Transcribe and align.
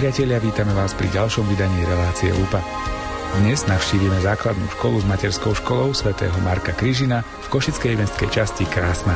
priatelia, 0.00 0.40
vítame 0.40 0.72
vás 0.72 0.96
pri 0.96 1.12
ďalšom 1.12 1.44
vydaní 1.44 1.84
relácie 1.84 2.32
Lupa. 2.32 2.64
Dnes 3.36 3.68
navštívime 3.68 4.16
základnú 4.24 4.64
školu 4.72 4.96
s 4.96 5.04
materskou 5.04 5.52
školou 5.52 5.92
svätého 5.92 6.32
Marka 6.40 6.72
Kryžina 6.72 7.20
v 7.20 7.46
košickej 7.52 8.00
mestskej 8.00 8.32
časti 8.32 8.64
Krásna. 8.64 9.12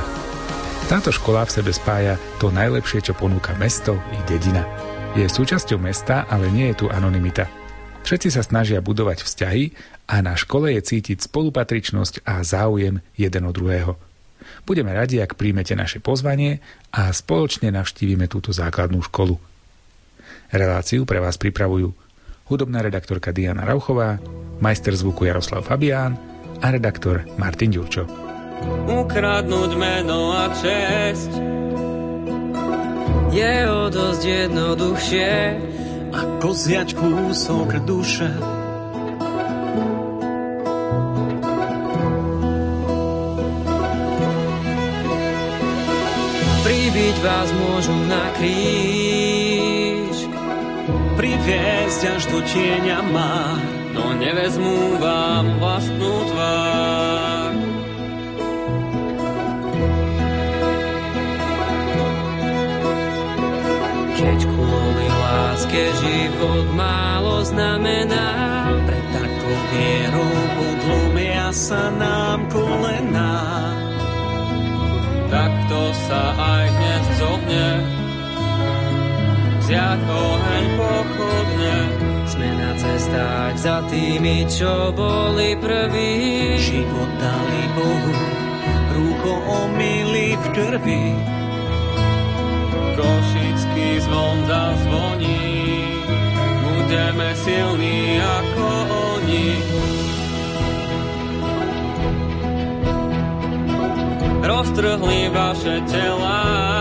Táto 0.92 1.08
škola 1.08 1.48
v 1.48 1.56
sebe 1.56 1.72
spája 1.72 2.20
to 2.36 2.52
najlepšie, 2.52 3.00
čo 3.00 3.16
ponúka 3.16 3.56
mesto 3.56 3.96
i 4.12 4.20
dedina. 4.28 4.68
Je 5.16 5.24
súčasťou 5.24 5.80
mesta, 5.80 6.28
ale 6.28 6.52
nie 6.52 6.68
je 6.76 6.84
tu 6.84 6.86
anonymita. 6.92 7.48
Všetci 8.04 8.36
sa 8.36 8.44
snažia 8.44 8.84
budovať 8.84 9.24
vzťahy 9.24 9.72
a 10.12 10.20
na 10.20 10.36
škole 10.36 10.68
je 10.68 10.84
cítiť 10.84 11.24
spolupatričnosť 11.24 12.28
a 12.28 12.44
záujem 12.44 13.00
jeden 13.16 13.42
od 13.48 13.56
druhého. 13.56 13.96
Budeme 14.68 14.92
radi, 14.92 15.16
ak 15.24 15.40
príjmete 15.40 15.72
naše 15.80 16.04
pozvanie 16.04 16.60
a 16.92 17.08
spoločne 17.08 17.72
navštívime 17.72 18.28
túto 18.28 18.52
základnú 18.52 19.00
školu. 19.00 19.53
Reláciu 20.54 21.02
pre 21.02 21.18
vás 21.18 21.34
pripravujú 21.34 21.90
hudobná 22.46 22.78
redaktorka 22.78 23.34
Diana 23.34 23.66
Rauchová, 23.66 24.22
majster 24.62 24.94
zvuku 24.94 25.26
Jaroslav 25.26 25.66
Fabián 25.66 26.14
a 26.62 26.70
redaktor 26.70 27.26
Martin 27.34 27.74
Ďurčo. 27.74 28.06
Ukradnúť 28.86 29.70
meno 29.74 30.30
a 30.30 30.54
česť 30.54 31.30
je 33.34 33.54
o 33.66 33.90
dosť 33.90 34.22
jednoduchšie 34.22 35.32
ako 36.14 36.48
zjať 36.54 36.88
kúsok 37.02 37.68
duše. 37.82 38.30
Pribiť 46.62 47.16
vás 47.26 47.50
môžu 47.58 47.96
na 48.06 48.30
kríž 48.38 49.23
priviesť 51.14 52.00
až 52.18 52.22
do 52.30 52.38
tieňa 52.42 52.98
má, 53.14 53.58
no 53.94 54.14
nevezmú 54.18 54.98
vám 54.98 55.44
vlastnú 55.62 56.14
tvár. 56.34 57.50
Keď 64.14 64.38
kvôli 64.40 65.06
láske 65.06 65.82
život 66.02 66.66
málo 66.74 67.44
znamená, 67.46 68.28
pre 68.88 69.00
takou 69.12 69.56
vierou 69.70 70.36
podlomia 70.58 71.48
sa 71.54 71.92
nám 71.94 72.48
kolená. 72.50 73.36
Tak 75.28 75.52
to 75.66 75.82
sa 76.08 76.22
aj 76.38 76.64
dnes 76.72 77.04
zohne, 77.18 77.68
vziať 79.64 80.00
oheň 80.04 80.64
pochodne. 80.76 81.76
Sme 82.28 82.48
na 82.52 82.72
cestách 82.76 83.56
za 83.56 83.80
tými, 83.88 84.44
čo 84.44 84.92
boli 84.92 85.56
prví. 85.56 86.12
Život 86.60 87.10
dali 87.16 87.62
Bohu, 87.72 88.12
rúcho 88.92 89.34
omily 89.64 90.36
v 90.36 90.44
krvi. 90.52 91.04
Košický 92.94 93.88
zvon 94.04 94.36
zazvoní, 94.44 95.40
budeme 96.60 97.28
silní 97.40 98.20
ako 98.20 98.68
oni. 99.16 99.48
Roztrhli 104.44 105.32
vaše 105.32 105.80
telá, 105.88 106.73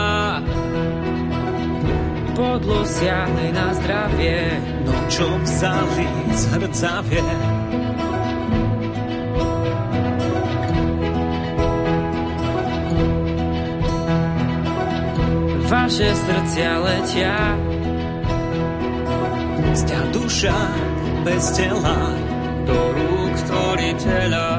podlo 2.63 2.85
siahli 2.88 3.51
na 3.51 3.75
zdravie, 3.75 4.40
no 4.88 4.96
čo 5.12 5.28
vzali 5.44 6.07
zhrdzavie. 6.31 7.28
Vaše 15.68 16.09
srdcia 16.16 16.73
letia, 16.79 17.38
sťa 19.75 20.02
duša 20.16 20.59
bez 21.28 21.44
tela, 21.59 22.00
do 22.63 22.79
rúk 22.96 23.34
stvoriteľa. 23.44 24.53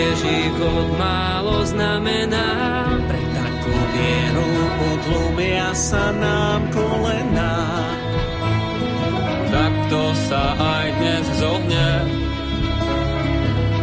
Láske 0.00 0.24
život 0.24 0.88
málo 0.96 1.64
znamená. 1.68 2.48
Pre 3.04 3.22
takú 3.36 3.74
vieru 3.92 4.52
podlomia 4.80 5.70
sa 5.76 6.12
nám 6.16 6.60
kolená. 6.72 7.56
to 9.90 10.14
sa 10.30 10.54
aj 10.54 10.86
dnes 11.02 11.26
zohne, 11.42 11.90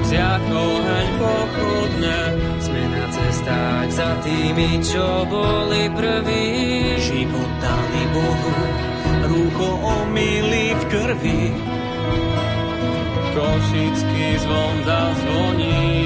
vziať 0.08 0.44
oheň 0.48 1.08
pochodne. 1.20 2.20
Sme 2.64 2.82
na 2.96 3.06
cestách 3.12 3.90
za 3.92 4.12
tými, 4.24 4.80
čo 4.80 5.28
boli 5.28 5.92
prví. 5.92 6.48
Život 6.96 7.52
dali 7.60 8.04
Bohu, 8.16 8.56
rúcho 9.28 9.70
omily 9.84 10.66
v 10.80 10.84
krvi 10.88 11.44
Košický 13.38 14.28
zvon 14.42 14.76
zazvoní, 14.82 15.97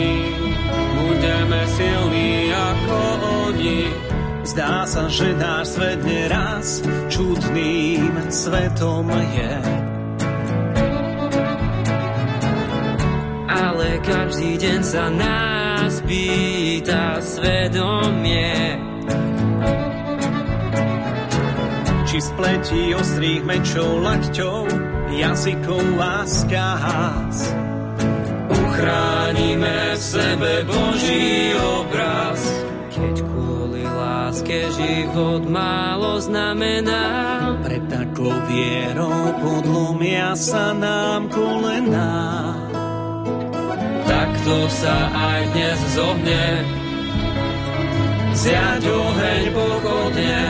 budeme 1.21 1.61
silní 1.77 2.49
ako 2.49 2.97
oni. 3.45 3.93
Zdá 4.41 4.89
sa, 4.89 5.05
že 5.05 5.37
náš 5.37 5.77
svet 5.77 6.01
neraz 6.01 6.81
čudným 7.13 8.09
svetom 8.33 9.05
je. 9.05 9.53
Ale 13.45 13.87
každý 14.01 14.57
deň 14.57 14.79
sa 14.81 15.13
nás 15.13 16.01
pýta 16.09 17.21
svedomie. 17.21 18.81
Či 22.09 22.17
spletí 22.17 22.97
ostrých 22.97 23.45
mečov 23.45 24.01
lakťov 24.01 24.65
jazykov 25.13 25.85
a 26.01 26.25
skás. 26.25 27.60
Uchránime 28.81 29.93
v 29.93 30.01
sebe 30.01 30.65
Boží 30.65 31.53
obraz, 31.53 32.41
keď 32.89 33.15
kvôli 33.29 33.85
láske 33.85 34.73
život 34.73 35.45
málo 35.45 36.17
znamená. 36.17 37.05
Pre 37.61 37.77
takou 37.85 38.33
vierou 38.49 39.37
podlomia 39.37 40.33
sa 40.33 40.73
nám 40.73 41.29
kolená. 41.29 42.57
Takto 44.09 44.65
sa 44.73 44.97
aj 45.13 45.41
dnes 45.53 45.79
zohne, 45.93 46.45
zjať 48.33 48.81
oheň 48.81 49.43
pochodne, 49.53 50.41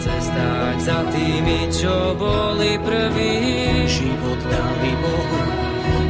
cestách 0.00 0.78
za 0.80 1.04
tými, 1.12 1.68
čo 1.76 2.16
boli 2.16 2.80
prví. 2.80 3.36
Život 3.84 4.40
dali 4.48 4.92
Bohu, 4.96 5.67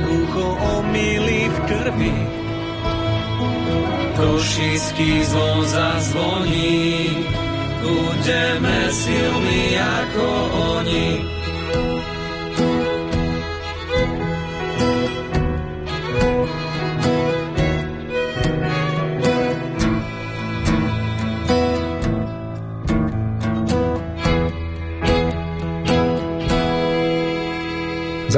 rúcho 0.09 0.47
omily 0.81 1.53
v 1.53 1.57
krvi. 1.69 2.17
Košický 4.17 5.25
zvon 5.31 5.63
zazvoní, 5.69 7.23
budeme 7.85 8.79
silní 8.91 9.79
ako 9.79 10.27
oni. 10.81 11.38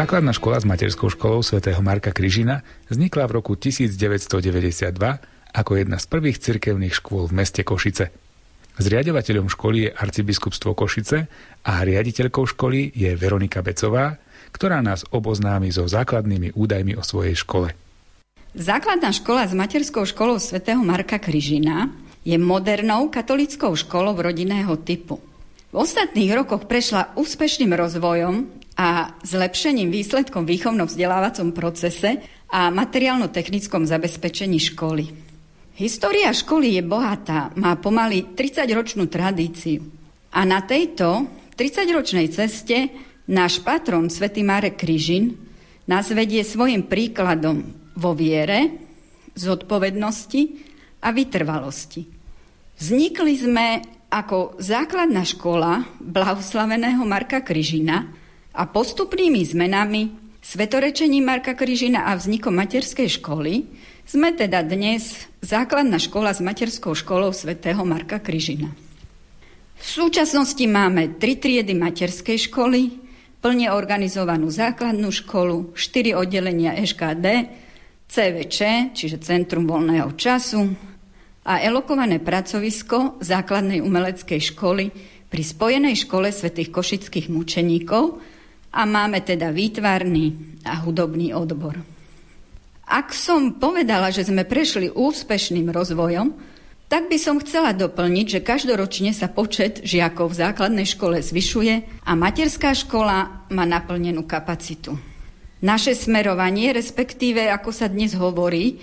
Základná 0.00 0.32
škola 0.32 0.56
s 0.56 0.64
materskou 0.64 1.12
školou 1.12 1.44
svätého 1.44 1.76
Marka 1.84 2.08
Kryžina 2.08 2.64
vznikla 2.88 3.28
v 3.28 3.36
roku 3.36 3.52
1992 3.52 4.96
ako 5.52 5.70
jedna 5.76 6.00
z 6.00 6.06
prvých 6.08 6.40
cirkevných 6.40 6.96
škôl 6.96 7.28
v 7.28 7.36
meste 7.36 7.60
Košice. 7.60 8.08
Zriadovateľom 8.80 9.52
školy 9.52 9.84
je 9.84 9.90
arcibiskupstvo 9.92 10.72
Košice 10.72 11.28
a 11.68 11.84
riaditeľkou 11.84 12.48
školy 12.48 12.96
je 12.96 13.12
Veronika 13.12 13.60
Becová, 13.60 14.16
ktorá 14.56 14.80
nás 14.80 15.04
oboznámi 15.12 15.68
so 15.68 15.84
základnými 15.84 16.56
údajmi 16.56 16.96
o 16.96 17.04
svojej 17.04 17.36
škole. 17.36 17.76
Základná 18.56 19.12
škola 19.12 19.44
s 19.44 19.52
materskou 19.52 20.08
školou 20.08 20.40
svätého 20.40 20.80
Marka 20.80 21.20
Kryžina 21.20 21.92
je 22.24 22.40
modernou 22.40 23.12
katolickou 23.12 23.76
školou 23.76 24.16
rodinného 24.16 24.80
typu. 24.80 25.20
V 25.70 25.78
ostatných 25.78 26.34
rokoch 26.34 26.66
prešla 26.66 27.14
úspešným 27.14 27.70
rozvojom 27.70 28.50
a 28.74 29.14
zlepšením 29.22 29.94
výsledkom 29.94 30.42
výchovno-vzdelávacom 30.42 31.54
procese 31.54 32.26
a 32.50 32.74
materiálno-technickom 32.74 33.86
zabezpečení 33.86 34.58
školy. 34.58 35.06
História 35.78 36.34
školy 36.34 36.74
je 36.74 36.82
bohatá, 36.82 37.54
má 37.54 37.78
pomaly 37.78 38.34
30-ročnú 38.34 39.06
tradíciu. 39.06 39.86
A 40.34 40.42
na 40.42 40.58
tejto 40.66 41.30
30-ročnej 41.54 42.26
ceste 42.34 42.90
náš 43.30 43.62
patron, 43.62 44.10
svätý 44.10 44.42
Marek 44.42 44.74
Kryžin, 44.74 45.38
nás 45.86 46.10
vedie 46.10 46.42
svojim 46.42 46.90
príkladom 46.90 47.62
vo 47.94 48.10
viere, 48.18 48.74
zodpovednosti 49.38 50.42
a 50.98 51.14
vytrvalosti. 51.14 52.02
Vznikli 52.74 53.34
sme 53.38 53.66
ako 54.10 54.58
základná 54.58 55.22
škola 55.22 55.86
blahoslaveného 56.02 57.06
Marka 57.06 57.46
Kryžina 57.46 58.10
a 58.50 58.66
postupnými 58.66 59.46
zmenami, 59.46 60.10
svetorečením 60.42 61.22
Marka 61.22 61.54
Kryžina 61.54 62.10
a 62.10 62.18
vznikom 62.18 62.50
materskej 62.50 63.22
školy 63.22 63.70
sme 64.02 64.34
teda 64.34 64.66
dnes 64.66 65.30
základná 65.38 66.02
škola 66.02 66.34
s 66.34 66.42
materskou 66.42 66.90
školou 66.90 67.30
svätého 67.30 67.86
Marka 67.86 68.18
Kryžina. 68.18 68.74
V 69.80 69.86
súčasnosti 69.86 70.66
máme 70.66 71.16
tri 71.16 71.38
triedy 71.38 71.72
materskej 71.78 72.50
školy, 72.50 73.00
plne 73.40 73.72
organizovanú 73.72 74.50
základnú 74.50 75.08
školu, 75.08 75.72
štyri 75.72 76.12
oddelenia 76.12 76.76
EŠKD, 76.76 77.26
CVČ, 78.10 78.58
čiže 78.92 79.22
Centrum 79.22 79.70
voľného 79.70 80.12
času, 80.18 80.90
a 81.44 81.60
elokované 81.64 82.20
pracovisko 82.20 83.20
základnej 83.24 83.80
umeleckej 83.80 84.40
školy 84.52 84.92
pri 85.30 85.42
Spojenej 85.46 86.04
škole 86.04 86.28
svätých 86.34 86.68
košických 86.74 87.30
mučeníkov 87.32 88.18
a 88.74 88.82
máme 88.86 89.22
teda 89.24 89.54
výtvarný 89.54 90.58
a 90.66 90.78
hudobný 90.84 91.32
odbor. 91.32 91.80
Ak 92.90 93.14
som 93.14 93.54
povedala, 93.56 94.10
že 94.10 94.26
sme 94.26 94.42
prešli 94.42 94.90
úspešným 94.90 95.70
rozvojom, 95.70 96.34
tak 96.90 97.06
by 97.06 97.22
som 97.22 97.38
chcela 97.38 97.70
doplniť, 97.70 98.26
že 98.26 98.40
každoročne 98.42 99.14
sa 99.14 99.30
počet 99.30 99.86
žiakov 99.86 100.34
v 100.34 100.40
základnej 100.42 100.86
škole 100.90 101.22
zvyšuje 101.22 102.02
a 102.02 102.12
materská 102.18 102.74
škola 102.74 103.46
má 103.54 103.62
naplnenú 103.62 104.26
kapacitu. 104.26 104.98
Naše 105.62 105.94
smerovanie, 105.94 106.74
respektíve, 106.74 107.46
ako 107.46 107.70
sa 107.70 107.86
dnes 107.86 108.18
hovorí, 108.18 108.82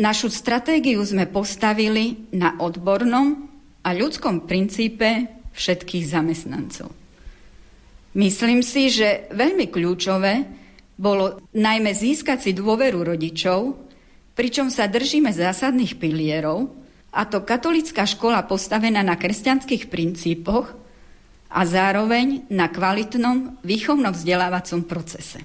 našu 0.00 0.32
stratégiu 0.32 1.04
sme 1.04 1.28
postavili 1.28 2.32
na 2.32 2.56
odbornom 2.56 3.44
a 3.84 3.92
ľudskom 3.92 4.48
princípe 4.48 5.28
všetkých 5.52 6.04
zamestnancov. 6.08 6.88
Myslím 8.16 8.64
si, 8.64 8.88
že 8.88 9.28
veľmi 9.30 9.68
kľúčové 9.68 10.48
bolo 10.96 11.44
najmä 11.52 11.92
získať 11.92 12.48
si 12.48 12.50
dôveru 12.56 13.04
rodičov, 13.06 13.76
pričom 14.34 14.72
sa 14.72 14.88
držíme 14.88 15.30
zásadných 15.30 16.00
pilierov, 16.00 16.80
a 17.10 17.26
to 17.26 17.42
katolická 17.42 18.06
škola 18.06 18.46
postavená 18.46 19.02
na 19.02 19.18
kresťanských 19.18 19.90
princípoch 19.90 20.70
a 21.50 21.60
zároveň 21.66 22.46
na 22.46 22.70
kvalitnom 22.70 23.58
výchovno-vzdelávacom 23.66 24.86
procese. 24.86 25.42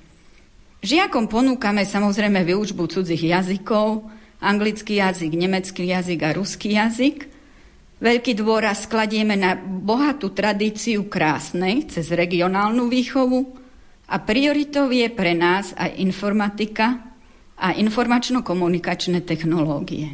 Žiakom 0.85 1.25
ponúkame 1.25 1.81
samozrejme 1.81 2.45
vyučbu 2.45 2.85
cudzích 2.85 3.33
jazykov, 3.33 4.05
anglický 4.41 4.99
jazyk, 4.99 5.31
nemecký 5.35 5.87
jazyk 5.87 6.19
a 6.23 6.35
ruský 6.35 6.75
jazyk. 6.75 7.17
Veľký 7.99 8.35
dôraz 8.35 8.85
skladieme 8.85 9.39
na 9.39 9.55
bohatú 9.55 10.35
tradíciu 10.35 11.07
krásnej 11.07 11.87
cez 11.87 12.11
regionálnu 12.11 12.91
výchovu 12.91 13.55
a 14.11 14.15
prioritou 14.19 14.91
je 14.91 15.07
pre 15.09 15.31
nás 15.31 15.71
aj 15.79 15.95
informatika 15.97 17.15
a 17.55 17.71
informačno-komunikačné 17.71 19.23
technológie. 19.23 20.11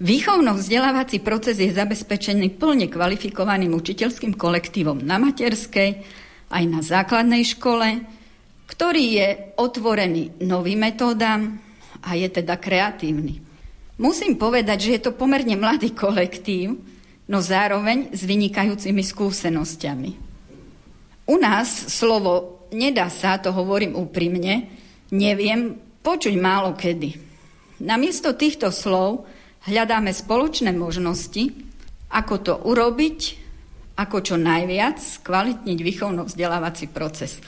Výchovno-vzdelávací 0.00 1.20
proces 1.20 1.60
je 1.60 1.68
zabezpečený 1.68 2.56
plne 2.56 2.88
kvalifikovaným 2.88 3.76
učiteľským 3.76 4.32
kolektívom 4.32 5.04
na 5.04 5.20
materskej 5.20 5.90
aj 6.48 6.64
na 6.64 6.80
základnej 6.80 7.44
škole, 7.44 8.00
ktorý 8.64 9.04
je 9.20 9.28
otvorený 9.60 10.40
novým 10.48 10.88
metódam 10.88 11.60
a 12.00 12.16
je 12.16 12.28
teda 12.28 12.56
kreatívny. 12.56 13.40
Musím 14.00 14.40
povedať, 14.40 14.78
že 14.80 14.92
je 14.96 15.02
to 15.08 15.12
pomerne 15.12 15.54
mladý 15.60 15.92
kolektív, 15.92 16.80
no 17.28 17.38
zároveň 17.44 18.10
s 18.16 18.24
vynikajúcimi 18.24 19.04
skúsenosťami. 19.04 20.10
U 21.30 21.36
nás 21.36 21.68
slovo 21.92 22.66
nedá 22.72 23.06
sa, 23.12 23.38
to 23.38 23.52
hovorím 23.54 23.94
úprimne, 23.94 24.66
neviem 25.12 25.76
počuť 26.00 26.34
málo 26.40 26.74
kedy. 26.74 27.18
Namiesto 27.84 28.34
týchto 28.34 28.72
slov 28.72 29.28
hľadáme 29.68 30.10
spoločné 30.10 30.72
možnosti, 30.72 31.52
ako 32.10 32.34
to 32.40 32.54
urobiť, 32.66 33.18
ako 34.00 34.16
čo 34.24 34.36
najviac 34.40 34.98
kvalitniť 35.22 35.78
výchovno-vzdelávací 35.78 36.88
proces. 36.88 37.38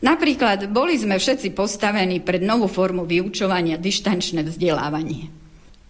Napríklad 0.00 0.72
boli 0.72 0.96
sme 0.96 1.20
všetci 1.20 1.52
postavení 1.52 2.24
pred 2.24 2.40
novú 2.40 2.64
formu 2.72 3.04
vyučovania 3.04 3.76
dištančné 3.76 4.40
vzdelávanie. 4.48 5.28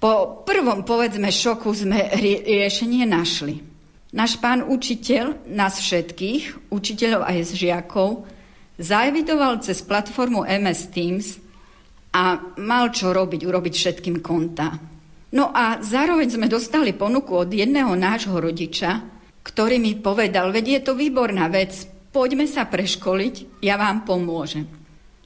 Po 0.02 0.42
prvom, 0.42 0.82
povedzme, 0.82 1.30
šoku 1.30 1.70
sme 1.70 2.10
riešenie 2.18 3.06
našli. 3.06 3.62
Náš 4.10 4.42
pán 4.42 4.66
učiteľ, 4.66 5.46
nás 5.54 5.78
všetkých, 5.78 6.72
učiteľov 6.74 7.22
aj 7.22 7.54
žiakov, 7.54 8.26
zaevidoval 8.80 9.62
cez 9.62 9.84
platformu 9.86 10.42
MS 10.42 10.80
Teams 10.90 11.26
a 12.10 12.42
mal 12.58 12.90
čo 12.90 13.14
robiť, 13.14 13.46
urobiť 13.46 13.74
všetkým 13.76 14.18
konta. 14.18 14.74
No 15.30 15.54
a 15.54 15.78
zároveň 15.78 16.34
sme 16.34 16.50
dostali 16.50 16.90
ponuku 16.90 17.46
od 17.46 17.50
jedného 17.54 17.94
nášho 17.94 18.34
rodiča, 18.34 18.98
ktorý 19.46 19.78
mi 19.78 19.94
povedal, 19.94 20.50
veď 20.50 20.66
je 20.66 20.80
to 20.90 20.92
výborná 20.98 21.46
vec, 21.46 21.86
poďme 22.10 22.46
sa 22.46 22.66
preškoliť, 22.66 23.62
ja 23.62 23.78
vám 23.78 24.06
pomôžem. 24.06 24.66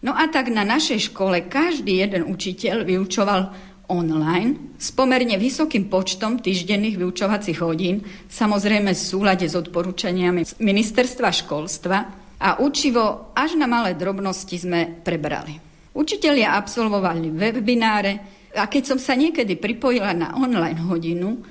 No 0.05 0.13
a 0.13 0.29
tak 0.29 0.53
na 0.53 0.69
našej 0.69 1.13
škole 1.13 1.49
každý 1.49 2.05
jeden 2.05 2.29
učiteľ 2.29 2.85
vyučoval 2.85 3.43
online 3.89 4.77
s 4.77 4.93
pomerne 4.93 5.37
vysokým 5.37 5.89
počtom 5.89 6.41
týždenných 6.41 7.01
vyučovacích 7.01 7.59
hodín, 7.65 8.05
samozrejme 8.29 8.93
v 8.93 9.01
súlade 9.01 9.49
s 9.49 9.57
odporúčaniami 9.57 10.61
ministerstva 10.61 11.29
školstva 11.33 11.97
a 12.41 12.61
učivo 12.61 13.33
až 13.33 13.57
na 13.57 13.65
malé 13.65 13.97
drobnosti 13.97 14.57
sme 14.57 15.01
prebrali. 15.05 15.57
Učitelia 15.97 16.59
absolvovali 16.59 17.33
webináre, 17.33 18.13
a 18.55 18.71
keď 18.71 18.95
som 18.95 18.99
sa 19.03 19.19
niekedy 19.19 19.59
pripojila 19.59 20.15
na 20.15 20.37
online 20.39 20.79
hodinu, 20.85 21.43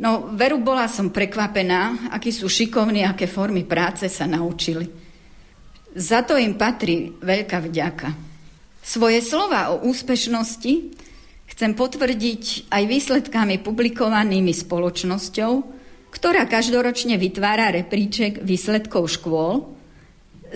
no 0.00 0.34
veru 0.34 0.58
bola 0.58 0.90
som 0.90 1.12
prekvapená, 1.12 2.10
akí 2.10 2.34
sú 2.34 2.50
šikovní, 2.50 3.06
aké 3.06 3.30
formy 3.30 3.62
práce 3.62 4.10
sa 4.10 4.26
naučili. 4.26 4.86
Za 5.94 6.26
to 6.26 6.34
im 6.34 6.58
patrí 6.58 7.14
veľká 7.22 7.62
vďaka. 7.62 8.08
Svoje 8.82 9.22
slova 9.22 9.72
o 9.72 9.86
úspešnosti 9.86 10.74
chcem 11.54 11.72
potvrdiť 11.72 12.68
aj 12.68 12.82
výsledkami 12.84 13.62
publikovanými 13.62 14.50
spoločnosťou, 14.50 15.52
ktorá 16.10 16.46
každoročne 16.50 17.14
vytvára 17.14 17.70
repríček 17.70 18.42
výsledkov 18.42 19.06
škôl 19.18 19.74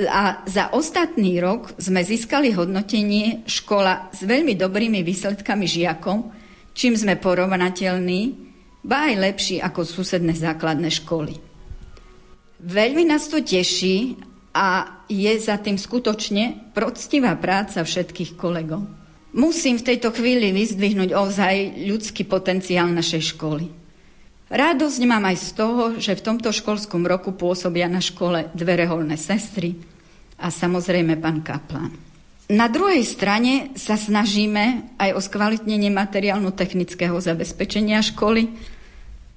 a 0.07 0.47
za 0.47 0.71
ostatný 0.71 1.43
rok 1.43 1.75
sme 1.79 2.07
získali 2.07 2.55
hodnotenie 2.55 3.43
škola 3.47 4.11
s 4.15 4.23
veľmi 4.23 4.55
dobrými 4.55 5.03
výsledkami 5.03 5.67
žiakom, 5.67 6.31
čím 6.71 6.95
sme 6.95 7.19
porovnateľní, 7.19 8.48
ba 8.83 9.11
aj 9.11 9.15
lepší 9.19 9.57
ako 9.63 9.85
susedné 9.85 10.35
základné 10.35 10.91
školy. 11.03 11.39
Veľmi 12.59 13.07
nás 13.07 13.31
to 13.31 13.39
teší 13.39 14.19
a 14.51 14.99
je 15.07 15.31
za 15.39 15.57
tým 15.63 15.79
skutočne 15.79 16.75
proctivá 16.75 17.39
práca 17.39 17.87
všetkých 17.87 18.35
kolegov. 18.35 18.83
Musím 19.31 19.79
v 19.79 19.87
tejto 19.95 20.11
chvíli 20.11 20.51
vyzdvihnúť 20.51 21.15
ozaj 21.15 21.85
ľudský 21.87 22.27
potenciál 22.27 22.91
našej 22.91 23.37
školy. 23.37 23.71
Radosť 24.49 25.01
mám 25.05 25.29
aj 25.29 25.37
z 25.37 25.49
toho, 25.53 25.83
že 26.01 26.17
v 26.17 26.25
tomto 26.25 26.49
školskom 26.49 27.05
roku 27.05 27.37
pôsobia 27.37 27.85
na 27.87 28.01
škole 28.01 28.49
dve 28.57 28.81
reholné 28.81 29.21
sestry 29.21 29.77
a 30.41 30.49
samozrejme 30.49 31.21
pán 31.21 31.45
Kaplan. 31.45 32.08
Na 32.49 32.65
druhej 32.73 33.05
strane 33.05 33.77
sa 33.77 34.01
snažíme 34.01 34.97
aj 34.97 35.11
o 35.13 35.21
skvalitnenie 35.21 35.93
materiálno-technického 35.93 37.21
zabezpečenia 37.21 38.01
školy, 38.01 38.49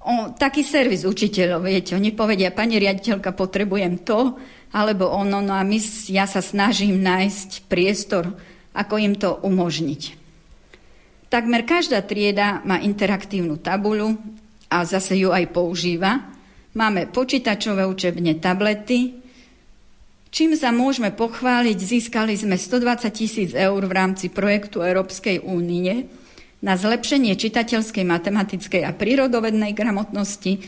o 0.01 0.31
taký 0.33 0.63
servis 0.63 1.03
učiteľov, 1.03 1.67
viete, 1.67 1.93
oni 1.93 2.15
povedia, 2.15 2.55
pani 2.55 2.79
riaditeľka, 2.79 3.35
potrebujem 3.35 4.01
to, 4.01 4.39
alebo 4.71 5.11
ono, 5.11 5.43
no 5.43 5.53
a 5.53 5.61
my, 5.61 5.77
ja 6.07 6.23
sa 6.25 6.39
snažím 6.39 7.03
nájsť 7.03 7.67
priestor, 7.67 8.31
ako 8.71 8.95
im 8.97 9.13
to 9.19 9.37
umožniť. 9.43 10.01
Takmer 11.27 11.67
každá 11.67 12.01
trieda 12.07 12.63
má 12.63 12.79
interaktívnu 12.79 13.59
tabuľu, 13.59 14.15
a 14.71 14.87
zase 14.87 15.19
ju 15.19 15.35
aj 15.35 15.51
používa, 15.51 16.31
Máme 16.71 17.11
počítačové 17.11 17.83
učebne, 17.83 18.39
tablety. 18.39 19.20
Čím 20.31 20.55
sa 20.55 20.71
môžeme 20.71 21.11
pochváliť, 21.11 21.75
získali 21.75 22.39
sme 22.39 22.55
120 22.55 23.03
tisíc 23.11 23.51
eur 23.51 23.83
v 23.83 23.91
rámci 23.91 24.31
projektu 24.31 24.79
Európskej 24.79 25.43
únie 25.43 26.07
na 26.63 26.79
zlepšenie 26.79 27.35
čitateľskej, 27.35 28.07
matematickej 28.07 28.87
a 28.87 28.95
prírodovednej 28.95 29.75
gramotnosti. 29.75 30.63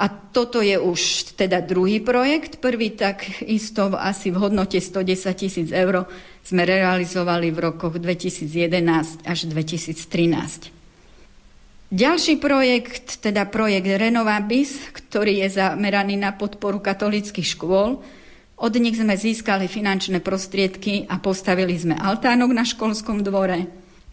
A 0.00 0.08
toto 0.08 0.64
je 0.64 0.80
už 0.80 1.36
teda 1.36 1.60
druhý 1.60 2.00
projekt. 2.00 2.56
Prvý 2.64 2.96
tak 2.96 3.44
isto 3.44 3.92
asi 3.92 4.32
v 4.32 4.48
hodnote 4.48 4.80
110 4.80 5.04
tisíc 5.36 5.68
eur 5.68 6.08
sme 6.40 6.64
realizovali 6.64 7.52
v 7.52 7.68
rokoch 7.68 8.00
2011 8.00 9.28
až 9.28 9.38
2013. 9.44 10.72
Ďalší 11.92 12.40
projekt, 12.40 13.20
teda 13.20 13.44
projekt 13.44 13.92
Renovabis, 13.92 14.80
ktorý 14.96 15.44
je 15.44 15.60
zameraný 15.60 16.16
na 16.16 16.32
podporu 16.32 16.80
katolických 16.80 17.52
škôl. 17.52 18.00
Od 18.62 18.78
nich 18.78 18.94
sme 18.94 19.18
získali 19.18 19.66
finančné 19.66 20.22
prostriedky 20.22 21.10
a 21.10 21.18
postavili 21.18 21.74
sme 21.74 21.98
altánok 21.98 22.50
na 22.54 22.62
školskom 22.62 23.26
dvore. 23.26 23.66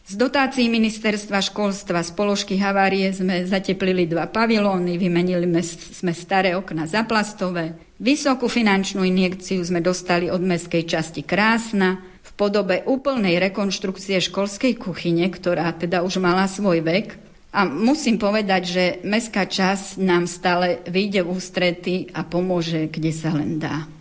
Z 0.09 0.17
dotácií 0.17 0.73
ministerstva 0.73 1.37
školstva 1.37 2.01
z 2.01 2.17
položky 2.17 2.57
havárie 2.57 3.13
sme 3.13 3.45
zateplili 3.45 4.09
dva 4.09 4.25
pavilóny, 4.25 4.97
vymenili 4.97 5.45
sme 5.69 6.17
staré 6.17 6.57
okna 6.57 6.89
za 6.89 7.05
plastové. 7.05 7.77
Vysokú 8.01 8.49
finančnú 8.49 9.05
injekciu 9.05 9.61
sme 9.61 9.85
dostali 9.85 10.33
od 10.33 10.41
mestskej 10.41 10.97
časti 10.97 11.21
Krásna 11.21 12.01
v 12.25 12.31
podobe 12.33 12.81
úplnej 12.89 13.37
rekonštrukcie 13.37 14.17
školskej 14.17 14.81
kuchyne, 14.81 15.29
ktorá 15.29 15.77
teda 15.77 16.01
už 16.01 16.17
mala 16.17 16.49
svoj 16.49 16.81
vek 16.81 17.21
a 17.53 17.69
musím 17.69 18.17
povedať, 18.17 18.61
že 18.65 18.83
mestská 19.05 19.45
časť 19.45 20.01
nám 20.01 20.25
stále 20.25 20.81
vyjde 20.89 21.21
v 21.21 21.37
ústrety 21.37 21.95
a 22.17 22.25
pomôže, 22.25 22.89
kde 22.89 23.13
sa 23.13 23.29
len 23.29 23.61
dá. 23.61 23.98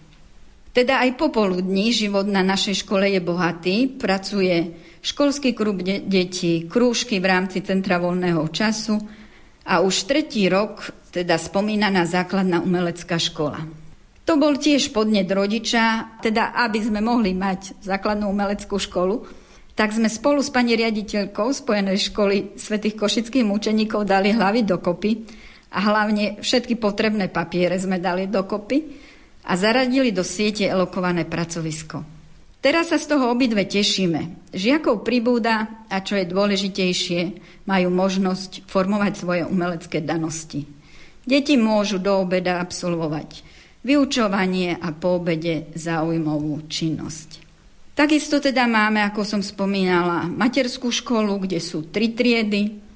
Teda 0.78 1.02
aj 1.02 1.18
popoludní 1.18 1.90
život 1.90 2.30
na 2.30 2.46
našej 2.46 2.86
škole 2.86 3.10
je 3.10 3.18
bohatý, 3.18 3.98
pracuje 3.98 4.78
školský 5.02 5.50
klub 5.50 5.82
de- 5.82 6.06
detí, 6.06 6.70
krúžky 6.70 7.18
v 7.18 7.26
rámci 7.34 7.66
Centra 7.66 7.98
voľného 7.98 8.46
času 8.46 8.94
a 9.66 9.82
už 9.82 10.06
tretí 10.06 10.46
rok 10.46 10.86
teda 11.10 11.34
spomínaná 11.34 12.06
základná 12.06 12.62
umelecká 12.62 13.18
škola. 13.18 13.66
To 14.22 14.38
bol 14.38 14.54
tiež 14.54 14.94
podnet 14.94 15.26
rodiča, 15.26 16.14
teda 16.22 16.54
aby 16.54 16.78
sme 16.78 17.02
mohli 17.02 17.34
mať 17.34 17.82
základnú 17.82 18.30
umeleckú 18.30 18.78
školu, 18.78 19.26
tak 19.74 19.90
sme 19.90 20.06
spolu 20.06 20.46
s 20.46 20.54
pani 20.54 20.78
riaditeľkou 20.78 21.58
Spojenej 21.58 21.98
školy 22.14 22.54
svätých 22.54 22.94
košických 22.94 23.42
mučeníkov 23.42 24.06
dali 24.06 24.30
hlavy 24.30 24.62
dokopy 24.62 25.26
a 25.74 25.78
hlavne 25.90 26.38
všetky 26.38 26.78
potrebné 26.78 27.34
papiere 27.34 27.74
sme 27.82 27.98
dali 27.98 28.30
dokopy 28.30 29.07
a 29.48 29.52
zaradili 29.56 30.12
do 30.12 30.20
siete 30.20 30.68
elokované 30.68 31.24
pracovisko. 31.24 32.04
Teraz 32.60 32.92
sa 32.92 32.98
z 33.00 33.16
toho 33.16 33.32
obidve 33.32 33.64
tešíme. 33.64 34.52
Žiakov 34.52 35.06
pribúda 35.06 35.86
a 35.88 36.04
čo 36.04 36.20
je 36.20 36.28
dôležitejšie, 36.28 37.20
majú 37.64 37.88
možnosť 37.88 38.68
formovať 38.68 39.12
svoje 39.16 39.42
umelecké 39.48 40.04
danosti. 40.04 40.68
Deti 41.24 41.56
môžu 41.56 41.96
do 41.96 42.18
obeda 42.20 42.60
absolvovať 42.60 43.46
vyučovanie 43.86 44.74
a 44.76 44.90
po 44.90 45.22
obede 45.22 45.70
zaujímavú 45.72 46.66
činnosť. 46.66 47.46
Takisto 47.94 48.38
teda 48.38 48.66
máme, 48.66 49.02
ako 49.06 49.22
som 49.26 49.42
spomínala, 49.42 50.26
materskú 50.26 50.90
školu, 50.90 51.46
kde 51.46 51.58
sú 51.58 51.90
tri 51.90 52.14
triedy, 52.14 52.87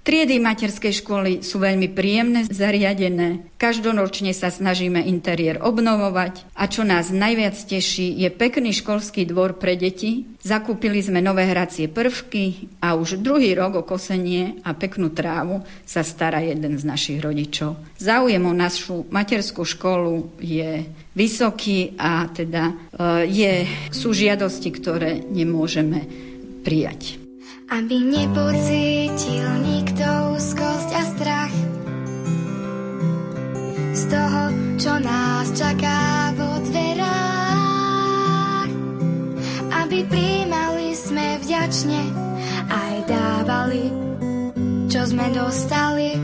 Triedy 0.00 0.40
materskej 0.40 1.04
školy 1.04 1.44
sú 1.44 1.60
veľmi 1.60 1.92
príjemne 1.92 2.48
zariadené. 2.48 3.52
Každoročne 3.60 4.32
sa 4.32 4.48
snažíme 4.48 4.96
interiér 5.04 5.60
obnovovať 5.60 6.48
a 6.56 6.64
čo 6.72 6.88
nás 6.88 7.12
najviac 7.12 7.52
teší 7.52 8.16
je 8.16 8.32
pekný 8.32 8.72
školský 8.72 9.28
dvor 9.28 9.60
pre 9.60 9.76
deti. 9.76 10.24
Zakúpili 10.40 11.04
sme 11.04 11.20
nové 11.20 11.44
hracie 11.44 11.92
prvky 11.92 12.72
a 12.80 12.96
už 12.96 13.20
druhý 13.20 13.52
rok 13.52 13.84
o 13.84 13.84
kosenie 13.84 14.56
a 14.64 14.72
peknú 14.72 15.12
trávu 15.12 15.60
sa 15.84 16.00
stará 16.00 16.40
jeden 16.40 16.80
z 16.80 16.84
našich 16.88 17.20
rodičov. 17.20 17.76
Záujem 18.00 18.40
o 18.40 18.56
našu 18.56 19.04
materskú 19.12 19.68
školu 19.68 20.40
je 20.40 20.88
vysoký 21.12 21.92
a 22.00 22.24
teda 22.32 22.72
e, 22.72 22.74
je, 23.28 23.52
sú 23.92 24.16
žiadosti, 24.16 24.72
ktoré 24.72 25.20
nemôžeme 25.28 26.08
prijať. 26.64 27.19
Aby 27.70 28.02
nepocítil 28.02 29.46
nikto 29.62 30.34
úzkosť 30.34 30.90
a 30.90 31.02
strach 31.06 31.54
z 33.94 34.02
toho, 34.10 34.42
čo 34.74 34.98
nás 34.98 35.46
čaká 35.54 36.34
vo 36.34 36.50
dverách. 36.66 38.70
Aby 39.86 40.02
príjmali 40.02 40.98
sme 40.98 41.38
vďačne 41.46 42.02
aj 42.74 42.94
dávali, 43.06 43.86
čo 44.90 45.06
sme 45.06 45.30
dostali. 45.30 46.18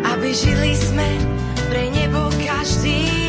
Aby 0.00 0.28
žili 0.32 0.72
sme 0.80 1.08
pre 1.68 1.92
nebo 1.92 2.32
každý 2.40 3.23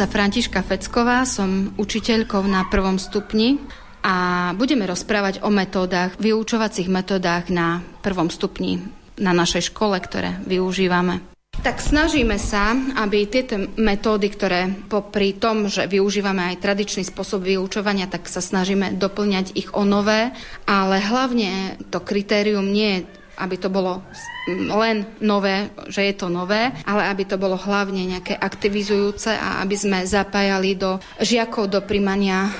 sa 0.00 0.08
Františka 0.08 0.64
Fecková, 0.64 1.28
som 1.28 1.76
učiteľkou 1.76 2.40
na 2.48 2.64
prvom 2.72 2.96
stupni 2.96 3.60
a 4.00 4.48
budeme 4.56 4.88
rozprávať 4.88 5.44
o 5.44 5.52
metódach, 5.52 6.16
vyučovacích 6.16 6.88
metódach 6.88 7.52
na 7.52 7.84
prvom 8.00 8.32
stupni 8.32 8.80
na 9.20 9.36
našej 9.36 9.68
škole, 9.68 10.00
ktoré 10.00 10.40
využívame. 10.48 11.20
Tak 11.60 11.84
snažíme 11.84 12.40
sa, 12.40 12.72
aby 12.96 13.28
tieto 13.28 13.60
metódy, 13.76 14.32
ktoré 14.32 14.72
popri 14.88 15.36
tom, 15.36 15.68
že 15.68 15.84
využívame 15.84 16.56
aj 16.56 16.64
tradičný 16.64 17.04
spôsob 17.04 17.44
vyučovania, 17.44 18.08
tak 18.08 18.24
sa 18.24 18.40
snažíme 18.40 18.96
doplňať 18.96 19.52
ich 19.52 19.68
o 19.76 19.84
nové, 19.84 20.32
ale 20.64 20.96
hlavne 20.96 21.76
to 21.92 22.00
kritérium 22.00 22.72
nie 22.72 23.04
je 23.04 23.19
aby 23.40 23.56
to 23.56 23.72
bolo 23.72 24.04
len 24.52 25.04
nové, 25.20 25.72
že 25.88 26.04
je 26.10 26.14
to 26.16 26.28
nové, 26.28 26.72
ale 26.84 27.02
aby 27.08 27.24
to 27.24 27.36
bolo 27.40 27.56
hlavne 27.56 28.04
nejaké 28.04 28.36
aktivizujúce 28.36 29.32
a 29.32 29.64
aby 29.64 29.76
sme 29.76 29.98
zapájali 30.04 30.76
do 30.76 31.00
žiakov 31.20 31.72
do 31.72 31.80
príjmania 31.84 32.48
e, 32.48 32.50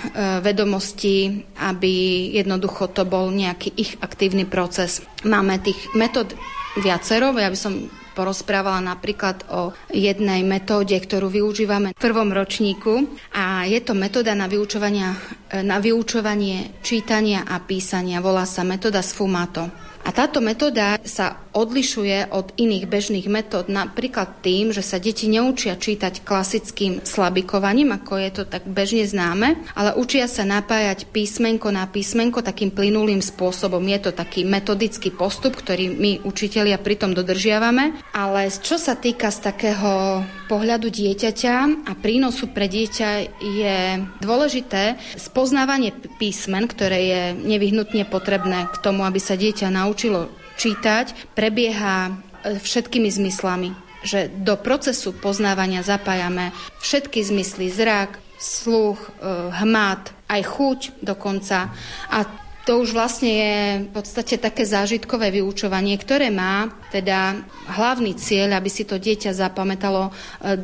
vedomostí, 0.44 1.44
aby 1.60 1.92
jednoducho 2.36 2.92
to 2.92 3.04
bol 3.04 3.28
nejaký 3.32 3.72
ich 3.76 3.96
aktívny 4.00 4.44
proces. 4.44 5.04
Máme 5.24 5.60
tých 5.60 5.92
metód 5.96 6.36
viacero, 6.78 7.34
ja 7.34 7.50
by 7.50 7.58
som 7.58 7.74
porozprávala 8.14 8.82
napríklad 8.82 9.48
o 9.48 9.72
jednej 9.88 10.42
metóde, 10.44 10.98
ktorú 10.98 11.30
využívame 11.30 11.94
v 11.94 12.02
prvom 12.02 12.28
ročníku 12.34 13.06
a 13.32 13.64
je 13.64 13.80
to 13.80 13.96
metóda 13.96 14.36
na, 14.36 14.50
e, 14.50 15.62
na 15.64 15.76
vyučovanie 15.80 16.82
čítania 16.84 17.46
a 17.46 17.56
písania. 17.62 18.20
Volá 18.20 18.44
sa 18.44 18.66
metóda 18.66 19.00
Sfumato. 19.00 19.89
A 20.00 20.10
táto 20.16 20.40
metóda 20.40 20.96
sa 21.04 21.44
odlišuje 21.52 22.32
od 22.32 22.56
iných 22.56 22.88
bežných 22.88 23.28
metód 23.28 23.68
napríklad 23.68 24.40
tým, 24.40 24.72
že 24.72 24.80
sa 24.80 24.96
deti 24.96 25.28
neučia 25.28 25.76
čítať 25.76 26.24
klasickým 26.24 27.04
slabikovaním, 27.04 27.92
ako 27.94 28.16
je 28.16 28.30
to 28.32 28.42
tak 28.48 28.64
bežne 28.64 29.04
známe, 29.04 29.60
ale 29.76 29.94
učia 30.00 30.24
sa 30.24 30.48
napájať 30.48 31.04
písmenko 31.12 31.68
na 31.68 31.84
písmenko 31.84 32.40
takým 32.40 32.72
plynulým 32.72 33.20
spôsobom. 33.20 33.82
Je 33.84 34.00
to 34.00 34.10
taký 34.16 34.48
metodický 34.48 35.12
postup, 35.12 35.54
ktorý 35.60 35.92
my 35.92 36.12
učitelia 36.24 36.80
pritom 36.80 37.12
dodržiavame, 37.12 38.00
ale 38.16 38.48
čo 38.48 38.80
sa 38.80 38.96
týka 38.96 39.28
z 39.28 39.38
takého 39.52 40.24
pohľadu 40.50 40.90
dieťaťa 40.90 41.86
a 41.86 41.92
prínosu 41.94 42.50
pre 42.50 42.66
dieťa 42.66 43.10
je 43.38 43.78
dôležité 44.18 44.98
spoznávanie 45.14 45.94
písmen, 46.18 46.66
ktoré 46.66 46.98
je 47.06 47.22
nevyhnutne 47.38 48.02
potrebné 48.10 48.66
k 48.74 48.76
tomu, 48.82 49.06
aby 49.06 49.22
sa 49.22 49.38
dieťa 49.38 49.70
naučilo 49.70 50.26
čítať, 50.58 51.32
prebieha 51.38 52.10
e, 52.10 52.58
všetkými 52.58 53.06
zmyslami. 53.06 53.70
Že 54.02 54.42
do 54.42 54.58
procesu 54.58 55.14
poznávania 55.14 55.86
zapájame 55.86 56.50
všetky 56.82 57.22
zmysly, 57.22 57.70
zrak, 57.70 58.18
sluch, 58.42 58.98
e, 58.98 59.10
hmat, 59.54 60.10
aj 60.26 60.42
chuť 60.50 60.80
dokonca. 60.98 61.70
A 62.10 62.18
to 62.64 62.80
už 62.80 62.92
vlastne 62.92 63.30
je 63.30 63.54
v 63.88 63.90
podstate 63.92 64.36
také 64.36 64.68
zážitkové 64.68 65.32
vyučovanie, 65.32 65.96
ktoré 65.96 66.28
má 66.28 66.68
teda 66.92 67.40
hlavný 67.72 68.16
cieľ, 68.16 68.60
aby 68.60 68.68
si 68.68 68.84
to 68.84 69.00
dieťa 69.00 69.32
zapamätalo 69.32 70.08
e, 70.08 70.12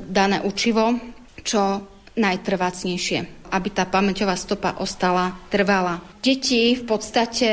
dané 0.07 0.45
učivo 0.45 0.97
čo 1.41 1.85
najtrvácnejšie 2.17 3.36
aby 3.51 3.69
tá 3.73 3.85
pamäťová 3.89 4.35
stopa 4.35 4.77
ostala 4.83 5.35
trvalá. 5.49 6.03
Deti 6.21 6.75
v 6.75 6.85
podstate 6.91 7.49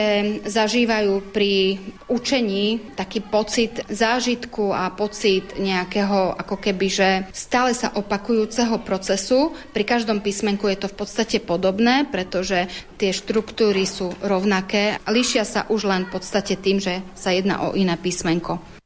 zažívajú 0.49 1.29
pri 1.29 1.77
učení 2.09 2.93
taký 2.97 3.21
pocit 3.21 3.85
zážitku 3.85 4.73
a 4.73 4.89
pocit 4.89 5.61
nejakého 5.61 6.33
ako 6.33 6.57
keby, 6.57 6.87
že 6.89 7.09
stále 7.29 7.77
sa 7.77 7.93
opakujúceho 7.93 8.81
procesu. 8.81 9.53
Pri 9.71 9.85
každom 9.85 10.25
písmenku 10.25 10.65
je 10.73 10.81
to 10.81 10.87
v 10.89 10.97
podstate 11.05 11.37
podobné, 11.45 12.09
pretože 12.09 12.65
tie 12.97 13.13
štruktúry 13.13 13.85
sú 13.85 14.09
rovnaké. 14.25 14.97
Líšia 15.05 15.45
sa 15.45 15.69
už 15.69 15.85
len 15.85 16.09
v 16.09 16.17
podstate 16.17 16.57
tým, 16.57 16.81
že 16.81 17.05
sa 17.13 17.29
jedná 17.29 17.69
o 17.69 17.77
iné 17.77 17.93
písmenko. 17.93 18.82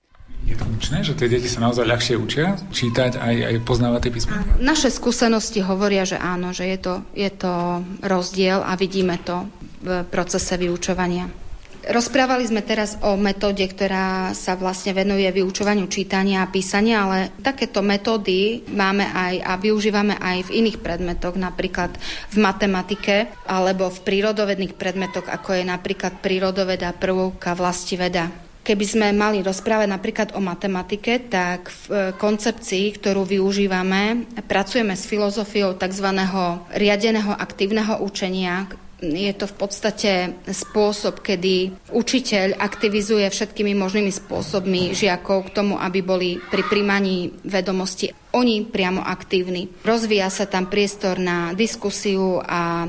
Je 0.48 0.56
to 0.56 0.64
funkčné, 0.64 1.04
že 1.04 1.12
tie 1.12 1.28
deti 1.28 1.52
sa 1.52 1.60
naozaj 1.60 1.84
ľahšie 1.84 2.16
učia 2.16 2.56
čítať 2.72 3.20
aj, 3.20 3.36
aj 3.52 3.56
poznávať 3.68 4.08
tie 4.08 4.14
písmenka? 4.16 4.52
Naše 4.64 4.88
skúsenosti 4.88 5.60
hovoria, 5.60 6.08
že 6.08 6.16
áno, 6.16 6.56
že 6.56 6.72
je 6.72 6.80
to, 6.80 6.94
je 7.12 7.28
to 7.28 7.84
rozdiel 8.00 8.64
a 8.64 8.80
vidíme 8.80 9.20
to 9.28 9.44
v 9.84 10.08
procese 10.08 10.56
vyučovania. 10.56 11.28
Rozprávali 11.88 12.44
sme 12.44 12.68
teraz 12.68 13.00
o 13.00 13.16
metóde, 13.16 13.64
ktorá 13.64 14.36
sa 14.36 14.60
vlastne 14.60 14.92
venuje 14.92 15.24
vyučovaniu 15.32 15.88
čítania 15.88 16.44
a 16.44 16.52
písania, 16.52 17.08
ale 17.08 17.32
takéto 17.40 17.80
metódy 17.80 18.68
máme 18.76 19.08
aj 19.08 19.34
a 19.40 19.52
využívame 19.56 20.20
aj 20.20 20.52
v 20.52 20.54
iných 20.64 20.84
predmetoch, 20.84 21.40
napríklad 21.40 21.96
v 22.36 22.38
matematike 22.44 23.32
alebo 23.48 23.88
v 23.88 24.04
prírodovedných 24.04 24.76
predmetoch, 24.76 25.32
ako 25.32 25.56
je 25.56 25.64
napríklad 25.64 26.20
prírodoveda, 26.20 26.92
prvovka, 26.92 27.56
veda. 27.96 28.47
Keby 28.68 28.84
sme 28.84 29.08
mali 29.16 29.40
rozprávať 29.40 29.88
napríklad 29.88 30.30
o 30.36 30.44
matematike, 30.44 31.32
tak 31.32 31.72
v 31.72 31.84
e, 31.88 31.96
koncepcii, 32.20 33.00
ktorú 33.00 33.24
využívame, 33.24 34.28
pracujeme 34.44 34.92
s 34.92 35.08
filozofiou 35.08 35.80
tzv. 35.80 36.12
riadeného 36.76 37.32
aktívneho 37.32 38.04
učenia, 38.04 38.68
je 39.02 39.34
to 39.38 39.46
v 39.46 39.56
podstate 39.56 40.12
spôsob, 40.50 41.22
kedy 41.22 41.74
učiteľ 41.94 42.58
aktivizuje 42.58 43.30
všetkými 43.30 43.78
možnými 43.78 44.10
spôsobmi 44.10 44.98
žiakov 44.98 45.50
k 45.50 45.54
tomu, 45.54 45.78
aby 45.78 46.00
boli 46.02 46.30
pri 46.50 46.66
príjmaní 46.66 47.38
vedomosti 47.46 48.10
oni 48.38 48.70
priamo 48.70 49.02
aktívni. 49.02 49.66
Rozvíja 49.82 50.30
sa 50.30 50.46
tam 50.46 50.70
priestor 50.70 51.18
na 51.18 51.58
diskusiu 51.58 52.38
a 52.46 52.86
e, 52.86 52.88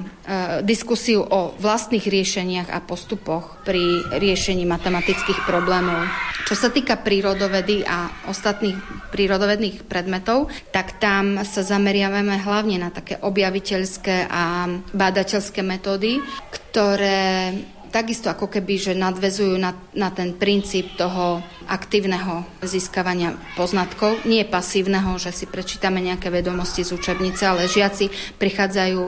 diskusiu 0.61 1.25
o 1.25 1.57
vlastných 1.57 2.05
riešeniach 2.05 2.69
a 2.69 2.85
postupoch 2.85 3.63
pri 3.65 4.05
riešení 4.21 4.69
matematických 4.69 5.49
problémov. 5.49 6.05
Čo 6.49 6.57
sa 6.57 6.73
týka 6.73 6.97
prírodovedy 6.97 7.85
a 7.85 8.25
ostatných 8.25 8.81
prírodovedných 9.13 9.85
predmetov, 9.85 10.49
tak 10.73 10.97
tam 10.97 11.45
sa 11.45 11.61
zameriavame 11.61 12.41
hlavne 12.41 12.81
na 12.81 12.89
také 12.89 13.21
objaviteľské 13.21 14.33
a 14.33 14.65
bádateľské 14.97 15.61
metódy, 15.61 16.25
ktoré 16.49 17.53
takisto 17.93 18.33
ako 18.33 18.49
keby, 18.49 18.81
že 18.81 18.93
nadvezujú 18.97 19.61
na, 19.61 19.77
na 19.93 20.09
ten 20.09 20.33
princíp 20.41 20.97
toho 20.97 21.45
aktívneho 21.69 22.49
získavania 22.65 23.37
poznatkov, 23.53 24.25
nie 24.25 24.41
pasívneho, 24.49 25.21
že 25.21 25.37
si 25.37 25.45
prečítame 25.45 26.01
nejaké 26.01 26.33
vedomosti 26.33 26.81
z 26.81 26.97
učebnice, 26.97 27.45
ale 27.45 27.69
žiaci 27.69 28.09
prichádzajú 28.41 29.03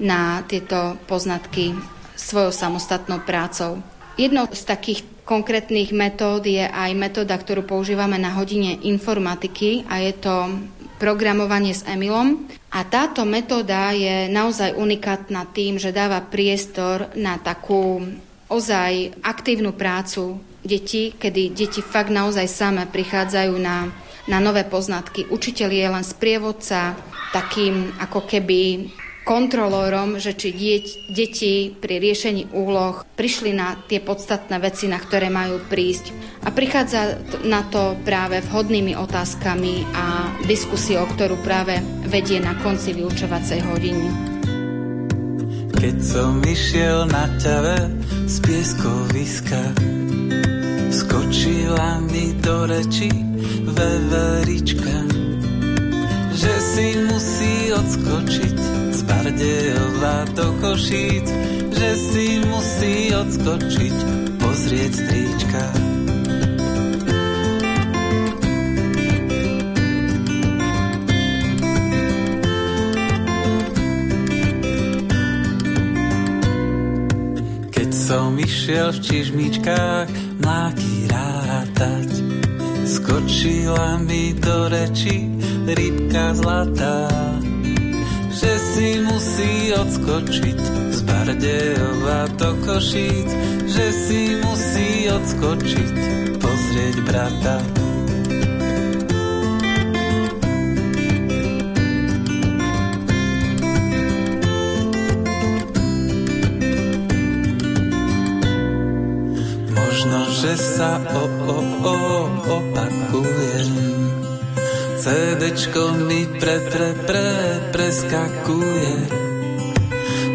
na 0.00 0.40
tieto 0.48 0.96
poznatky 1.04 1.76
svojou 2.16 2.56
samostatnou 2.56 3.20
prácou. 3.20 3.84
Jednou 4.16 4.48
z 4.48 4.64
takých 4.64 5.15
konkrétnych 5.26 5.90
metód 5.90 6.46
je 6.46 6.62
aj 6.62 6.94
metóda, 6.94 7.34
ktorú 7.34 7.66
používame 7.66 8.14
na 8.16 8.30
hodine 8.38 8.78
informatiky 8.86 9.82
a 9.90 9.98
je 9.98 10.14
to 10.14 10.34
programovanie 11.02 11.74
s 11.74 11.82
Emilom. 11.84 12.46
A 12.72 12.86
táto 12.86 13.26
metóda 13.26 13.90
je 13.92 14.30
naozaj 14.30 14.78
unikátna 14.78 15.50
tým, 15.50 15.76
že 15.76 15.92
dáva 15.92 16.22
priestor 16.22 17.10
na 17.18 17.36
takú 17.42 18.06
ozaj 18.46 19.18
aktívnu 19.20 19.74
prácu 19.74 20.38
detí, 20.62 21.12
kedy 21.18 21.52
deti 21.52 21.82
fakt 21.82 22.14
naozaj 22.14 22.46
same 22.46 22.86
prichádzajú 22.86 23.54
na, 23.58 23.90
na 24.30 24.38
nové 24.38 24.62
poznatky. 24.62 25.26
Učiteľ 25.26 25.68
je 25.74 25.86
len 25.90 26.04
sprievodca, 26.06 26.94
takým 27.34 27.90
ako 27.98 28.24
keby 28.24 28.90
kontrolórom, 29.26 30.22
že 30.22 30.38
či 30.38 30.54
dieť, 30.54 31.10
deti 31.10 31.74
pri 31.74 31.98
riešení 31.98 32.54
úloh 32.54 33.02
prišli 33.18 33.50
na 33.50 33.74
tie 33.90 33.98
podstatné 33.98 34.62
veci, 34.62 34.86
na 34.86 35.02
ktoré 35.02 35.26
majú 35.26 35.58
prísť. 35.66 36.14
A 36.46 36.54
prichádza 36.54 37.18
na 37.42 37.66
to 37.66 37.98
práve 38.06 38.38
vhodnými 38.46 38.94
otázkami 38.94 39.82
a 39.90 40.30
diskusiou, 40.46 41.10
ktorú 41.10 41.42
práve 41.42 41.82
vedie 42.06 42.38
na 42.38 42.54
konci 42.62 42.94
vyučovacej 42.94 43.60
hodiny. 43.66 44.06
Keď 45.74 45.96
som 46.00 46.38
išiel 46.46 47.10
na 47.10 47.26
ťave 47.42 47.76
z 48.30 48.36
pieskoviska, 48.46 49.60
skočila 50.94 51.98
mi 52.06 52.30
do 52.38 52.64
reči 52.64 53.10
veverička, 53.74 55.15
že 56.36 56.54
si 56.60 56.88
musí 57.08 57.72
odskočiť 57.72 58.56
z 58.92 59.00
Bardejova 59.08 60.16
do 60.36 60.46
Košíc, 60.60 61.26
že 61.72 61.90
si 61.96 62.26
musí 62.44 63.08
odskočiť 63.16 63.96
pozrieť 64.36 64.92
stríčka. 64.92 65.64
som 78.06 78.38
išiel 78.38 78.94
v 78.94 79.02
čižmičkách 79.02 80.38
mláky 80.38 81.10
rátať. 81.10 82.10
Skočila 82.86 83.98
mi 83.98 84.30
do 84.30 84.70
reči 84.70 85.26
rybka 85.66 86.34
zlatá. 86.34 87.10
že 88.36 88.52
si 88.60 88.88
musí 89.00 89.72
odskočiť 89.72 90.58
z 90.92 91.00
Bardejova 91.08 92.28
do 92.36 92.52
Košíc, 92.68 93.28
že 93.64 93.86
si 93.96 94.36
musí 94.44 95.08
odskočiť 95.08 95.94
pozrieť 96.36 96.96
brata. 97.08 97.56
Možno, 109.72 110.18
že 110.28 110.52
sa 110.60 111.00
o, 111.00 111.24
o, 111.24 111.58
o, 111.88 111.96
opakujem 112.52 114.05
CDčko 114.96 115.92
mi 116.08 116.24
pre, 116.40 116.56
pre, 116.72 116.90
pre, 117.04 117.28
preskakuje. 117.72 118.92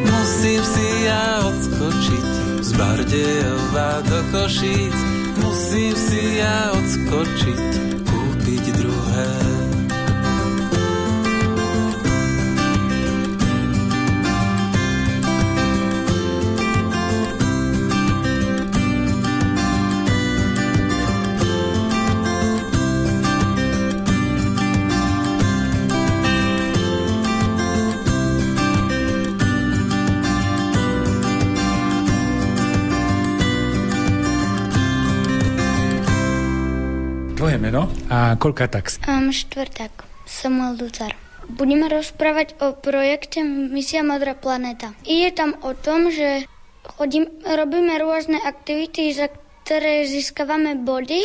Musím 0.06 0.62
si 0.62 0.88
ja 1.06 1.42
odskočiť 1.50 2.26
z 2.62 2.70
Bardejova 2.78 4.06
do 4.06 4.20
Košíc. 4.30 4.98
Musím 5.42 5.94
si 5.98 6.38
ja 6.38 6.78
odskočiť, 6.78 7.60
kúpiť 8.06 8.64
druhé. 8.78 9.51
A 38.12 38.36
koľka 38.36 38.68
tax? 38.68 39.00
Um, 39.08 39.32
štvrták. 39.32 40.04
Samuel 40.28 40.76
Ducar. 40.76 41.16
Budeme 41.48 41.88
rozprávať 41.88 42.60
o 42.60 42.76
projekte 42.76 43.44
Misia 43.44 44.04
Modrá 44.04 44.36
planéta. 44.36 44.92
Ide 45.08 45.32
tam 45.32 45.56
o 45.64 45.72
tom, 45.72 46.12
že 46.12 46.46
chodím, 46.84 47.28
robíme 47.44 47.96
rôzne 48.00 48.40
aktivity, 48.44 49.12
za 49.16 49.32
ktoré 49.64 50.04
získavame 50.06 50.76
body 50.76 51.24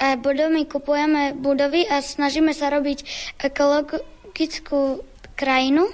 a 0.00 0.20
bodami 0.20 0.68
kupujeme 0.68 1.32
budovy 1.36 1.88
a 1.88 2.04
snažíme 2.04 2.52
sa 2.52 2.68
robiť 2.68 3.04
ekologickú 3.40 5.00
krajinu, 5.36 5.88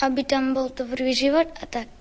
aby 0.00 0.20
tam 0.24 0.56
bol 0.56 0.72
dobrý 0.72 1.12
život 1.12 1.48
a 1.60 1.64
tak. 1.68 1.93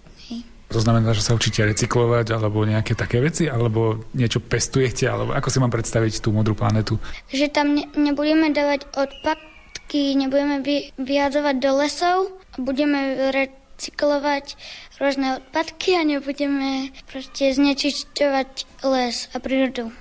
To 0.73 0.81
znamená, 0.81 1.13
že 1.13 1.21
sa 1.21 1.37
učíte 1.37 1.61
recyklovať 1.61 2.33
alebo 2.33 2.65
nejaké 2.65 2.97
také 2.97 3.21
veci, 3.21 3.45
alebo 3.45 4.09
niečo 4.17 4.41
pestujete, 4.41 5.05
alebo 5.05 5.37
ako 5.37 5.47
si 5.53 5.61
mám 5.61 5.69
predstaviť 5.69 6.17
tú 6.17 6.33
modrú 6.33 6.57
planetu? 6.57 6.97
Že 7.29 7.53
tam 7.53 7.77
ne- 7.77 7.85
nebudeme 7.93 8.49
dávať 8.49 8.89
odpadky, 8.97 10.17
nebudeme 10.17 10.65
vy- 10.65 10.89
vyhadzovať 10.97 11.55
do 11.61 11.71
lesov, 11.77 12.17
budeme 12.57 13.29
recyklovať 13.29 14.57
rôzne 14.97 15.45
odpadky 15.45 15.93
a 15.93 16.01
nebudeme 16.09 16.89
proste 17.05 17.53
znečišťovať 17.53 18.81
les 18.81 19.29
a 19.29 19.37
prírodu. 19.37 19.93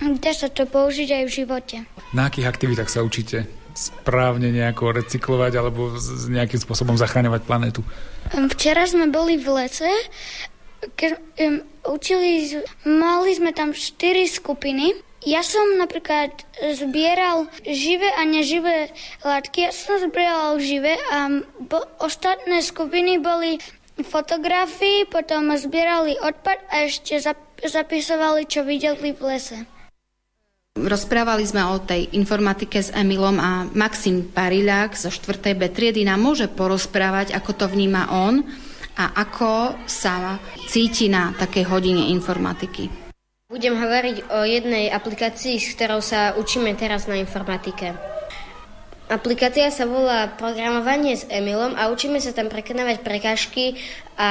Dá 0.00 0.30
sa 0.30 0.46
to 0.46 0.62
použiť 0.64 1.10
aj 1.10 1.24
v 1.26 1.34
živote. 1.42 1.76
Na 2.14 2.30
akých 2.30 2.46
aktivitách 2.46 2.86
sa 2.86 3.02
učíte? 3.02 3.59
Správne 3.74 4.50
nejako 4.50 4.96
recyklovať 4.96 5.52
alebo 5.58 5.94
nejakým 6.30 6.60
spôsobom 6.60 6.96
zachráňovať 6.98 7.42
planetu? 7.44 7.80
Včera 8.30 8.86
sme 8.86 9.10
boli 9.10 9.40
v 9.40 9.48
lese, 9.50 9.90
keď 10.96 11.10
um, 11.16 11.60
učili, 11.92 12.62
mali 12.88 13.30
sme 13.36 13.52
tam 13.52 13.76
štyri 13.76 14.24
skupiny. 14.24 14.96
Ja 15.20 15.44
som 15.44 15.76
napríklad 15.76 16.32
zbieral 16.80 17.44
živé 17.68 18.08
a 18.16 18.24
neživé 18.24 18.88
látky. 19.20 19.68
Ja 19.68 19.72
som 19.76 20.00
zbieral 20.00 20.56
živé 20.56 20.96
a 21.12 21.44
bo, 21.60 21.84
ostatné 22.00 22.64
skupiny 22.64 23.20
boli 23.20 23.60
fotografii, 24.00 25.04
potom 25.12 25.52
zbierali 25.60 26.16
odpad 26.16 26.56
a 26.72 26.88
ešte 26.88 27.20
zapisovali, 27.68 28.48
čo 28.48 28.64
videli 28.64 29.12
v 29.12 29.20
lese. 29.20 29.68
Rozprávali 30.78 31.42
sme 31.42 31.66
o 31.66 31.82
tej 31.82 32.14
informatike 32.14 32.78
s 32.78 32.94
Emilom 32.94 33.42
a 33.42 33.66
Maxim 33.74 34.30
Pariľák 34.30 34.94
zo 34.94 35.10
4. 35.10 35.58
B 35.58 35.66
triedy 35.66 36.06
nám 36.06 36.22
môže 36.22 36.46
porozprávať, 36.46 37.34
ako 37.34 37.50
to 37.58 37.66
vníma 37.66 38.06
on 38.14 38.46
a 38.94 39.18
ako 39.18 39.74
sa 39.90 40.38
cíti 40.70 41.10
na 41.10 41.34
takej 41.34 41.66
hodine 41.66 42.14
informatiky. 42.14 42.86
Budem 43.50 43.74
hovoriť 43.74 44.30
o 44.30 44.46
jednej 44.46 44.94
aplikácii, 44.94 45.58
s 45.58 45.74
ktorou 45.74 45.98
sa 45.98 46.38
učíme 46.38 46.70
teraz 46.78 47.10
na 47.10 47.18
informatike. 47.18 47.98
Aplikácia 49.10 49.74
sa 49.74 49.90
volá 49.90 50.30
Programovanie 50.38 51.18
s 51.18 51.26
Emilom 51.26 51.74
a 51.74 51.90
učíme 51.90 52.22
sa 52.22 52.30
tam 52.30 52.46
prekonávať 52.46 53.02
prekážky 53.02 53.74
a 54.14 54.30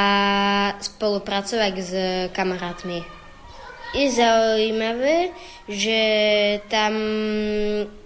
spolupracovať 0.80 1.74
s 1.84 1.92
kamarátmi 2.32 3.19
je 3.94 4.08
zaujímavé, 4.14 5.34
že 5.66 6.00
tam 6.70 6.94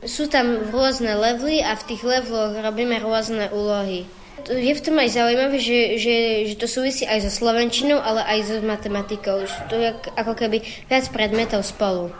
sú 0.03 0.31
tam 0.31 0.71
rôzne 0.71 1.15
levely 1.15 1.59
a 1.59 1.75
v 1.75 1.83
tých 1.91 2.01
leveloch 2.03 2.55
robíme 2.59 2.99
rôzne 3.03 3.51
úlohy. 3.51 4.07
Je 4.43 4.73
v 4.75 4.83
tom 4.83 4.99
aj 4.99 5.15
zaujímavé, 5.15 5.55
že, 5.55 5.95
že, 5.95 6.15
že 6.51 6.55
to 6.59 6.67
súvisí 6.67 7.07
aj 7.07 7.23
so 7.23 7.31
slovenčinou, 7.31 8.03
ale 8.03 8.27
aj 8.27 8.39
so 8.43 8.55
matematikou. 8.59 9.47
To 9.71 9.75
je 9.79 9.95
ako 10.19 10.35
keby 10.35 10.59
viac 10.91 11.07
predmetov 11.15 11.63
spolu. 11.63 12.11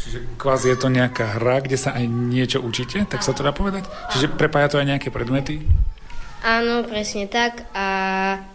Čiže 0.00 0.40
kvázi 0.40 0.72
je 0.72 0.78
to 0.78 0.88
nejaká 0.88 1.36
hra, 1.36 1.60
kde 1.60 1.76
sa 1.76 1.92
aj 1.92 2.04
niečo 2.08 2.64
učíte, 2.64 3.04
tak 3.06 3.20
sa 3.20 3.36
to 3.36 3.44
dá 3.44 3.52
povedať? 3.52 3.84
Čiže 4.14 4.32
prepája 4.34 4.72
to 4.72 4.80
aj 4.80 4.88
nejaké 4.96 5.08
predmety? 5.12 5.60
Áno, 6.44 6.84
presne 6.84 7.24
tak. 7.24 7.64
A 7.72 7.86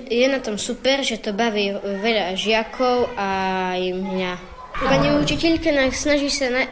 je 0.06 0.30
na 0.30 0.38
tom 0.38 0.62
super, 0.62 1.02
že 1.02 1.18
to 1.18 1.34
baví 1.34 1.74
veľa 1.74 2.38
žiakov 2.38 3.10
a 3.18 3.28
aj 3.74 3.84
mňa. 3.98 4.34
Pani 4.80 5.12
učiteľka 5.20 5.76
nás 5.76 5.98
snaží 5.98 6.32
sa 6.32 6.48
na, 6.48 6.64
e, 6.64 6.72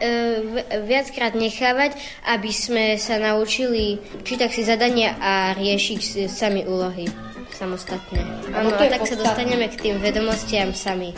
viackrát 0.86 1.36
nechávať, 1.36 1.92
aby 2.24 2.50
sme 2.54 2.96
sa 2.96 3.20
naučili 3.20 4.00
čítať 4.24 4.48
si 4.48 4.62
zadania 4.64 5.12
a 5.20 5.52
riešiť 5.52 6.00
si 6.00 6.24
sami 6.24 6.64
úlohy 6.64 7.04
samostatne. 7.52 8.22
Áno, 8.54 8.70
a 8.70 8.86
tak 8.86 9.02
sa 9.02 9.18
dostaneme 9.18 9.66
k 9.68 9.76
tým 9.76 9.96
vedomostiam 9.98 10.70
sami. 10.70 11.12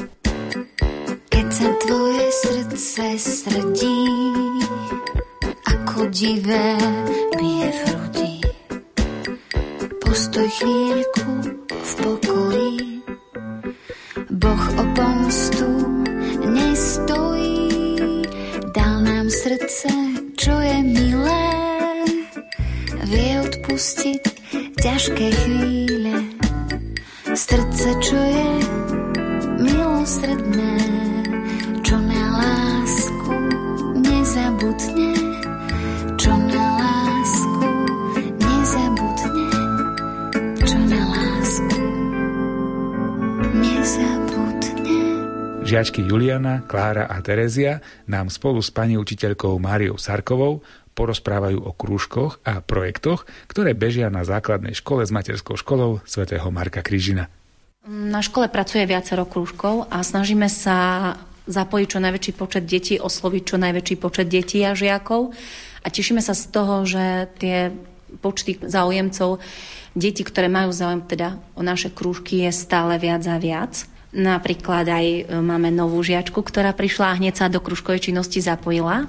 Keď 1.30 1.46
sa 1.52 1.68
tvoje 1.84 2.26
srdce 2.32 3.06
srdí, 3.20 4.00
ako 5.68 6.08
divé 6.10 6.74
bije 7.38 7.68
v 7.70 7.78
hrudi, 7.86 8.09
Postoj 10.10 10.42
chvíľku 10.42 11.30
v 11.70 11.92
pokoji. 12.02 12.98
Boh 14.26 14.64
o 14.74 14.84
pomstu 14.98 15.70
nestojí, 16.50 18.26
dal 18.74 19.06
nám 19.06 19.30
srdce, 19.30 19.86
čo 20.34 20.50
je 20.50 20.78
milé. 20.82 21.46
Vie 23.06 23.38
odpustiť 23.38 24.22
ťažké 24.82 25.30
chvíle, 25.30 25.79
Žiačky 45.70 46.02
Juliana, 46.02 46.66
Klára 46.66 47.06
a 47.06 47.22
Terezia 47.22 47.78
nám 48.10 48.26
spolu 48.26 48.58
s 48.58 48.74
pani 48.74 48.98
učiteľkou 48.98 49.54
Máriou 49.62 50.02
Sarkovou 50.02 50.66
porozprávajú 50.98 51.62
o 51.62 51.70
krúžkoch 51.70 52.42
a 52.42 52.58
projektoch, 52.58 53.22
ktoré 53.46 53.70
bežia 53.78 54.10
na 54.10 54.26
základnej 54.26 54.74
škole 54.74 55.06
s 55.06 55.14
materskou 55.14 55.54
školou 55.54 56.02
svätého 56.02 56.42
Marka 56.50 56.82
Krížina. 56.82 57.30
Na 57.86 58.18
škole 58.18 58.50
pracuje 58.50 58.82
viacero 58.82 59.22
krúžkov 59.22 59.86
a 59.94 60.02
snažíme 60.02 60.50
sa 60.50 61.14
zapojiť 61.46 61.86
čo 61.86 62.02
najväčší 62.02 62.32
počet 62.34 62.66
detí, 62.66 62.98
osloviť 62.98 63.42
čo 63.46 63.56
najväčší 63.62 63.94
počet 64.02 64.26
detí 64.26 64.66
a 64.66 64.74
žiakov. 64.74 65.30
A 65.80 65.86
tešíme 65.86 66.18
sa 66.18 66.34
z 66.34 66.50
toho, 66.50 66.82
že 66.82 67.30
tie 67.38 67.70
počty 68.18 68.58
záujemcov, 68.58 69.38
detí, 69.94 70.26
ktoré 70.26 70.50
majú 70.50 70.74
záujem 70.74 71.06
teda 71.06 71.38
o 71.54 71.62
naše 71.62 71.94
krúžky, 71.94 72.42
je 72.42 72.50
stále 72.50 72.98
viac 72.98 73.22
a 73.30 73.38
viac. 73.38 73.86
Napríklad 74.10 74.90
aj 74.90 75.06
e, 75.06 75.22
máme 75.38 75.70
novú 75.70 76.02
žiačku, 76.02 76.42
ktorá 76.42 76.74
prišla 76.74 77.14
a 77.14 77.18
hneď 77.22 77.34
sa 77.38 77.46
do 77.46 77.62
kružkovej 77.62 78.10
činnosti 78.10 78.42
zapojila. 78.42 79.06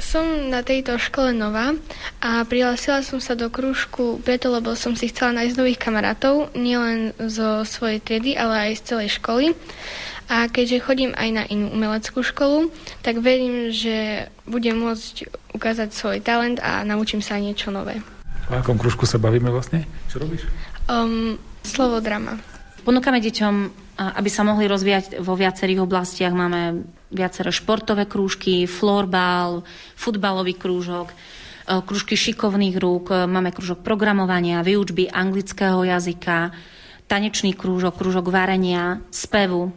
Som 0.00 0.50
na 0.50 0.64
tejto 0.64 0.98
škole 0.98 1.30
nová 1.30 1.70
a 2.18 2.42
prihlásila 2.42 3.04
som 3.06 3.22
sa 3.22 3.38
do 3.38 3.46
krúžku 3.46 4.18
preto, 4.26 4.50
lebo 4.50 4.74
som 4.74 4.98
si 4.98 5.12
chcela 5.12 5.38
nájsť 5.38 5.54
nových 5.54 5.78
kamarátov, 5.78 6.50
nielen 6.56 7.14
zo 7.20 7.62
svojej 7.62 8.02
triedy, 8.02 8.34
ale 8.34 8.72
aj 8.72 8.80
z 8.80 8.82
celej 8.90 9.08
školy. 9.22 9.54
A 10.26 10.48
keďže 10.48 10.82
chodím 10.82 11.12
aj 11.14 11.28
na 11.30 11.44
inú 11.46 11.68
umeleckú 11.70 12.24
školu, 12.24 12.72
tak 13.04 13.20
verím, 13.20 13.70
že 13.70 14.26
budem 14.48 14.80
môcť 14.80 15.28
ukázať 15.52 15.92
svoj 15.92 16.18
talent 16.24 16.58
a 16.64 16.80
naučím 16.82 17.20
sa 17.20 17.36
niečo 17.36 17.68
nové. 17.68 18.00
O 18.48 18.56
akom 18.56 18.80
krúžku 18.80 19.04
sa 19.04 19.20
bavíme 19.20 19.52
vlastne? 19.52 19.84
Čo 20.08 20.24
robíš? 20.24 20.48
Um, 20.88 21.36
slovo 21.60 22.00
drama. 22.00 22.40
Ponúkame 22.82 23.20
deťom, 23.20 23.83
aby 23.94 24.26
sa 24.26 24.42
mohli 24.42 24.66
rozvíjať 24.66 25.22
vo 25.22 25.38
viacerých 25.38 25.86
oblastiach. 25.86 26.34
Máme 26.34 26.82
viaceré 27.14 27.54
športové 27.54 28.10
krúžky, 28.10 28.66
florbal, 28.66 29.62
futbalový 29.94 30.58
krúžok, 30.58 31.14
e, 31.14 31.14
krúžky 31.78 32.18
šikovných 32.18 32.74
rúk, 32.74 33.14
e, 33.14 33.30
máme 33.30 33.54
krúžok 33.54 33.86
programovania, 33.86 34.66
výučby 34.66 35.06
anglického 35.14 35.86
jazyka, 35.86 36.50
tanečný 37.06 37.54
krúžok, 37.54 37.94
krúžok 37.94 38.34
varenia, 38.34 38.98
spevu 39.14 39.70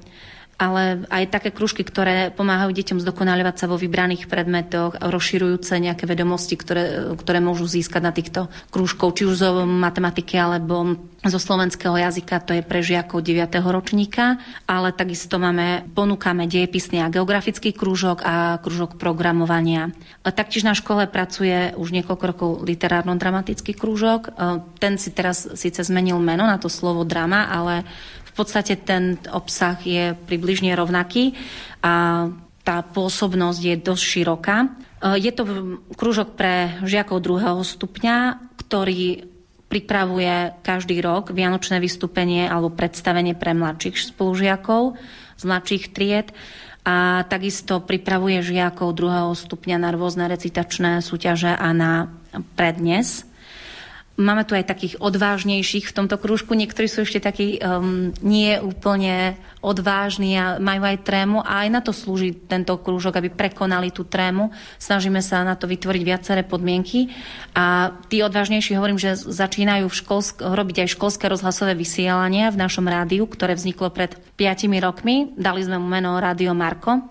ale 0.57 1.05
aj 1.13 1.29
také 1.29 1.49
kružky, 1.53 1.85
ktoré 1.85 2.33
pomáhajú 2.33 2.73
deťom 2.73 2.97
zdokonaľovať 2.97 3.55
sa 3.61 3.69
vo 3.69 3.77
vybraných 3.77 4.25
predmetoch, 4.25 4.97
rozširujúce 4.97 5.77
nejaké 5.77 6.09
vedomosti, 6.09 6.57
ktoré, 6.57 7.13
ktoré 7.13 7.37
môžu 7.37 7.69
získať 7.69 8.01
na 8.01 8.09
týchto 8.09 8.49
krúžkov, 8.73 9.13
či 9.13 9.29
už 9.29 9.37
zo 9.37 9.49
matematiky 9.69 10.33
alebo 10.33 10.97
zo 11.21 11.37
slovenského 11.37 11.93
jazyka, 11.97 12.41
to 12.41 12.57
je 12.57 12.65
pre 12.65 12.81
žiakov 12.81 13.21
9. 13.21 13.53
ročníka, 13.69 14.41
ale 14.65 14.93
takisto 14.97 15.37
máme, 15.37 15.85
ponúkame 15.93 16.49
dejepisný 16.49 17.05
a 17.05 17.11
geografický 17.13 17.73
krúžok 17.73 18.25
a 18.25 18.57
krúžok 18.57 18.97
programovania. 18.97 19.93
Taktiež 20.25 20.65
na 20.65 20.73
škole 20.73 21.05
pracuje 21.05 21.73
už 21.77 21.93
niekoľko 21.93 22.23
rokov 22.25 22.49
literárno-dramatický 22.65 23.77
krúžok. 23.77 24.33
Ten 24.81 24.97
si 24.97 25.13
teraz 25.13 25.45
síce 25.53 25.85
zmenil 25.85 26.17
meno 26.17 26.49
na 26.49 26.57
to 26.57 26.69
slovo 26.69 27.05
drama, 27.05 27.45
ale 27.49 27.85
podstate 28.37 28.77
ten 28.77 29.17
obsah 29.33 29.77
je 29.81 30.13
približne 30.13 30.71
rovnaký 30.77 31.33
a 31.81 32.27
tá 32.61 32.83
pôsobnosť 32.83 33.59
je 33.63 33.75
dosť 33.79 34.03
široká. 34.03 34.57
E, 34.63 34.67
je 35.23 35.31
to 35.31 35.43
krúžok 35.95 36.35
pre 36.35 36.77
žiakov 36.83 37.23
druhého 37.23 37.63
stupňa, 37.63 38.15
ktorý 38.61 39.25
pripravuje 39.67 40.63
každý 40.63 41.03
rok 41.03 41.35
vianočné 41.35 41.83
vystúpenie 41.83 42.47
alebo 42.47 42.71
predstavenie 42.71 43.35
pre 43.35 43.51
mladších 43.51 44.15
spolužiakov 44.15 44.95
z 45.37 45.43
mladších 45.43 45.91
tried 45.91 46.31
a 46.87 47.27
takisto 47.27 47.83
pripravuje 47.83 48.39
žiakov 48.39 48.95
druhého 48.95 49.35
stupňa 49.35 49.75
na 49.75 49.91
rôzne 49.91 50.31
recitačné 50.31 51.03
súťaže 51.03 51.51
a 51.51 51.75
na 51.75 52.07
prednes. 52.55 53.26
Máme 54.17 54.49
tu 54.49 54.57
aj 54.57 54.65
takých 54.65 54.97
odvážnejších 54.97 55.93
v 55.93 55.95
tomto 55.95 56.17
krúžku. 56.17 56.57
Niektorí 56.57 56.89
sú 56.89 57.05
ešte 57.05 57.21
takí 57.21 57.61
um, 57.61 58.09
nie 58.25 58.57
úplne 58.57 59.37
odvážni 59.61 60.33
a 60.33 60.57
majú 60.57 60.89
aj 60.89 61.05
trému 61.05 61.37
a 61.45 61.61
aj 61.61 61.69
na 61.69 61.81
to 61.85 61.93
slúži 61.93 62.33
tento 62.33 62.73
krúžok, 62.81 63.21
aby 63.21 63.29
prekonali 63.29 63.93
tú 63.93 64.09
trému. 64.09 64.49
Snažíme 64.81 65.21
sa 65.21 65.45
na 65.45 65.53
to 65.53 65.69
vytvoriť 65.69 66.01
viaceré 66.01 66.41
podmienky 66.41 67.13
a 67.53 67.93
tí 68.09 68.25
odvážnejší 68.25 68.73
hovorím, 68.73 68.97
že 68.97 69.13
začínajú 69.13 69.85
v 69.85 69.99
školsk- 70.01 70.41
robiť 70.41 70.89
aj 70.89 70.97
školské 70.97 71.29
rozhlasové 71.29 71.77
vysielania 71.77 72.49
v 72.49 72.57
našom 72.57 72.89
rádiu, 72.89 73.29
ktoré 73.29 73.53
vzniklo 73.53 73.93
pred 73.93 74.17
5 74.33 74.65
rokmi. 74.81 75.29
Dali 75.37 75.61
sme 75.61 75.77
mu 75.77 75.85
meno 75.85 76.17
Rádio 76.17 76.57
Marko 76.57 77.05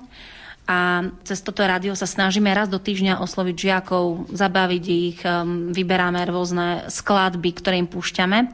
a 0.66 1.06
cez 1.22 1.46
toto 1.46 1.62
rádio 1.62 1.94
sa 1.94 2.10
snažíme 2.10 2.50
raz 2.50 2.66
do 2.66 2.82
týždňa 2.82 3.22
osloviť 3.22 3.56
žiakov, 3.56 4.26
zabaviť 4.34 4.84
ich, 4.90 5.22
um, 5.22 5.70
vyberáme 5.70 6.18
rôzne 6.26 6.90
skladby, 6.90 7.54
ktoré 7.54 7.78
im 7.78 7.86
púšťame. 7.86 8.50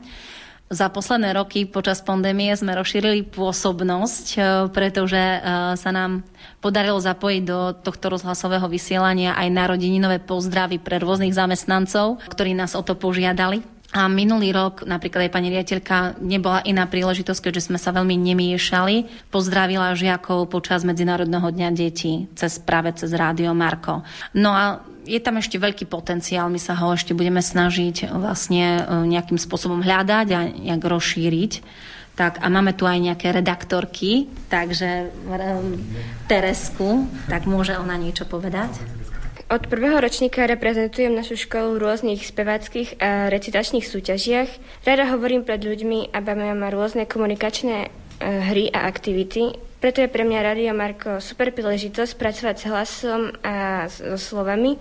Za 0.73 0.89
posledné 0.93 1.37
roky 1.37 1.69
počas 1.69 2.01
pandémie 2.05 2.53
sme 2.53 2.77
rozšírili 2.77 3.25
pôsobnosť, 3.33 4.27
uh, 4.37 4.45
pretože 4.69 5.17
uh, 5.17 5.73
sa 5.73 5.91
nám 5.93 6.21
podarilo 6.61 7.01
zapojiť 7.01 7.43
do 7.49 7.73
tohto 7.81 8.13
rozhlasového 8.13 8.69
vysielania 8.69 9.33
aj 9.33 9.49
narodeninové 9.49 10.21
pozdravy 10.21 10.85
pre 10.85 11.01
rôznych 11.01 11.33
zamestnancov, 11.33 12.21
ktorí 12.29 12.53
nás 12.53 12.77
o 12.77 12.85
to 12.85 12.93
požiadali. 12.93 13.65
A 13.93 14.09
minulý 14.09 14.57
rok 14.57 14.89
napríklad 14.89 15.29
aj 15.29 15.35
pani 15.37 15.53
riaditeľka 15.53 16.17
nebola 16.25 16.65
iná 16.65 16.89
príležitosť, 16.89 17.45
keďže 17.45 17.69
sme 17.69 17.77
sa 17.77 17.93
veľmi 17.93 18.17
nemiešali. 18.17 19.29
Pozdravila 19.29 19.93
žiakov 19.93 20.49
počas 20.49 20.81
Medzinárodného 20.81 21.45
dňa 21.53 21.69
detí 21.77 22.25
cez 22.33 22.57
práve 22.57 22.97
cez 22.97 23.13
Rádio 23.13 23.53
Marko. 23.53 24.01
No 24.33 24.57
a 24.57 24.81
je 25.05 25.21
tam 25.21 25.37
ešte 25.37 25.61
veľký 25.61 25.93
potenciál, 25.93 26.49
my 26.49 26.57
sa 26.57 26.73
ho 26.79 26.95
ešte 26.95 27.13
budeme 27.13 27.45
snažiť 27.45 28.09
vlastne 28.17 28.81
e, 28.81 28.83
nejakým 29.13 29.37
spôsobom 29.37 29.85
hľadať 29.85 30.27
a 30.33 30.41
nejak 30.49 30.83
rozšíriť. 30.83 31.53
Tak 32.17 32.45
a 32.45 32.47
máme 32.53 32.77
tu 32.77 32.85
aj 32.85 32.97
nejaké 32.97 33.33
redaktorky, 33.33 34.29
takže 34.53 35.13
Teresku, 36.29 37.09
tak 37.29 37.49
môže 37.49 37.77
ona 37.77 37.97
niečo 37.97 38.29
povedať. 38.29 39.02
Od 39.53 39.69
prvého 39.69 40.01
ročníka 40.01 40.49
reprezentujem 40.49 41.13
našu 41.13 41.37
školu 41.37 41.77
v 41.77 41.85
rôznych 41.85 42.25
speváckých 42.25 42.97
a 42.97 43.29
recitačných 43.29 43.85
súťažiach. 43.85 44.49
Rada 44.89 45.13
hovorím 45.13 45.45
pred 45.45 45.61
ľuďmi 45.61 46.09
a 46.09 46.25
bavím 46.25 46.57
ma 46.57 46.73
rôzne 46.73 47.05
komunikačné 47.05 47.77
e, 47.85 47.89
hry 48.49 48.73
a 48.73 48.89
aktivity. 48.89 49.53
Preto 49.77 50.01
je 50.01 50.09
pre 50.09 50.25
mňa 50.25 50.41
Radio 50.41 50.73
Marko 50.73 51.21
super 51.21 51.53
príležitosť 51.53 52.17
pracovať 52.17 52.57
s 52.57 52.65
hlasom 52.65 53.23
a 53.45 53.85
so 53.93 54.17
slovami. 54.17 54.81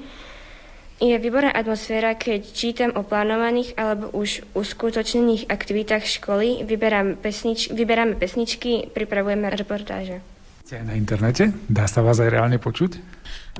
Je 1.03 1.19
výborná 1.19 1.51
atmosféra, 1.51 2.15
keď 2.15 2.39
čítam 2.55 2.95
o 2.95 3.03
plánovaných 3.03 3.75
alebo 3.75 4.07
už 4.15 4.55
uskutočnených 4.55 5.51
aktivitách 5.51 6.07
školy, 6.07 6.63
vyberám 6.63 7.19
pesnič, 7.19 7.75
vyberáme 7.75 8.15
pesničky, 8.15 8.87
pripravujeme 8.87 9.51
reportáže. 9.51 10.23
Ste 10.71 10.87
aj 10.87 10.87
na 10.87 10.95
internete? 10.95 11.43
Dá 11.67 11.83
sa 11.83 11.99
vás 11.99 12.15
aj 12.23 12.31
reálne 12.31 12.55
počuť? 12.55 12.95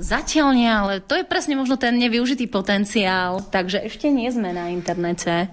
Zatiaľ 0.00 0.48
nie, 0.56 0.64
ale 0.64 1.04
to 1.04 1.12
je 1.12 1.28
presne 1.28 1.60
možno 1.60 1.76
ten 1.76 1.92
nevyužitý 2.00 2.48
potenciál, 2.48 3.44
takže 3.52 3.84
ešte 3.84 4.08
nie 4.08 4.32
sme 4.32 4.56
na 4.56 4.72
internete. 4.72 5.52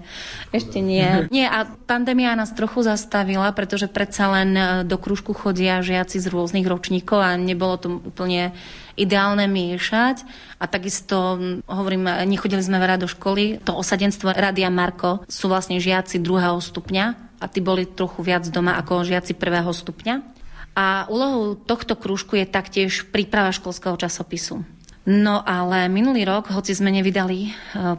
Ešte 0.56 0.80
nie. 0.80 1.04
Nie, 1.28 1.52
a 1.52 1.68
pandémia 1.68 2.32
nás 2.32 2.56
trochu 2.56 2.80
zastavila, 2.80 3.52
pretože 3.52 3.92
predsa 3.92 4.32
len 4.40 4.56
e, 4.56 4.88
do 4.88 4.96
krúžku 4.96 5.36
chodia 5.36 5.84
žiaci 5.84 6.16
z 6.16 6.32
rôznych 6.32 6.64
ročníkov 6.64 7.20
a 7.20 7.36
nebolo 7.36 7.76
to 7.76 8.00
úplne 8.08 8.56
ideálne 8.96 9.44
miešať. 9.44 10.24
A 10.56 10.64
takisto, 10.64 11.36
hovorím, 11.68 12.08
nechodili 12.24 12.64
sme 12.64 12.80
veľa 12.80 13.04
do 13.04 13.08
školy. 13.12 13.60
To 13.68 13.76
osadenstvo 13.76 14.32
Radia 14.32 14.72
Marko 14.72 15.28
sú 15.28 15.52
vlastne 15.52 15.76
žiaci 15.76 16.24
druhého 16.24 16.56
stupňa 16.56 17.36
a 17.36 17.44
tí 17.52 17.60
boli 17.60 17.84
trochu 17.84 18.24
viac 18.24 18.48
doma 18.48 18.80
ako 18.80 19.04
žiaci 19.04 19.36
prvého 19.36 19.68
stupňa. 19.76 20.39
A 20.80 21.04
úlohou 21.12 21.60
tohto 21.60 21.92
krúžku 21.92 22.40
je 22.40 22.48
taktiež 22.48 23.04
príprava 23.12 23.52
školského 23.52 24.00
časopisu. 24.00 24.64
No 25.04 25.44
ale 25.44 25.92
minulý 25.92 26.24
rok, 26.24 26.52
hoci 26.52 26.72
sme 26.76 26.92
nevydali 26.92 27.38
e, 27.44 27.50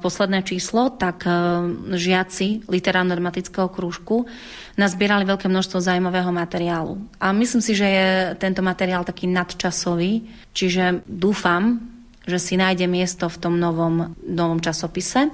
posledné 0.01 0.41
číslo, 0.45 0.93
tak 0.93 1.25
e, 1.25 1.33
žiaci 1.93 2.65
literárno-dramatického 2.69 3.69
krúžku 3.73 4.25
nazbierali 4.77 5.25
veľké 5.25 5.49
množstvo 5.49 5.81
zaujímavého 5.81 6.29
materiálu. 6.29 7.01
A 7.17 7.33
myslím 7.33 7.61
si, 7.61 7.73
že 7.73 7.87
je 7.89 8.09
tento 8.37 8.61
materiál 8.65 9.05
taký 9.05 9.29
nadčasový, 9.29 10.25
čiže 10.53 11.05
dúfam, 11.05 11.81
že 12.25 12.37
si 12.37 12.53
nájde 12.57 12.85
miesto 12.85 13.29
v 13.29 13.37
tom 13.41 13.57
novom, 13.57 14.13
novom 14.21 14.61
časopise 14.61 15.29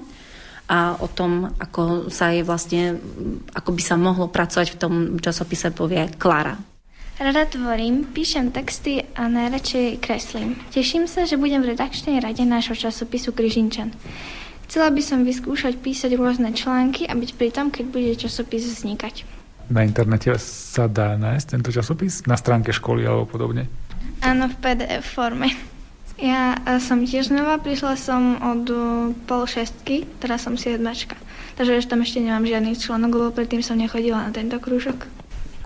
a 0.72 0.96
o 1.00 1.08
tom, 1.12 1.52
ako 1.60 2.08
sa 2.08 2.32
je 2.32 2.48
vlastne, 2.48 2.96
ako 3.56 3.70
by 3.76 3.82
sa 3.84 3.96
mohlo 4.00 4.32
pracovať 4.32 4.68
v 4.72 4.80
tom 4.80 4.94
časopise 5.20 5.72
povie 5.76 6.12
Klara. 6.16 6.77
Rada 7.18 7.50
tvorím, 7.50 8.06
píšem 8.14 8.54
texty 8.54 9.02
a 9.18 9.26
najradšej 9.26 9.98
kreslím. 9.98 10.54
Teším 10.70 11.10
sa, 11.10 11.26
že 11.26 11.34
budem 11.34 11.66
v 11.66 11.74
redakčnej 11.74 12.22
rade 12.22 12.46
nášho 12.46 12.78
časopisu 12.78 13.34
Kryžinčan. 13.34 13.90
Chcela 14.70 14.94
by 14.94 15.02
som 15.02 15.26
vyskúšať 15.26 15.82
písať 15.82 16.14
rôzne 16.14 16.54
články 16.54 17.10
a 17.10 17.18
byť 17.18 17.32
pri 17.34 17.50
tom, 17.50 17.74
keď 17.74 17.86
bude 17.90 18.14
časopis 18.22 18.70
vznikať. 18.70 19.26
Na 19.74 19.82
internete 19.82 20.30
sa 20.38 20.86
dá 20.86 21.18
nájsť 21.18 21.58
tento 21.58 21.74
časopis? 21.74 22.22
Na 22.30 22.38
stránke 22.38 22.70
školy 22.70 23.10
alebo 23.10 23.26
podobne? 23.26 23.66
Áno, 24.22 24.54
v 24.54 24.56
PDF 24.62 25.10
forme. 25.10 25.50
Ja 26.22 26.54
e, 26.70 26.78
som 26.78 27.02
tiež 27.02 27.34
nová, 27.34 27.58
prišla 27.58 27.98
som 27.98 28.38
od 28.46 28.70
e, 28.70 28.78
pol 29.26 29.50
šestky, 29.50 30.06
teraz 30.22 30.46
som 30.46 30.54
si 30.54 30.70
jednačka. 30.70 31.18
Takže 31.58 31.90
tam 31.90 32.06
ešte 32.06 32.22
nemám 32.22 32.46
žiadny 32.46 32.78
článok, 32.78 33.10
lebo 33.10 33.30
predtým 33.34 33.66
som 33.66 33.74
nechodila 33.74 34.30
na 34.30 34.30
tento 34.30 34.62
krúžok. 34.62 35.10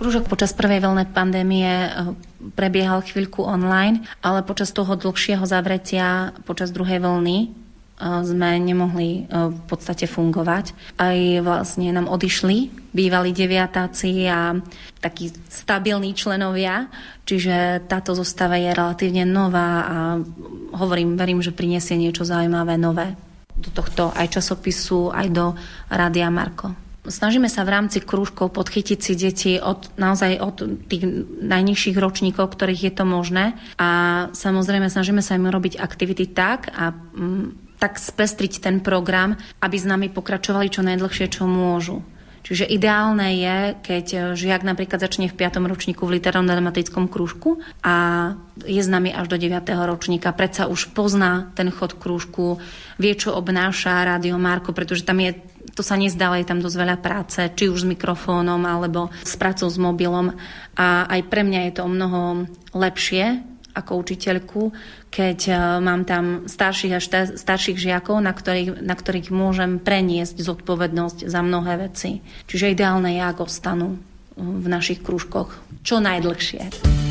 Krúžok 0.01 0.25
počas 0.25 0.49
prvej 0.57 0.81
vlny 0.81 1.13
pandémie 1.13 1.69
eh, 1.69 2.17
prebiehal 2.57 3.05
chvíľku 3.05 3.45
online, 3.45 4.01
ale 4.25 4.41
počas 4.41 4.73
toho 4.73 4.97
dlhšieho 4.97 5.45
zavretia, 5.45 6.33
počas 6.49 6.73
druhej 6.73 6.97
vlny, 6.97 7.61
sme 8.01 8.57
nemohli 8.57 9.29
v 9.29 9.61
podstate 9.69 10.09
fungovať. 10.09 10.73
Aj 10.97 11.17
vlastne 11.45 11.93
nám 11.93 12.09
odišli 12.09 12.73
bývalí 12.91 13.31
deviatáci 13.31 14.25
a 14.27 14.57
takí 14.99 15.31
stabilní 15.47 16.17
členovia, 16.17 16.89
čiže 17.23 17.85
táto 17.87 18.17
zostava 18.17 18.57
je 18.57 18.73
relatívne 18.73 19.23
nová 19.23 19.69
a 19.85 19.97
hovorím, 20.75 21.15
verím, 21.15 21.39
že 21.45 21.55
prinesie 21.55 21.95
niečo 21.95 22.27
zaujímavé, 22.27 22.75
nové 22.75 23.15
do 23.55 23.69
tohto 23.69 24.09
aj 24.17 24.41
časopisu, 24.41 25.13
aj 25.13 25.27
do 25.29 25.53
Rádia 25.87 26.33
Marko. 26.33 26.90
Snažíme 27.01 27.49
sa 27.49 27.65
v 27.65 27.73
rámci 27.73 27.97
krúžkov 27.97 28.53
podchytiť 28.53 28.99
si 29.01 29.13
deti 29.17 29.51
od, 29.57 29.89
naozaj 29.97 30.37
od 30.37 30.85
tých 30.85 31.01
najnižších 31.41 31.97
ročníkov, 31.97 32.53
ktorých 32.53 32.81
je 32.85 32.93
to 32.93 33.05
možné. 33.09 33.57
A 33.81 33.89
samozrejme 34.37 34.85
snažíme 34.85 35.25
sa 35.25 35.33
im 35.33 35.49
robiť 35.49 35.81
aktivity 35.81 36.29
tak 36.29 36.69
a 36.69 36.93
mm, 36.93 37.77
tak 37.81 37.97
spestriť 37.97 38.61
ten 38.61 38.85
program, 38.85 39.33
aby 39.65 39.75
s 39.81 39.89
nami 39.89 40.13
pokračovali 40.13 40.69
čo 40.69 40.85
najdlhšie, 40.85 41.25
čo 41.33 41.49
môžu. 41.49 42.05
Čiže 42.41 42.69
ideálne 42.69 43.37
je, 43.37 43.57
keď 43.85 44.05
žiak 44.33 44.65
napríklad 44.65 44.97
začne 44.97 45.29
v 45.29 45.37
5. 45.37 45.61
ročníku 45.61 46.09
v 46.09 46.17
literárno-dramatickom 46.17 47.05
krúžku 47.05 47.61
a 47.85 48.33
je 48.65 48.81
s 48.81 48.89
nami 48.89 49.13
až 49.13 49.29
do 49.29 49.37
9. 49.37 49.61
ročníka. 49.85 50.33
Predsa 50.33 50.65
už 50.65 50.93
pozná 50.97 51.53
ten 51.53 51.69
chod 51.69 51.97
krúžku, 51.97 52.57
vie, 52.97 53.13
čo 53.13 53.37
obnáša 53.37 54.05
Rádio 54.05 54.41
Marko, 54.41 54.73
pretože 54.73 55.05
tam 55.05 55.21
je 55.21 55.37
to 55.75 55.81
sa 55.81 55.95
nezdá, 55.95 56.33
je 56.35 56.47
tam 56.47 56.59
dosť 56.59 56.77
veľa 56.77 56.97
práce, 56.99 57.39
či 57.55 57.71
už 57.71 57.83
s 57.83 57.89
mikrofónom, 57.89 58.61
alebo 58.67 59.11
s 59.23 59.35
prácou 59.39 59.67
s 59.71 59.77
mobilom. 59.79 60.35
A 60.75 61.07
aj 61.07 61.21
pre 61.31 61.41
mňa 61.47 61.69
je 61.69 61.73
to 61.75 61.81
o 61.87 61.91
mnoho 61.91 62.21
lepšie, 62.75 63.43
ako 63.71 64.03
učiteľku, 64.03 64.61
keď 65.07 65.39
e, 65.47 65.53
mám 65.79 66.03
tam 66.03 66.43
starších 66.43 66.91
a 66.91 66.99
starších 67.39 67.79
žiakov, 67.79 68.19
na 68.19 68.35
ktorých, 68.35 68.83
na 68.83 68.95
ktorých 68.99 69.31
môžem 69.31 69.79
preniesť 69.79 70.43
zodpovednosť 70.43 71.23
za 71.23 71.39
mnohé 71.39 71.87
veci. 71.87 72.19
Čiže 72.51 72.75
ideálne 72.75 73.15
je, 73.15 73.23
ak 73.23 73.39
ostanú 73.39 73.95
v 74.35 74.67
našich 74.67 74.99
krúžkoch 74.99 75.71
čo 75.81 75.97
najdlhšie. 75.97 77.10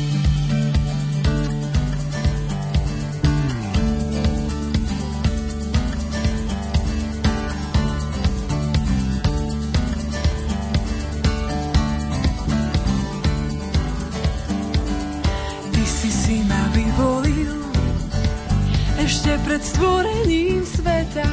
Pred 19.61 19.69
stvorením 19.69 20.65
sveta. 20.65 21.29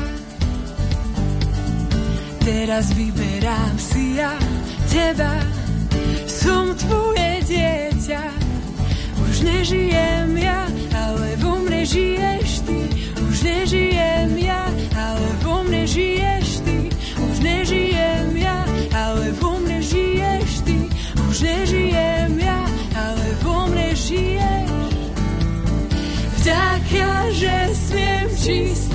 Teraz 2.45 2.93
vyberám 2.93 3.77
si 3.81 4.21
ja 4.21 4.37
teba, 4.93 5.33
som 6.29 6.77
tvoje 6.77 7.41
dieťa. 7.49 8.25
Už 9.25 9.35
nežijem 9.49 10.29
ja, 10.37 10.69
ale 10.93 11.41
vo 11.41 11.57
mne 11.57 11.89
žiješ 11.89 12.69
ty. 12.69 12.81
Už 13.29 13.37
nežijem 13.49 14.37
ja, 14.37 14.65
ale 14.93 15.29
vo 15.41 15.65
mne 15.65 15.89
žiješ 15.89 16.69
ty. 16.69 16.93
Už 17.33 17.37
nežijem 17.41 18.29
ja, 18.37 18.61
ale 18.93 19.33
vo 19.41 19.57
mne 19.57 19.81
žiješ 19.81 20.69
ty. 20.69 20.77
Už 21.29 21.37
nežijem 21.45 22.33
ja, 22.37 22.61
ale 22.93 23.27
vo 23.41 23.69
mne 23.73 23.89
žiješ. 23.97 24.69
Vďaka, 26.49 27.29
že 27.37 27.55
smiem 27.77 28.18
Jesus. 28.49 28.88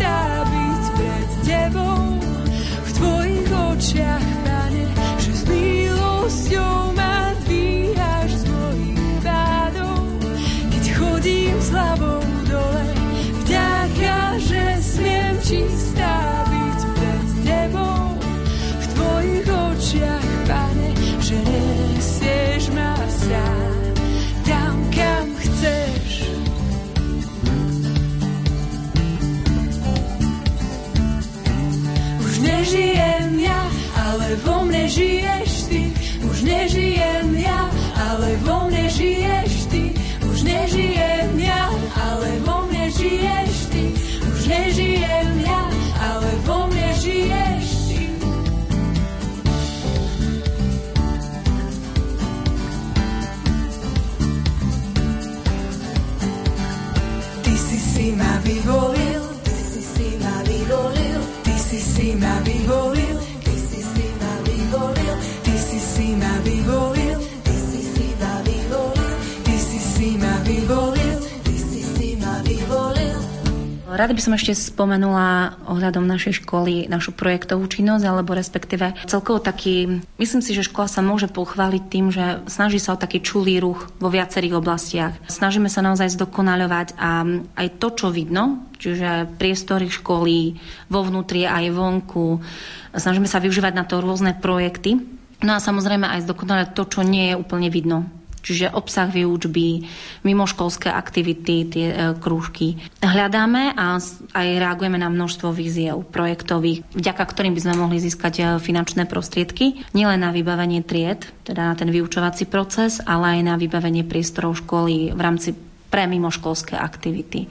Rada 73.93 74.17
by 74.17 74.25
som 74.25 74.33
ešte 74.33 74.57
spomenula 74.57 75.53
ohľadom 75.69 76.01
našej 76.09 76.41
školy 76.41 76.89
našu 76.89 77.13
projektovú 77.13 77.69
činnosť, 77.69 78.01
alebo 78.09 78.33
respektíve 78.33 78.97
celkovo 79.05 79.37
taký, 79.37 80.01
myslím 80.17 80.41
si, 80.41 80.57
že 80.57 80.65
škola 80.65 80.89
sa 80.89 81.05
môže 81.05 81.29
pochváliť 81.29 81.83
tým, 81.93 82.09
že 82.09 82.41
snaží 82.49 82.81
sa 82.81 82.97
o 82.97 83.01
taký 83.01 83.21
čulý 83.21 83.61
ruch 83.61 83.93
vo 84.01 84.09
viacerých 84.09 84.57
oblastiach. 84.57 85.13
Snažíme 85.29 85.69
sa 85.69 85.85
naozaj 85.85 86.09
zdokonaľovať 86.09 86.97
a 86.97 87.21
aj 87.53 87.67
to, 87.77 87.87
čo 87.93 88.09
vidno, 88.09 88.65
čiže 88.81 89.29
priestory 89.37 89.93
školy 89.93 90.57
vo 90.89 91.05
vnútri 91.05 91.45
aj 91.45 91.69
vonku. 91.69 92.41
Snažíme 92.97 93.29
sa 93.29 93.37
využívať 93.37 93.77
na 93.77 93.85
to 93.85 94.01
rôzne 94.01 94.33
projekty. 94.41 94.97
No 95.45 95.53
a 95.53 95.61
samozrejme 95.61 96.09
aj 96.09 96.25
zdokonaliť 96.25 96.69
to, 96.73 96.83
čo 96.89 97.05
nie 97.05 97.29
je 97.29 97.37
úplne 97.37 97.69
vidno. 97.69 98.09
Čiže 98.43 98.75
obsah 98.75 99.07
výučby, 99.07 99.87
mimoškolské 100.27 100.91
aktivity, 100.91 101.63
tie 101.63 101.87
e, 101.89 101.95
krúžky. 102.19 102.75
Hľadáme 102.99 103.71
a 103.71 103.95
aj 104.35 104.47
reagujeme 104.59 104.99
na 104.99 105.07
množstvo 105.07 105.55
víziev 105.55 106.03
projektových, 106.11 106.83
vďaka 106.91 107.23
ktorým 107.23 107.55
by 107.55 107.63
sme 107.63 107.79
mohli 107.79 108.03
získať 108.03 108.33
e, 108.35 108.43
finančné 108.59 109.07
prostriedky, 109.07 109.87
nielen 109.95 110.19
na 110.19 110.35
vybavenie 110.35 110.83
tried, 110.83 111.23
teda 111.47 111.71
na 111.71 111.75
ten 111.79 111.87
vyučovací 111.87 112.43
proces, 112.51 112.99
ale 113.07 113.39
aj 113.39 113.41
na 113.47 113.55
vybavenie 113.55 114.03
priestorov 114.03 114.59
školy 114.59 115.15
v 115.15 115.21
rámci 115.23 115.55
pre 115.87 116.03
mimoškolské 116.09 116.75
aktivity. 116.75 117.47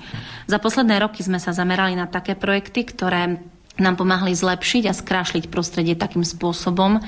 Za 0.50 0.60
posledné 0.60 1.00
roky 1.00 1.24
sme 1.24 1.38
sa 1.38 1.54
zamerali 1.54 1.96
na 1.96 2.10
také 2.10 2.36
projekty, 2.36 2.84
ktoré 2.84 3.38
nám 3.80 3.96
pomáhali 3.96 4.36
zlepšiť 4.36 4.90
a 4.90 4.92
skrášliť 4.92 5.48
prostredie 5.48 5.96
takým 5.96 6.26
spôsobom, 6.26 7.00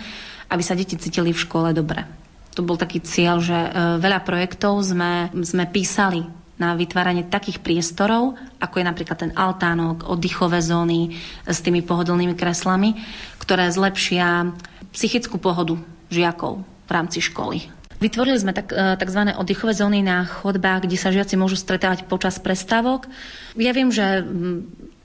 aby 0.49 0.62
sa 0.64 0.78
deti 0.78 0.97
cítili 0.97 1.35
v 1.35 1.43
škole 1.43 1.74
dobre. 1.76 2.24
To 2.55 2.62
bol 2.62 2.78
taký 2.78 3.02
cieľ, 3.02 3.42
že 3.42 3.55
e, 3.55 3.70
veľa 3.98 4.22
projektov 4.22 4.78
sme, 4.82 5.30
sme 5.42 5.66
písali 5.66 6.22
na 6.55 6.78
vytváranie 6.78 7.26
takých 7.26 7.59
priestorov, 7.59 8.38
ako 8.62 8.78
je 8.78 8.86
napríklad 8.86 9.18
ten 9.18 9.32
altánok, 9.34 10.07
oddychové 10.07 10.62
zóny 10.62 11.18
s 11.42 11.59
tými 11.59 11.82
pohodlnými 11.82 12.38
kreslami, 12.38 12.94
ktoré 13.42 13.66
zlepšia 13.74 14.55
psychickú 14.94 15.42
pohodu 15.42 15.74
žiakov 16.14 16.62
v 16.86 16.90
rámci 16.94 17.18
školy. 17.18 17.74
Vytvorili 17.98 18.38
sme 18.38 18.55
tak, 18.55 18.70
e, 18.70 18.94
tzv. 19.02 19.34
oddychové 19.34 19.74
zóny 19.74 20.07
na 20.07 20.22
chodbách, 20.22 20.86
kde 20.86 20.94
sa 20.98 21.11
žiaci 21.11 21.34
môžu 21.34 21.59
stretávať 21.59 22.07
počas 22.07 22.38
prestávok. 22.38 23.11
Ja 23.59 23.74
viem, 23.74 23.90
že 23.90 24.22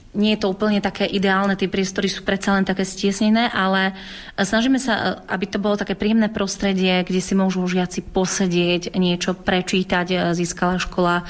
nie 0.09 0.33
je 0.33 0.41
to 0.41 0.49
úplne 0.49 0.81
také 0.81 1.05
ideálne, 1.05 1.53
tie 1.53 1.69
priestory 1.69 2.09
sú 2.09 2.25
predsa 2.25 2.57
len 2.57 2.65
také 2.65 2.81
stiesnené, 2.81 3.45
ale 3.53 3.93
snažíme 4.33 4.81
sa, 4.81 5.21
aby 5.29 5.45
to 5.45 5.61
bolo 5.61 5.77
také 5.77 5.93
príjemné 5.93 6.33
prostredie, 6.33 7.05
kde 7.05 7.21
si 7.21 7.37
môžu 7.37 7.61
žiaci 7.69 8.01
posedieť, 8.09 8.97
niečo 8.97 9.37
prečítať. 9.37 10.33
Získala 10.33 10.81
škola 10.81 11.29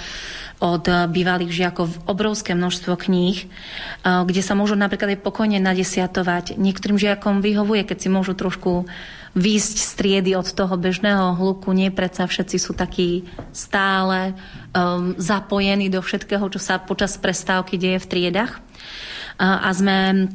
od 0.63 0.87
bývalých 0.87 1.51
žiakov 1.51 1.91
obrovské 2.07 2.55
množstvo 2.55 2.95
kníh, 2.99 3.47
kde 4.03 4.41
sa 4.43 4.55
môžu 4.55 4.79
napríklad 4.79 5.15
aj 5.15 5.23
pokojne 5.23 5.59
nadesiatovať. 5.59 6.55
Niektorým 6.55 6.99
žiakom 6.99 7.43
vyhovuje, 7.43 7.83
keď 7.83 7.97
si 7.99 8.09
môžu 8.11 8.31
trošku 8.35 8.87
výjsť 9.35 9.75
z 9.77 9.91
triedy 9.93 10.31
od 10.35 10.47
toho 10.51 10.73
bežného 10.75 11.37
hluku. 11.37 11.71
Nie 11.71 11.93
predsa 11.93 12.25
všetci 12.25 12.57
sú 12.59 12.73
takí 12.73 13.29
stále 13.53 14.33
um, 14.73 15.13
zapojení 15.21 15.87
do 15.87 16.01
všetkého, 16.01 16.43
čo 16.49 16.59
sa 16.59 16.81
počas 16.81 17.13
prestávky 17.15 17.77
deje 17.77 18.01
v 18.01 18.09
triedach. 18.09 18.59
A 19.39 19.71
sme 19.71 20.27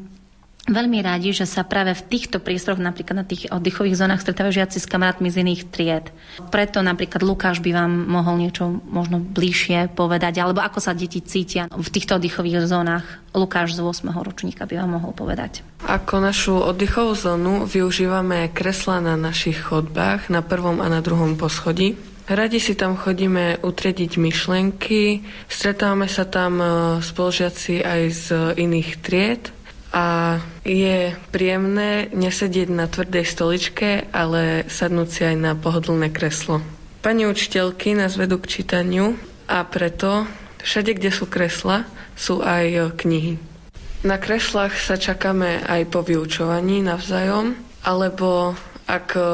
veľmi 0.64 1.04
radi, 1.04 1.36
že 1.36 1.44
sa 1.44 1.60
práve 1.60 1.92
v 1.92 2.08
týchto 2.08 2.40
priestoroch, 2.40 2.80
napríklad 2.80 3.20
na 3.20 3.28
tých 3.28 3.52
oddychových 3.52 4.00
zónach, 4.00 4.24
stretávajú 4.24 4.64
žiaci 4.64 4.80
s 4.80 4.88
kamarátmi 4.88 5.28
z 5.28 5.44
iných 5.44 5.68
tried. 5.68 6.08
Preto 6.48 6.80
napríklad 6.80 7.20
Lukáš 7.20 7.60
by 7.60 7.68
vám 7.76 7.92
mohol 8.08 8.40
niečo 8.40 8.80
možno 8.88 9.20
bližšie 9.20 9.92
povedať, 9.92 10.40
alebo 10.40 10.64
ako 10.64 10.80
sa 10.80 10.96
deti 10.96 11.20
cítia 11.20 11.68
v 11.68 11.88
týchto 11.92 12.16
oddychových 12.16 12.64
zónach. 12.64 13.04
Lukáš 13.36 13.76
z 13.76 13.84
8. 13.84 14.08
ročníka 14.24 14.64
by 14.64 14.80
vám 14.80 14.96
mohol 14.96 15.12
povedať. 15.12 15.60
Ako 15.84 16.24
našu 16.24 16.56
oddychovú 16.56 17.12
zónu 17.12 17.68
využívame 17.68 18.48
kresla 18.48 19.04
na 19.04 19.20
našich 19.20 19.68
chodbách 19.68 20.32
na 20.32 20.40
prvom 20.40 20.80
a 20.80 20.88
na 20.88 21.04
druhom 21.04 21.36
poschodí. 21.36 22.00
Radi 22.24 22.56
si 22.56 22.72
tam 22.72 22.96
chodíme 22.96 23.60
utrediť 23.60 24.16
myšlenky, 24.16 25.20
stretávame 25.44 26.08
sa 26.08 26.24
tam 26.24 26.56
e, 26.56 26.66
spolužiaci 27.04 27.84
aj 27.84 28.02
z 28.08 28.26
iných 28.56 28.90
tried 29.04 29.52
a 29.92 30.40
je 30.64 31.12
príjemné 31.28 32.08
nesedieť 32.16 32.72
na 32.72 32.88
tvrdej 32.88 33.28
stoličke, 33.28 34.08
ale 34.08 34.64
sadnúť 34.72 35.08
si 35.12 35.20
aj 35.20 35.36
na 35.36 35.52
pohodlné 35.52 36.08
kreslo. 36.16 36.64
Pani 37.04 37.28
učiteľky 37.28 37.92
nás 37.92 38.16
vedú 38.16 38.40
k 38.40 38.56
čítaniu 38.56 39.20
a 39.44 39.60
preto 39.68 40.24
všade, 40.64 40.96
kde 40.96 41.12
sú 41.12 41.28
kresla, 41.28 41.84
sú 42.16 42.40
aj 42.40 42.64
e, 42.72 42.80
knihy. 43.04 43.34
Na 44.00 44.16
kreslách 44.16 44.80
sa 44.80 44.96
čakáme 44.96 45.60
aj 45.60 45.92
po 45.92 46.00
vyučovaní 46.00 46.80
navzájom, 46.80 47.52
alebo 47.84 48.56
ak 48.88 49.12
e, 49.12 49.24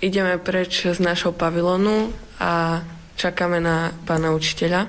ideme 0.00 0.40
preč 0.40 0.88
z 0.88 0.98
našho 0.98 1.30
pavilonu 1.36 2.10
a 2.40 2.82
čakáme 3.20 3.60
na 3.60 3.92
pána 4.08 4.32
učiteľa. 4.32 4.88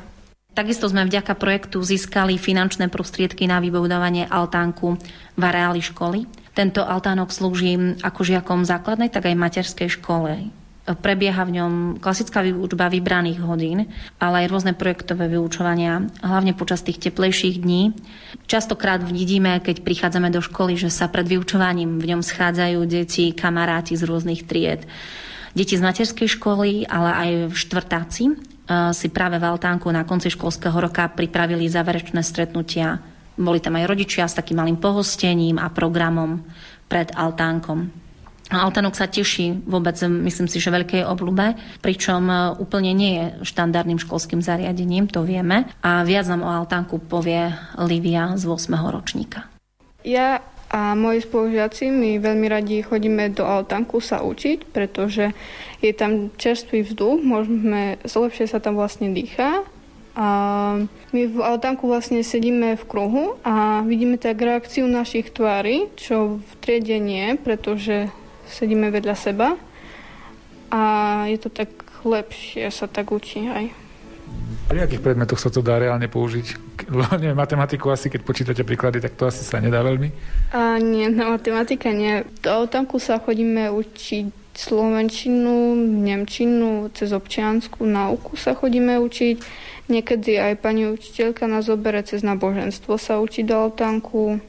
Takisto 0.52 0.92
sme 0.92 1.08
vďaka 1.08 1.40
projektu 1.40 1.80
získali 1.80 2.36
finančné 2.36 2.92
prostriedky 2.92 3.48
na 3.48 3.64
vybudovanie 3.64 4.28
altánku 4.28 5.00
v 5.40 5.42
areáli 5.44 5.80
školy. 5.80 6.28
Tento 6.52 6.84
altánok 6.84 7.32
slúži 7.32 7.96
ako 8.04 8.20
žiakom 8.28 8.68
základnej, 8.68 9.08
tak 9.08 9.32
aj 9.32 9.40
materskej 9.40 9.88
škole. 9.96 10.52
Prebieha 10.82 11.46
v 11.46 11.62
ňom 11.62 11.74
klasická 12.02 12.42
výučba 12.42 12.90
vybraných 12.90 13.38
hodín, 13.46 13.86
ale 14.18 14.44
aj 14.44 14.50
rôzne 14.50 14.74
projektové 14.74 15.30
vyučovania, 15.30 16.10
hlavne 16.26 16.58
počas 16.58 16.82
tých 16.82 16.98
teplejších 16.98 17.62
dní. 17.62 17.94
Častokrát 18.50 18.98
vidíme, 19.06 19.62
keď 19.62 19.86
prichádzame 19.86 20.34
do 20.34 20.42
školy, 20.42 20.74
že 20.82 20.90
sa 20.90 21.06
pred 21.06 21.30
vyučovaním 21.30 22.02
v 22.02 22.10
ňom 22.18 22.26
schádzajú 22.26 22.82
deti, 22.90 23.30
kamaráti 23.30 23.94
z 23.94 24.10
rôznych 24.10 24.50
tried. 24.50 24.90
Deti 25.54 25.78
z 25.78 25.86
materskej 25.86 26.42
školy, 26.42 26.90
ale 26.90 27.10
aj 27.14 27.30
štvrtáci 27.54 28.24
e, 28.26 28.34
si 28.98 29.08
práve 29.14 29.38
v 29.38 29.48
Altánku 29.54 29.86
na 29.94 30.02
konci 30.02 30.34
školského 30.34 30.74
roka 30.82 31.06
pripravili 31.14 31.70
záverečné 31.70 32.26
stretnutia. 32.26 32.98
Boli 33.38 33.62
tam 33.62 33.78
aj 33.78 33.86
rodičia 33.86 34.26
s 34.26 34.34
takým 34.34 34.58
malým 34.58 34.82
pohostením 34.82 35.62
a 35.62 35.70
programom 35.70 36.42
pred 36.90 37.14
Altánkom. 37.14 38.01
Altanok 38.52 39.00
sa 39.00 39.08
teší 39.08 39.64
vôbec, 39.64 39.96
myslím 40.04 40.48
si, 40.52 40.60
že 40.60 40.76
veľkej 40.76 41.08
obľúbe, 41.08 41.56
pričom 41.80 42.28
e, 42.28 42.36
úplne 42.60 42.92
nie 42.92 43.12
je 43.16 43.26
štandardným 43.48 44.00
školským 44.04 44.44
zariadením, 44.44 45.08
to 45.08 45.24
vieme. 45.24 45.72
A 45.80 46.04
viac 46.04 46.28
nám 46.28 46.44
o 46.44 46.52
Altánku 46.52 47.00
povie 47.08 47.56
Livia 47.80 48.36
z 48.36 48.44
8. 48.44 48.76
ročníka. 48.92 49.48
Ja 50.04 50.44
a 50.72 50.96
moji 50.96 51.20
spolužiaci, 51.28 51.92
my 51.92 52.24
veľmi 52.24 52.48
radi 52.48 52.80
chodíme 52.80 53.36
do 53.36 53.44
Altánku 53.44 54.00
sa 54.00 54.24
učiť, 54.24 54.72
pretože 54.72 55.36
je 55.84 55.92
tam 55.92 56.32
čerstvý 56.40 56.88
vzduch, 56.88 57.20
môžeme, 57.20 58.00
lepšie 58.08 58.48
sa 58.48 58.64
tam 58.64 58.80
vlastne 58.80 59.12
dýcha 59.12 59.68
a 60.12 60.28
my 61.16 61.22
v 61.28 61.38
altánku 61.40 61.88
vlastne 61.88 62.20
sedíme 62.20 62.76
v 62.76 62.84
kruhu 62.84 63.40
a 63.48 63.80
vidíme 63.88 64.20
tak 64.20 64.44
reakciu 64.44 64.84
našich 64.84 65.32
tvári, 65.32 65.88
čo 65.96 66.44
v 66.44 66.52
triede 66.60 67.00
nie, 67.00 67.40
pretože 67.40 68.12
sedíme 68.52 68.92
vedľa 68.92 69.16
seba 69.16 69.56
a 70.72 70.82
je 71.28 71.38
to 71.40 71.50
tak 71.52 71.72
lepšie 72.04 72.68
sa 72.72 72.88
tak 72.88 73.12
učí 73.12 73.48
aj. 73.48 73.66
Pri 74.72 74.80
akých 74.88 75.04
predmetoch 75.04 75.36
sa 75.36 75.52
to 75.52 75.60
dá 75.60 75.76
reálne 75.76 76.08
použiť? 76.08 76.80
Neviem, 77.20 77.36
matematiku 77.36 77.92
asi, 77.92 78.08
keď 78.08 78.22
počítate 78.24 78.64
príklady, 78.64 79.04
tak 79.04 79.20
to 79.20 79.28
asi 79.28 79.44
sa 79.44 79.60
nedá 79.60 79.84
veľmi? 79.84 80.08
A 80.56 80.80
nie, 80.80 81.12
na 81.12 81.36
matematika 81.36 81.92
nie. 81.92 82.24
Do 82.40 82.68
tamku 82.72 82.96
sa 82.96 83.20
chodíme 83.20 83.68
učiť 83.68 84.56
slovenčinu, 84.56 85.76
nemčinu, 86.04 86.92
cez 86.96 87.12
občianskú 87.12 87.84
nauku 87.84 88.40
sa 88.40 88.56
chodíme 88.56 89.00
učiť. 89.00 89.36
Niekedy 89.92 90.40
aj 90.40 90.54
pani 90.64 90.88
učiteľka 90.88 91.52
nás 91.52 91.68
zobere 91.68 92.00
cez 92.08 92.24
náboženstvo 92.24 92.96
sa 92.96 93.20
učiť 93.20 93.44
do 93.44 93.56
altánku. 93.60 94.40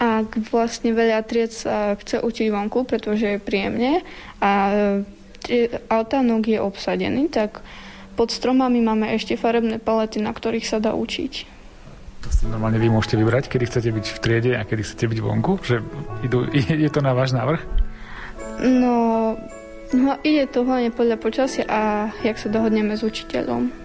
Ak 0.00 0.34
vlastne 0.50 0.96
veľa 0.96 1.22
tried 1.24 1.52
sa 1.52 1.94
chce 1.94 2.24
učiť 2.24 2.48
vonku, 2.48 2.88
pretože 2.88 3.36
je 3.36 3.38
príjemne 3.38 4.02
a 4.42 4.50
e, 5.48 5.68
altánok 5.90 6.42
je 6.48 6.58
obsadený, 6.58 7.30
tak 7.30 7.62
pod 8.14 8.28
stromami 8.30 8.82
máme 8.84 9.08
ešte 9.14 9.38
farebné 9.38 9.80
palety, 9.80 10.20
na 10.20 10.32
ktorých 10.34 10.66
sa 10.68 10.78
dá 10.82 10.92
učiť. 10.92 11.32
To 12.22 12.28
si 12.30 12.46
normálne 12.46 12.78
vy 12.78 12.86
môžete 12.86 13.18
vybrať, 13.18 13.50
kedy 13.50 13.64
chcete 13.66 13.90
byť 13.90 14.06
v 14.06 14.18
triede 14.22 14.52
a 14.54 14.62
kedy 14.62 14.82
chcete 14.86 15.06
byť 15.10 15.18
vonku? 15.18 15.52
Že 15.62 15.76
idú, 16.22 16.46
je 16.86 16.90
to 16.90 17.00
na 17.02 17.12
váš 17.16 17.34
návrh? 17.34 17.60
No, 18.62 19.34
no 19.90 20.12
ide 20.22 20.46
to 20.46 20.62
hlavne 20.62 20.94
podľa 20.94 21.18
počasia 21.18 21.64
a 21.66 22.10
jak 22.22 22.38
sa 22.38 22.46
dohodneme 22.46 22.94
s 22.94 23.02
učiteľom. 23.02 23.82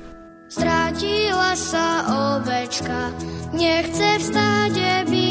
Strátila 0.48 1.52
sa 1.60 2.08
ovečka, 2.08 3.12
nechce 3.52 4.16
v 4.16 4.24
stáde 4.24 4.92
byť, 5.12 5.27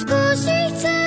Skúsiť 0.00 0.72
celé 0.80 0.99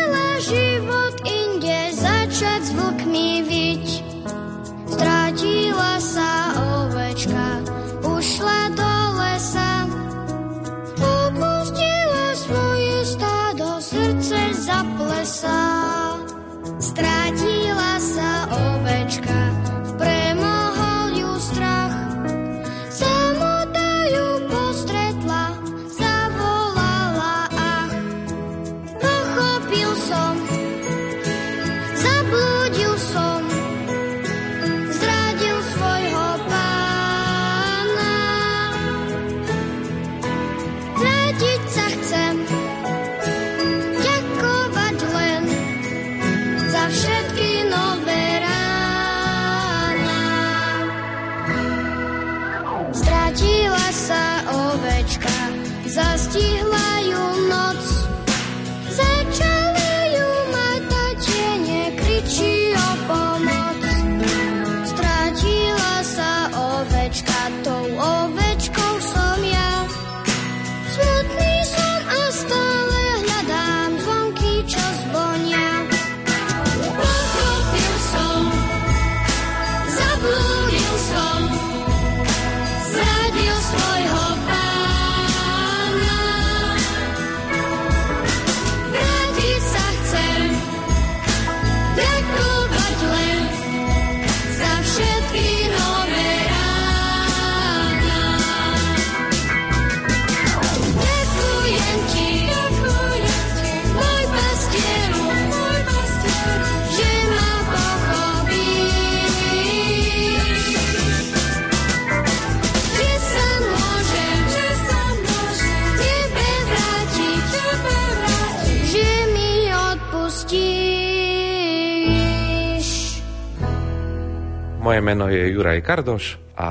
meno 125.04 125.28
je 125.28 125.52
Juraj 125.52 125.84
Kardoš 125.84 126.40
a 126.56 126.70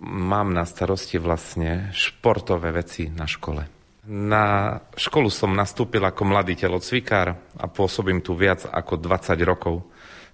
mám 0.00 0.56
na 0.56 0.64
starosti 0.64 1.20
vlastne 1.20 1.92
športové 1.92 2.72
veci 2.72 3.12
na 3.12 3.28
škole. 3.28 3.68
Na 4.08 4.76
školu 4.96 5.28
som 5.28 5.52
nastúpil 5.52 6.00
ako 6.04 6.28
mladý 6.28 6.56
telocvikár 6.56 7.36
a 7.36 7.64
pôsobím 7.68 8.20
tu 8.24 8.36
viac 8.36 8.64
ako 8.64 9.00
20 9.00 9.36
rokov. 9.44 9.84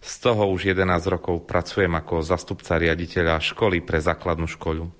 Z 0.00 0.30
toho 0.30 0.48
už 0.50 0.74
11 0.74 0.86
rokov 1.10 1.44
pracujem 1.46 1.92
ako 1.92 2.22
zastupca 2.22 2.78
riaditeľa 2.78 3.42
školy 3.42 3.82
pre 3.82 3.98
základnú 4.02 4.46
školu. 4.46 4.90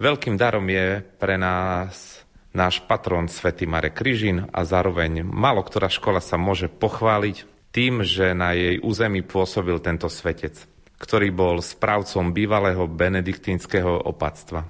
Veľkým 0.00 0.34
darom 0.40 0.64
je 0.70 1.04
pre 1.20 1.36
nás 1.36 2.24
náš 2.50 2.82
patron 2.86 3.30
Svetý 3.30 3.68
Marek 3.68 4.00
Kryžin 4.00 4.48
a 4.50 4.66
zároveň 4.66 5.22
malo 5.22 5.62
ktorá 5.62 5.86
škola 5.86 6.18
sa 6.18 6.34
môže 6.34 6.66
pochváliť 6.66 7.46
tým, 7.70 8.02
že 8.02 8.34
na 8.34 8.50
jej 8.56 8.82
území 8.82 9.22
pôsobil 9.22 9.78
tento 9.78 10.10
svetec 10.10 10.69
ktorý 11.00 11.32
bol 11.32 11.64
správcom 11.64 12.36
bývalého 12.36 12.84
benediktínskeho 12.84 14.04
opatstva. 14.04 14.68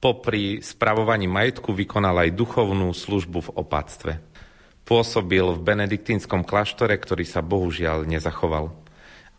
Popri 0.00 0.64
spravovaní 0.64 1.28
majetku 1.28 1.76
vykonal 1.76 2.24
aj 2.24 2.36
duchovnú 2.36 2.92
službu 2.96 3.38
v 3.44 3.50
opatstve. 3.52 4.12
Pôsobil 4.84 5.44
v 5.44 5.60
benediktínskom 5.60 6.44
kláštore, 6.44 6.96
ktorý 6.96 7.24
sa 7.28 7.44
bohužiaľ 7.44 8.08
nezachoval. 8.08 8.72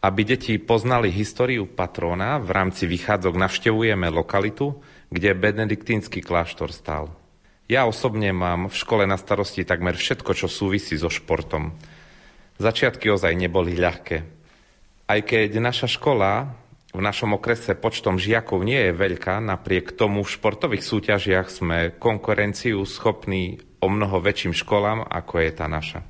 Aby 0.02 0.22
deti 0.26 0.58
poznali 0.62 1.10
históriu 1.10 1.66
patróna, 1.66 2.38
v 2.38 2.50
rámci 2.54 2.86
vychádzok 2.86 3.34
navštevujeme 3.34 4.10
lokalitu, 4.10 4.78
kde 5.10 5.38
benediktínsky 5.38 6.22
kláštor 6.22 6.70
stál. 6.70 7.14
Ja 7.66 7.90
osobne 7.90 8.30
mám 8.30 8.70
v 8.70 8.78
škole 8.78 9.10
na 9.10 9.18
starosti 9.18 9.66
takmer 9.66 9.98
všetko, 9.98 10.38
čo 10.38 10.46
súvisí 10.46 10.98
so 11.02 11.10
športom. 11.10 11.74
Začiatky 12.62 13.10
ozaj 13.10 13.34
neboli 13.34 13.74
ľahké. 13.74 14.35
Aj 15.06 15.22
keď 15.22 15.62
naša 15.62 15.86
škola 15.86 16.50
v 16.90 16.98
našom 16.98 17.38
okrese 17.38 17.78
počtom 17.78 18.18
žiakov 18.18 18.66
nie 18.66 18.90
je 18.90 18.94
veľká, 18.98 19.38
napriek 19.38 19.94
tomu 19.94 20.26
v 20.26 20.34
športových 20.34 20.82
súťažiach 20.82 21.48
sme 21.54 21.94
konkurenciu 21.94 22.82
schopní 22.90 23.62
o 23.86 23.88
mnoho 23.92 24.18
väčším 24.18 24.58
školám, 24.58 25.06
ako 25.06 25.46
je 25.46 25.52
tá 25.54 25.70
naša. 25.70 26.02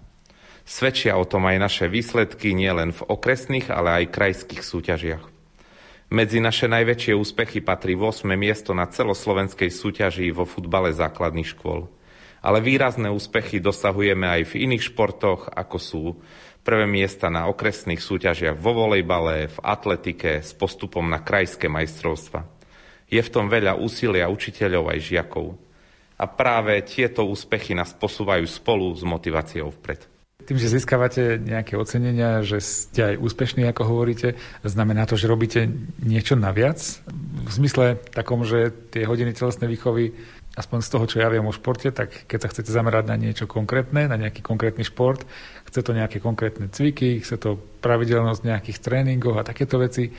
Svedčia 0.64 1.20
o 1.20 1.28
tom 1.28 1.44
aj 1.44 1.60
naše 1.60 1.86
výsledky 1.92 2.56
nielen 2.56 2.96
v 2.96 3.04
okresných, 3.04 3.68
ale 3.68 4.00
aj 4.00 4.16
krajských 4.16 4.64
súťažiach. 4.64 5.24
Medzi 6.16 6.40
naše 6.40 6.72
najväčšie 6.72 7.20
úspechy 7.20 7.60
patrí 7.60 8.00
8. 8.00 8.24
miesto 8.40 8.72
na 8.72 8.88
celoslovenskej 8.88 9.76
súťaži 9.76 10.32
vo 10.32 10.48
futbale 10.48 10.96
základných 10.96 11.52
škôl. 11.52 11.92
Ale 12.46 12.64
výrazné 12.64 13.12
úspechy 13.12 13.60
dosahujeme 13.60 14.24
aj 14.24 14.56
v 14.56 14.70
iných 14.70 14.94
športoch, 14.94 15.52
ako 15.52 15.78
sú 15.82 16.04
prvé 16.66 16.90
miesta 16.90 17.30
na 17.30 17.46
okresných 17.46 18.02
súťažiach 18.02 18.58
vo 18.58 18.74
volejbale, 18.74 19.54
v 19.54 19.58
atletike 19.62 20.42
s 20.42 20.58
postupom 20.58 21.06
na 21.06 21.22
krajské 21.22 21.70
majstrovstva. 21.70 22.42
Je 23.06 23.22
v 23.22 23.30
tom 23.30 23.46
veľa 23.46 23.78
úsilia 23.78 24.26
učiteľov 24.26 24.90
aj 24.90 25.00
žiakov. 25.06 25.54
A 26.18 26.26
práve 26.26 26.82
tieto 26.82 27.30
úspechy 27.30 27.78
nás 27.78 27.94
posúvajú 27.94 28.50
spolu 28.50 28.90
s 28.98 29.06
motiváciou 29.06 29.70
vpred. 29.78 30.10
Tým, 30.46 30.62
že 30.62 30.78
získavate 30.78 31.42
nejaké 31.42 31.74
ocenenia, 31.74 32.46
že 32.46 32.62
ste 32.62 33.14
aj 33.14 33.16
úspešní, 33.18 33.66
ako 33.66 33.82
hovoríte, 33.86 34.38
znamená 34.62 35.10
to, 35.10 35.18
že 35.18 35.26
robíte 35.26 35.66
niečo 36.06 36.38
naviac? 36.38 36.78
V 37.46 37.50
zmysle 37.50 37.98
takom, 38.14 38.46
že 38.46 38.70
tie 38.94 39.10
hodiny 39.10 39.34
telesnej 39.34 39.66
výchovy 39.70 40.14
aspoň 40.56 40.80
z 40.82 40.90
toho, 40.90 41.06
čo 41.06 41.18
ja 41.20 41.28
viem 41.28 41.44
o 41.44 41.52
športe, 41.52 41.92
tak 41.92 42.28
keď 42.28 42.40
sa 42.40 42.52
chcete 42.52 42.72
zamerať 42.72 43.12
na 43.12 43.20
niečo 43.20 43.46
konkrétne, 43.46 44.08
na 44.08 44.16
nejaký 44.16 44.40
konkrétny 44.40 44.88
šport, 44.88 45.22
chce 45.68 45.80
to 45.84 45.92
nejaké 45.92 46.24
konkrétne 46.24 46.72
cviky, 46.72 47.20
chce 47.20 47.36
to 47.36 47.60
pravidelnosť 47.84 48.42
nejakých 48.48 48.80
tréningov 48.80 49.36
a 49.40 49.48
takéto 49.48 49.76
veci, 49.78 50.10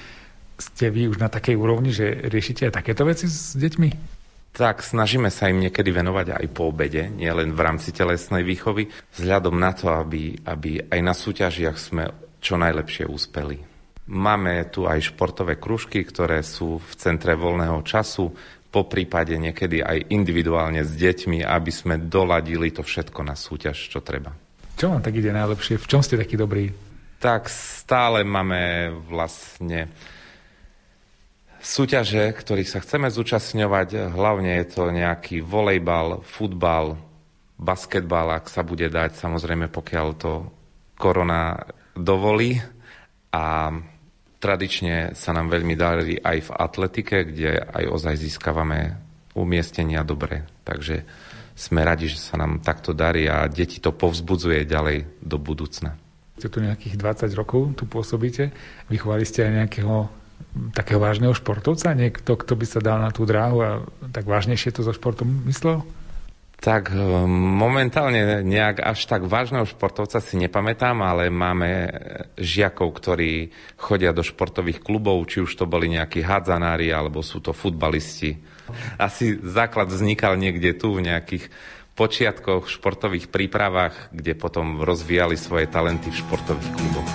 ste 0.57 0.89
vy 0.89 1.09
už 1.09 1.21
na 1.21 1.29
takej 1.29 1.57
úrovni, 1.57 1.93
že 1.93 2.29
riešite 2.29 2.69
aj 2.69 2.81
takéto 2.81 3.05
veci 3.05 3.29
s 3.29 3.57
deťmi? 3.57 4.17
Tak, 4.57 4.81
snažíme 4.81 5.29
sa 5.29 5.53
im 5.53 5.61
niekedy 5.61 5.93
venovať 5.93 6.33
aj 6.33 6.47
po 6.57 6.73
obede, 6.73 7.13
nielen 7.13 7.53
v 7.53 7.61
rámci 7.61 7.93
telesnej 7.93 8.41
výchovy, 8.41 8.89
vzhľadom 9.13 9.53
na 9.53 9.77
to, 9.77 9.93
aby, 9.93 10.33
aby 10.49 10.81
aj 10.81 11.01
na 11.05 11.13
súťažiach 11.13 11.77
sme 11.77 12.09
čo 12.41 12.57
najlepšie 12.57 13.05
úspeli. 13.05 13.61
Máme 14.07 14.71
tu 14.73 14.89
aj 14.89 15.13
športové 15.13 15.61
kružky, 15.61 16.07
ktoré 16.07 16.41
sú 16.41 16.81
v 16.81 16.93
centre 16.97 17.37
voľného 17.37 17.85
času, 17.85 18.33
po 18.77 18.85
prípade 18.85 19.33
niekedy 19.41 19.81
aj 19.81 20.13
individuálne 20.13 20.85
s 20.85 20.93
deťmi, 21.01 21.41
aby 21.41 21.73
sme 21.73 21.97
doladili 21.97 22.69
to 22.69 22.85
všetko 22.85 23.25
na 23.25 23.33
súťaž, 23.33 23.89
čo 23.89 24.05
treba. 24.05 24.37
Čo 24.77 24.93
vám 24.93 25.01
tak 25.01 25.17
ide 25.17 25.33
najlepšie? 25.33 25.81
V 25.81 25.89
čom 25.89 26.05
ste 26.05 26.21
taký 26.21 26.37
dobrý? 26.37 26.69
Tak 27.17 27.49
stále 27.49 28.21
máme 28.21 28.93
vlastne 29.09 29.89
súťaže, 31.65 32.37
ktorých 32.37 32.69
sa 32.69 32.85
chceme 32.85 33.09
zúčastňovať. 33.09 34.13
Hlavne 34.13 34.61
je 34.61 34.67
to 34.69 34.93
nejaký 34.93 35.41
volejbal, 35.41 36.21
futbal, 36.21 37.01
basketbal, 37.57 38.37
ak 38.37 38.53
sa 38.53 38.61
bude 38.61 38.93
dať, 38.93 39.17
samozrejme 39.17 39.73
pokiaľ 39.73 40.07
to 40.21 40.53
korona 41.01 41.65
dovolí. 41.97 42.61
A 43.33 43.73
Tradične 44.47 45.19
sa 45.19 45.35
nám 45.35 45.51
veľmi 45.51 45.75
darí 45.75 46.23
aj 46.23 46.39
v 46.47 46.51
atletike, 46.55 47.27
kde 47.35 47.67
aj 47.67 47.85
ozaj 47.91 48.15
získavame 48.15 48.95
umiestnenia 49.35 50.07
dobre. 50.07 50.47
Takže 50.63 51.03
sme 51.59 51.83
radi, 51.83 52.07
že 52.07 52.23
sa 52.23 52.39
nám 52.39 52.63
takto 52.63 52.95
darí 52.95 53.27
a 53.27 53.51
deti 53.51 53.83
to 53.83 53.91
povzbudzuje 53.91 54.63
ďalej 54.63 55.19
do 55.19 55.35
budúcna. 55.43 55.99
Ste 56.39 56.47
tu 56.47 56.63
nejakých 56.63 56.95
20 56.95 57.35
rokov, 57.35 57.75
tu 57.75 57.91
pôsobíte. 57.91 58.55
Vychovali 58.87 59.27
ste 59.27 59.51
aj 59.51 59.53
nejakého 59.67 60.07
takého 60.79 61.03
vážneho 61.03 61.35
športovca? 61.35 61.91
Niekto, 61.99 62.39
kto 62.39 62.55
by 62.55 62.67
sa 62.71 62.79
dal 62.79 63.03
na 63.03 63.11
tú 63.11 63.27
dráhu 63.27 63.67
a 63.67 63.71
tak 64.15 64.31
vážnejšie 64.31 64.71
to 64.71 64.87
so 64.87 64.95
športom 64.95 65.43
myslel? 65.51 65.83
Tak 66.57 66.89
e, 66.89 66.99
momentálne 67.29 68.41
nejak 68.41 68.81
až 68.81 69.05
tak 69.05 69.29
vážneho 69.29 69.69
športovca 69.69 70.25
si 70.25 70.41
nepamätám, 70.41 70.97
ale 71.05 71.29
máme 71.29 71.93
žiakov, 72.41 72.97
ktorí 72.97 73.53
chodia 73.77 74.17
do 74.17 74.25
športových 74.25 74.81
klubov, 74.81 75.21
či 75.29 75.45
už 75.45 75.53
to 75.53 75.69
boli 75.69 75.93
nejakí 75.93 76.25
hádzanári, 76.25 76.91
alebo 76.91 77.21
sú 77.21 77.45
to 77.45 77.53
futbalisti. 77.53 78.41
Asi 78.99 79.37
základ 79.45 79.93
vznikal 79.93 80.35
niekde 80.41 80.75
tu 80.75 80.97
v 80.97 81.07
nejakých 81.07 81.53
počiatkoch, 81.97 82.69
športových 82.69 83.33
prípravách, 83.33 84.13
kde 84.13 84.37
potom 84.37 84.85
rozvíjali 84.85 85.41
svoje 85.41 85.65
talenty 85.69 86.13
v 86.13 86.21
športových 86.21 86.73
kluboch. 86.77 87.09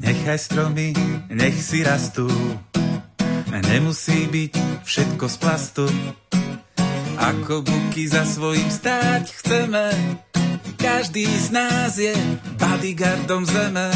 Nechaj 0.00 0.38
stromy, 0.40 0.96
nech 1.32 1.56
si 1.60 1.84
rastú, 1.84 2.28
nemusí 3.52 4.28
byť 4.28 4.84
všetko 4.84 5.24
z 5.28 5.36
plastu 5.36 5.84
ako 7.18 7.62
buky 7.62 8.08
za 8.10 8.26
svojím 8.26 8.70
stáť 8.70 9.24
chceme, 9.42 9.86
každý 10.76 11.24
z 11.24 11.48
nás 11.54 11.96
je 11.96 12.14
bodyguardom 12.58 13.46
zeme. 13.46 13.88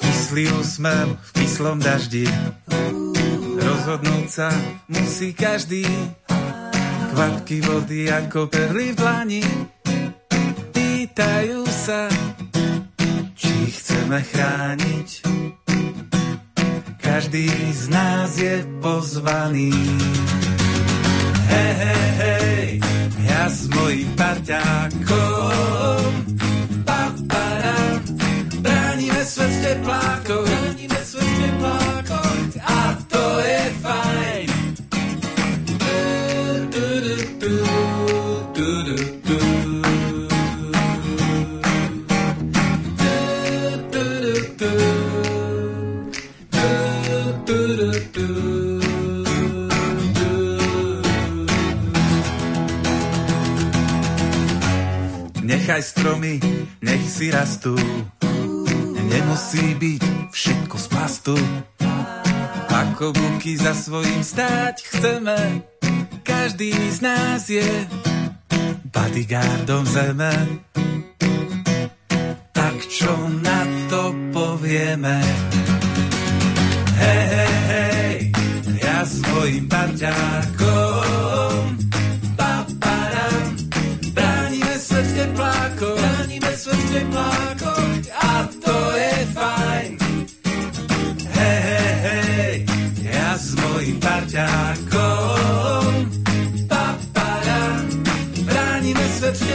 Kyslý 0.00 0.44
úsmev 0.58 1.06
v 1.16 1.30
kyslom 1.40 1.78
daždi, 1.80 2.26
rozhodnúť 3.58 4.28
sa 4.28 4.48
musí 4.90 5.32
každý. 5.32 5.86
Kvapky 7.08 7.64
vody 7.64 8.06
ako 8.12 8.46
perly 8.46 8.94
v 8.94 8.96
dlani, 8.96 9.42
pýtajú 10.70 11.66
sa, 11.66 12.06
či 13.34 13.54
chceme 13.74 14.22
chrániť. 14.22 15.08
Každý 17.02 17.48
z 17.72 17.84
nás 17.90 18.38
je 18.38 18.62
pozvaný 18.78 19.72
hej, 21.48 21.72
hej, 21.80 22.04
hej, 22.20 22.66
ja 23.24 23.42
s 23.48 23.68
mojím 23.72 24.10
parťákom. 24.16 26.07
Nechaj 55.68 55.84
stromy, 55.84 56.40
nech 56.80 57.04
si 57.12 57.28
rastú. 57.28 57.76
Nemusí 59.04 59.76
byť 59.76 60.32
všetko 60.32 60.76
z 60.80 60.86
plastu. 60.88 61.36
Ako 62.72 63.12
buky 63.12 63.52
za 63.60 63.76
svojím 63.76 64.24
stáť 64.24 64.80
chceme, 64.80 65.68
každý 66.24 66.72
z 66.72 66.98
nás 67.04 67.52
je 67.52 67.68
bodyguardom 68.88 69.84
zeme. 69.84 70.32
Tak 72.56 72.76
čo 72.88 73.12
na 73.44 73.60
to 73.92 74.16
povie? 74.32 74.48
milujeme. 74.96 75.20
Hej, 76.96 77.24
hej, 77.28 77.56
hej, 77.68 78.16
ja 78.80 79.04
svojim 79.04 79.68
parťákom. 79.68 81.47
Svet 84.98 85.06
v 85.06 85.14
teplákoch, 85.14 86.00
bránime 86.00 86.52
svet 86.58 86.74
v 86.74 86.90
teplákoch 86.90 88.02
a 88.18 88.32
to 88.50 88.76
je 88.98 89.14
fajn. 89.30 89.90
Hej, 91.38 91.58
hej, 91.62 91.94
hej, 92.02 92.54
ja 93.06 93.30
s 93.38 93.54
mojim 93.54 93.96
parťákom. 94.02 95.86
Paparam, 96.66 97.86
bránime 98.42 99.06
svet 99.14 99.38
v 99.38 99.46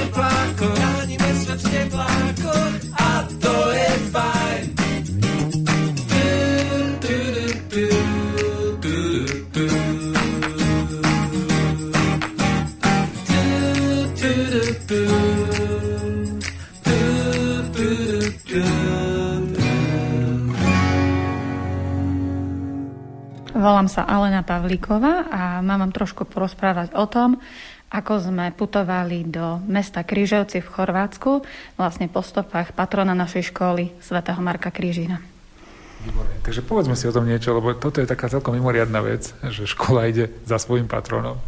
Volám 23.63 23.87
sa 23.87 24.03
Alena 24.03 24.43
Pavlíková 24.43 25.31
a 25.31 25.41
mám 25.63 25.87
vám 25.87 25.95
trošku 25.95 26.27
porozprávať 26.27 26.99
o 26.99 27.07
tom, 27.07 27.39
ako 27.95 28.19
sme 28.19 28.51
putovali 28.51 29.23
do 29.23 29.63
mesta 29.71 30.03
Kríževci 30.03 30.59
v 30.59 30.67
Chorvátsku, 30.67 31.47
vlastne 31.79 32.11
po 32.11 32.19
stopách 32.19 32.75
patrona 32.75 33.15
našej 33.15 33.55
školy, 33.55 33.95
svätého 34.03 34.43
Marka 34.43 34.67
Krížina. 34.67 35.23
Výborné. 36.03 36.43
Takže 36.43 36.59
povedzme 36.59 36.99
si 36.99 37.07
o 37.07 37.15
tom 37.15 37.23
niečo, 37.23 37.55
lebo 37.55 37.71
toto 37.79 38.03
je 38.03 38.11
taká 38.11 38.27
celkom 38.27 38.51
mimoriadná 38.51 38.99
vec, 38.99 39.31
že 39.47 39.63
škola 39.63 40.11
ide 40.11 40.27
za 40.43 40.59
svojim 40.59 40.91
patronom. 40.91 41.39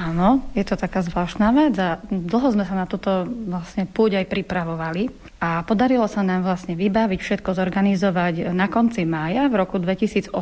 Áno, 0.00 0.40
je 0.56 0.64
to 0.64 0.74
taká 0.80 1.04
zvláštna 1.04 1.52
vec 1.52 1.76
a 1.76 2.00
dlho 2.08 2.48
sme 2.48 2.64
sa 2.64 2.72
na 2.72 2.88
toto 2.88 3.28
vlastne 3.28 3.84
púť 3.84 4.24
aj 4.24 4.26
pripravovali 4.32 5.12
a 5.36 5.60
podarilo 5.68 6.08
sa 6.08 6.24
nám 6.24 6.48
vlastne 6.48 6.72
vybaviť, 6.72 7.20
všetko 7.20 7.52
zorganizovať 7.52 8.56
na 8.56 8.72
konci 8.72 9.04
mája 9.04 9.52
v 9.52 9.54
roku 9.60 9.76
2018. 9.76 10.32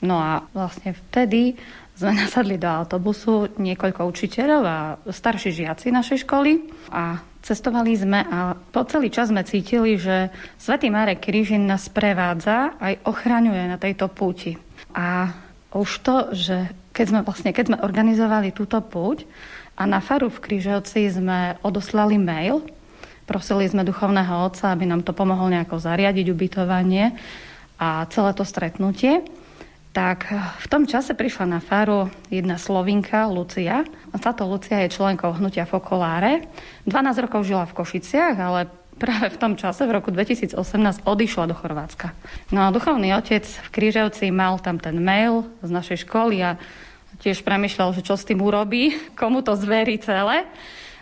No 0.00 0.16
a 0.16 0.48
vlastne 0.56 0.96
vtedy 0.96 1.60
sme 1.92 2.16
nasadli 2.24 2.56
do 2.56 2.70
autobusu 2.70 3.52
niekoľko 3.60 4.06
učiteľov 4.08 4.62
a 4.64 4.78
starší 5.10 5.52
žiaci 5.52 5.92
našej 5.92 6.24
školy 6.24 6.72
a 6.88 7.20
cestovali 7.44 7.92
sme 7.98 8.22
a 8.22 8.56
po 8.56 8.86
celý 8.88 9.12
čas 9.12 9.28
sme 9.28 9.44
cítili, 9.44 10.00
že 10.00 10.32
svätý 10.56 10.88
Marek 10.88 11.20
Krížin 11.20 11.68
nás 11.68 11.90
prevádza 11.92 12.76
aj 12.80 13.02
ochraňuje 13.04 13.64
na 13.66 13.76
tejto 13.76 14.08
púti. 14.08 14.56
A 14.96 15.32
už 15.74 15.88
to, 16.00 16.16
že 16.32 16.72
keď 16.98 17.06
sme, 17.14 17.20
vlastne, 17.22 17.54
keď 17.54 17.64
sme 17.70 17.78
organizovali 17.78 18.50
túto 18.50 18.82
púť 18.82 19.22
a 19.78 19.86
na 19.86 20.02
faru 20.02 20.26
v 20.26 20.42
Krížovci 20.42 21.06
sme 21.06 21.54
odoslali 21.62 22.18
mail, 22.18 22.66
prosili 23.22 23.70
sme 23.70 23.86
duchovného 23.86 24.50
otca, 24.50 24.74
aby 24.74 24.82
nám 24.82 25.06
to 25.06 25.14
pomohol 25.14 25.46
nejako 25.46 25.78
zariadiť, 25.78 26.26
ubytovanie 26.34 27.14
a 27.78 28.02
celé 28.10 28.34
to 28.34 28.42
stretnutie, 28.42 29.22
tak 29.94 30.26
v 30.34 30.66
tom 30.66 30.90
čase 30.90 31.14
prišla 31.14 31.46
na 31.46 31.60
faru 31.62 32.10
jedna 32.34 32.58
slovinka, 32.58 33.30
Lucia. 33.30 33.86
A 34.10 34.16
táto 34.18 34.42
Lucia 34.46 34.82
je 34.82 34.94
členkou 34.94 35.30
hnutia 35.38 35.70
Fokoláre. 35.70 36.50
12 36.86 37.24
rokov 37.24 37.46
žila 37.46 37.66
v 37.66 37.76
Košiciach, 37.78 38.36
ale 38.38 38.66
práve 38.98 39.30
v 39.30 39.38
tom 39.38 39.54
čase, 39.54 39.86
v 39.86 39.94
roku 39.94 40.10
2018, 40.10 40.58
odišla 41.06 41.44
do 41.46 41.54
Chorvátska. 41.54 42.12
No 42.50 42.66
a 42.66 42.74
duchovný 42.74 43.14
otec 43.14 43.46
v 43.46 43.68
Kríževci 43.70 44.34
mal 44.34 44.58
tam 44.58 44.82
ten 44.82 44.98
mail 44.98 45.46
z 45.62 45.70
našej 45.70 46.04
školy 46.04 46.42
a 46.42 46.50
tiež 47.22 47.42
premyšľal, 47.42 47.94
že 47.94 48.02
čo 48.06 48.14
s 48.14 48.26
tým 48.26 48.42
urobí, 48.42 48.94
komu 49.20 49.42
to 49.42 49.54
zverí 49.58 49.98
celé. 50.02 50.46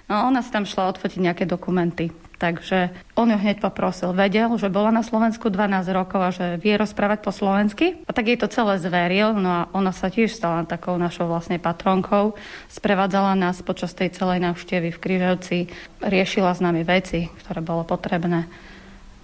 No 0.07 0.31
ona 0.31 0.43
si 0.43 0.55
tam 0.55 0.63
šla 0.63 0.95
odfotiť 0.95 1.19
nejaké 1.19 1.45
dokumenty. 1.45 2.15
Takže 2.37 2.93
on 3.17 3.33
ju 3.33 3.39
hneď 3.41 3.65
poprosil. 3.65 4.13
Vedel, 4.13 4.53
že 4.61 4.69
bola 4.69 4.93
na 4.93 5.01
Slovensku 5.01 5.49
12 5.49 5.89
rokov 5.97 6.21
a 6.21 6.29
že 6.29 6.61
vie 6.61 6.77
rozprávať 6.77 7.25
po 7.25 7.33
slovensky. 7.33 8.05
A 8.05 8.13
tak 8.13 8.29
jej 8.29 8.37
to 8.37 8.45
celé 8.45 8.77
zveril. 8.77 9.33
No 9.33 9.49
a 9.49 9.61
ona 9.73 9.89
sa 9.89 10.13
tiež 10.13 10.37
stala 10.37 10.69
takou 10.69 11.01
našou 11.01 11.33
vlastne 11.33 11.57
patronkou. 11.57 12.37
Sprevádzala 12.69 13.33
nás 13.41 13.65
počas 13.65 13.97
tej 13.97 14.13
celej 14.13 14.45
návštevy 14.45 14.93
v 14.93 15.01
Kryžovci. 15.01 15.59
Riešila 16.05 16.53
s 16.53 16.61
nami 16.61 16.85
veci, 16.85 17.33
ktoré 17.41 17.65
bolo 17.65 17.89
potrebné. 17.89 18.45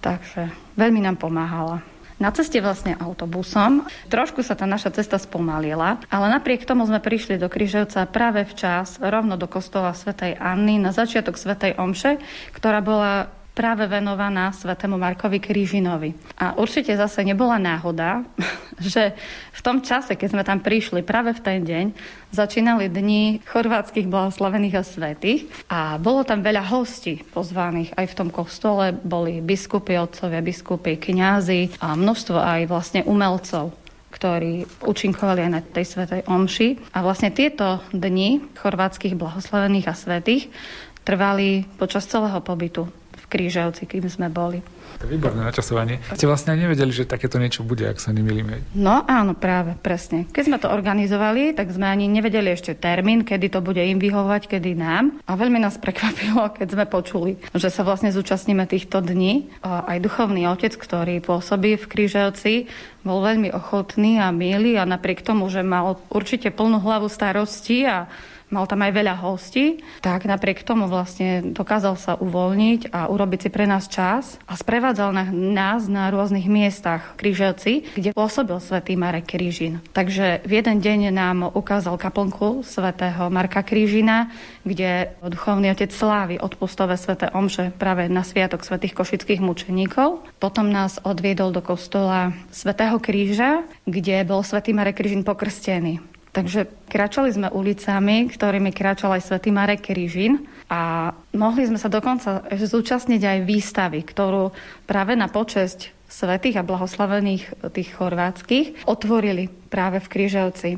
Takže 0.01 0.49
veľmi 0.73 1.05
nám 1.05 1.21
pomáhala. 1.21 1.92
Na 2.21 2.29
ceste 2.33 2.57
vlastne 2.61 2.97
autobusom. 2.97 3.85
Trošku 4.09 4.45
sa 4.45 4.53
tá 4.53 4.65
naša 4.69 4.93
cesta 4.93 5.17
spomalila, 5.21 6.01
ale 6.09 6.25
napriek 6.33 6.65
tomu 6.65 6.85
sme 6.85 7.01
prišli 7.01 7.41
do 7.41 7.49
Kryževca 7.49 8.05
práve 8.09 8.45
včas, 8.45 9.01
rovno 9.01 9.37
do 9.37 9.49
kostola 9.49 9.93
svätej 9.93 10.37
Anny, 10.37 10.77
na 10.77 10.93
začiatok 10.93 11.37
svätej 11.37 11.77
Omše, 11.77 12.21
ktorá 12.53 12.79
bola 12.79 13.42
práve 13.53 13.85
venovaná 13.85 14.49
svetému 14.49 14.97
Markovi 14.97 15.37
Krížinovi. 15.37 16.17
A 16.41 16.57
určite 16.57 16.97
zase 16.97 17.21
nebola 17.21 17.61
náhoda, 17.61 18.25
že 18.81 19.13
v 19.53 19.61
tom 19.61 19.85
čase, 19.85 20.17
keď 20.17 20.29
sme 20.33 20.43
tam 20.43 20.59
prišli, 20.59 21.05
práve 21.05 21.37
v 21.37 21.41
ten 21.45 21.59
deň, 21.61 21.85
začínali 22.33 22.89
dni 22.89 23.45
chorvátskych 23.45 24.09
blahoslavených 24.09 24.75
a 24.75 24.83
svetých 24.83 25.41
a 25.69 26.01
bolo 26.01 26.25
tam 26.25 26.41
veľa 26.41 26.65
hostí 26.73 27.21
pozvaných. 27.21 27.93
Aj 27.93 28.09
v 28.09 28.17
tom 28.17 28.33
kostole 28.33 28.89
boli 28.91 29.39
biskupy, 29.39 30.01
otcovia, 30.01 30.41
biskupy, 30.41 30.97
kňazi 30.97 31.77
a 31.77 31.93
množstvo 31.93 32.37
aj 32.37 32.61
vlastne 32.67 33.01
umelcov 33.05 33.85
ktorí 34.13 34.85
účinkovali 34.85 35.41
aj 35.41 35.51
na 35.51 35.61
tej 35.65 35.89
svetej 35.89 36.21
omši. 36.29 36.93
A 36.93 37.01
vlastne 37.01 37.33
tieto 37.33 37.81
dni 37.89 38.45
chorvátskych 38.61 39.17
blahoslavených 39.17 39.89
a 39.89 39.97
svetých 39.97 40.53
trvali 41.01 41.65
počas 41.81 42.05
celého 42.05 42.37
pobytu 42.45 42.85
Kríževci, 43.33 43.89
kým 43.89 44.05
sme 44.05 44.29
boli. 44.29 44.61
To 45.01 45.09
je 45.09 45.17
výborné 45.17 45.41
načasovanie. 45.41 45.97
Ste 46.13 46.29
vlastne 46.29 46.53
aj 46.53 46.69
nevedeli, 46.69 46.93
že 46.93 47.09
takéto 47.09 47.41
niečo 47.41 47.65
bude, 47.65 47.89
ak 47.89 47.97
sa 47.97 48.13
nemýlim. 48.13 48.61
No 48.77 49.01
áno, 49.09 49.33
práve, 49.33 49.73
presne. 49.81 50.29
Keď 50.29 50.43
sme 50.45 50.61
to 50.61 50.69
organizovali, 50.69 51.57
tak 51.57 51.73
sme 51.73 51.89
ani 51.89 52.05
nevedeli 52.05 52.53
ešte 52.53 52.77
termín, 52.77 53.25
kedy 53.25 53.49
to 53.49 53.59
bude 53.65 53.81
im 53.81 53.97
vyhovovať, 53.97 54.53
kedy 54.53 54.77
nám. 54.77 55.17
A 55.25 55.33
veľmi 55.33 55.57
nás 55.57 55.81
prekvapilo, 55.81 56.53
keď 56.53 56.67
sme 56.77 56.85
počuli, 56.85 57.41
že 57.57 57.73
sa 57.73 57.81
vlastne 57.81 58.13
zúčastníme 58.13 58.69
týchto 58.69 59.01
dní. 59.01 59.49
A 59.65 59.97
aj 59.97 60.05
duchovný 60.05 60.45
otec, 60.45 60.77
ktorý 60.77 61.17
pôsobí 61.25 61.81
v 61.81 61.89
Kríževci, 61.89 62.69
bol 63.03 63.19
veľmi 63.19 63.51
ochotný 63.51 64.21
a 64.21 64.31
milý 64.31 64.79
a 64.79 64.87
napriek 64.87 65.25
tomu, 65.25 65.49
že 65.49 65.65
mal 65.65 65.99
určite 66.13 66.53
plnú 66.53 66.79
hlavu 66.79 67.11
starosti 67.11 67.83
a 67.83 68.07
mal 68.53 68.69
tam 68.69 68.85
aj 68.85 68.93
veľa 68.93 69.17
hostí, 69.17 69.81
tak 70.05 70.29
napriek 70.29 70.61
tomu 70.61 70.85
vlastne 70.85 71.41
dokázal 71.41 71.97
sa 71.97 72.13
uvoľniť 72.21 72.93
a 72.93 73.09
urobiť 73.09 73.39
si 73.41 73.49
pre 73.49 73.65
nás 73.65 73.89
čas 73.89 74.37
a 74.45 74.53
sprevádzal 74.53 75.09
na, 75.09 75.25
nás 75.33 75.89
na 75.89 76.13
rôznych 76.13 76.45
miestach 76.45 77.17
Kríželci, 77.17 77.89
kde 77.97 78.13
pôsobil 78.13 78.61
svätý 78.61 78.93
Marek 78.93 79.33
Krížin. 79.33 79.81
Takže 79.97 80.45
v 80.45 80.61
jeden 80.61 80.77
deň 80.77 81.09
nám 81.09 81.49
ukázal 81.49 81.97
kaplnku 81.97 82.61
svätého 82.61 83.33
Marka 83.33 83.65
Krížina, 83.65 84.29
kde 84.61 85.17
duchovný 85.25 85.73
otec 85.73 85.89
slávy 85.89 86.37
odpustové 86.37 86.93
sväté 87.01 87.33
omše 87.33 87.73
práve 87.73 88.05
na 88.05 88.21
sviatok 88.21 88.61
svätých 88.61 88.93
košických 88.93 89.41
mučeníkov. 89.41 90.21
Potom 90.37 90.69
nás 90.69 91.01
odviedol 91.01 91.49
do 91.49 91.65
kostola 91.65 92.37
svätého 92.53 93.01
Kríža, 93.01 93.65
kde 93.89 94.21
bol 94.27 94.45
svätý 94.45 94.75
Marek 94.75 95.01
Krížin 95.01 95.25
pokrstený. 95.25 96.12
Takže 96.33 96.65
kráčali 96.89 97.29
sme 97.29 97.53
ulicami, 97.53 98.25
ktorými 98.25 98.73
kráčal 98.73 99.13
aj 99.13 99.29
svätý 99.29 99.53
Marek 99.53 99.85
Kryžin 99.85 100.41
a 100.65 101.13
mohli 101.37 101.69
sme 101.69 101.77
sa 101.77 101.93
dokonca 101.93 102.49
zúčastniť 102.49 103.21
aj 103.21 103.39
výstavy, 103.45 104.01
ktorú 104.01 104.49
práve 104.89 105.13
na 105.13 105.29
počesť 105.29 105.93
svetých 106.09 106.57
a 106.57 106.65
blahoslavených 106.65 107.69
tých 107.69 107.89
chorvátskych 107.93 108.89
otvorili 108.89 109.45
práve 109.69 110.01
v 110.01 110.09
Kryževci. 110.09 110.71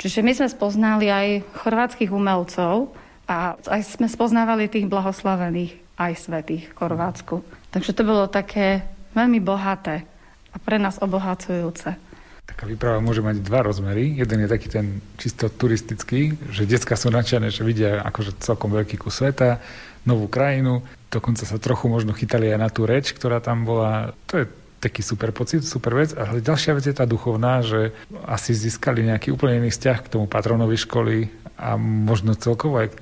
Čiže 0.00 0.20
my 0.20 0.32
sme 0.36 0.48
spoznali 0.52 1.08
aj 1.08 1.28
chorvátskych 1.64 2.12
umelcov 2.12 2.92
a 3.24 3.56
aj 3.56 3.80
sme 3.96 4.08
spoznávali 4.08 4.68
tých 4.68 4.84
blahoslavených 4.84 5.80
aj 5.96 6.12
svetých 6.28 6.72
v 6.72 6.76
Chorvátsku. 6.76 7.40
Takže 7.72 7.92
to 7.96 8.02
bolo 8.04 8.28
také 8.28 8.84
veľmi 9.16 9.40
bohaté 9.40 10.04
a 10.52 10.56
pre 10.60 10.76
nás 10.76 11.00
obohacujúce. 11.00 12.09
Taká 12.60 12.76
výprava 12.76 13.00
môže 13.00 13.24
mať 13.24 13.40
dva 13.40 13.64
rozmery. 13.64 14.20
Jeden 14.20 14.44
je 14.44 14.52
taký 14.52 14.68
ten 14.68 15.00
čisto 15.16 15.48
turistický, 15.48 16.36
že 16.52 16.68
detská 16.68 16.92
sú 16.92 17.08
nadšené, 17.08 17.48
že 17.48 17.64
vidia 17.64 18.04
akože 18.04 18.36
celkom 18.36 18.68
veľký 18.68 19.00
kus 19.00 19.24
sveta, 19.24 19.64
novú 20.04 20.28
krajinu, 20.28 20.84
dokonca 21.08 21.48
sa 21.48 21.56
trochu 21.56 21.88
možno 21.88 22.12
chytali 22.12 22.52
aj 22.52 22.60
na 22.60 22.68
tú 22.68 22.84
reč, 22.84 23.16
ktorá 23.16 23.40
tam 23.40 23.64
bola. 23.64 24.12
To 24.28 24.44
je 24.44 24.46
taký 24.76 25.00
super 25.00 25.32
pocit, 25.32 25.64
super 25.64 25.96
vec. 25.96 26.12
Ale 26.12 26.44
ďalšia 26.44 26.76
vec 26.76 26.84
je 26.84 26.92
tá 26.92 27.08
duchovná, 27.08 27.64
že 27.64 27.96
asi 28.28 28.52
získali 28.52 29.08
nejaký 29.08 29.32
úplne 29.32 29.64
iný 29.64 29.72
vzťah 29.72 29.98
k 30.04 30.12
tomu 30.12 30.28
patronovi 30.28 30.76
školy 30.76 31.32
a 31.56 31.80
možno 31.80 32.36
celkovo 32.36 32.84
aj 32.84 32.92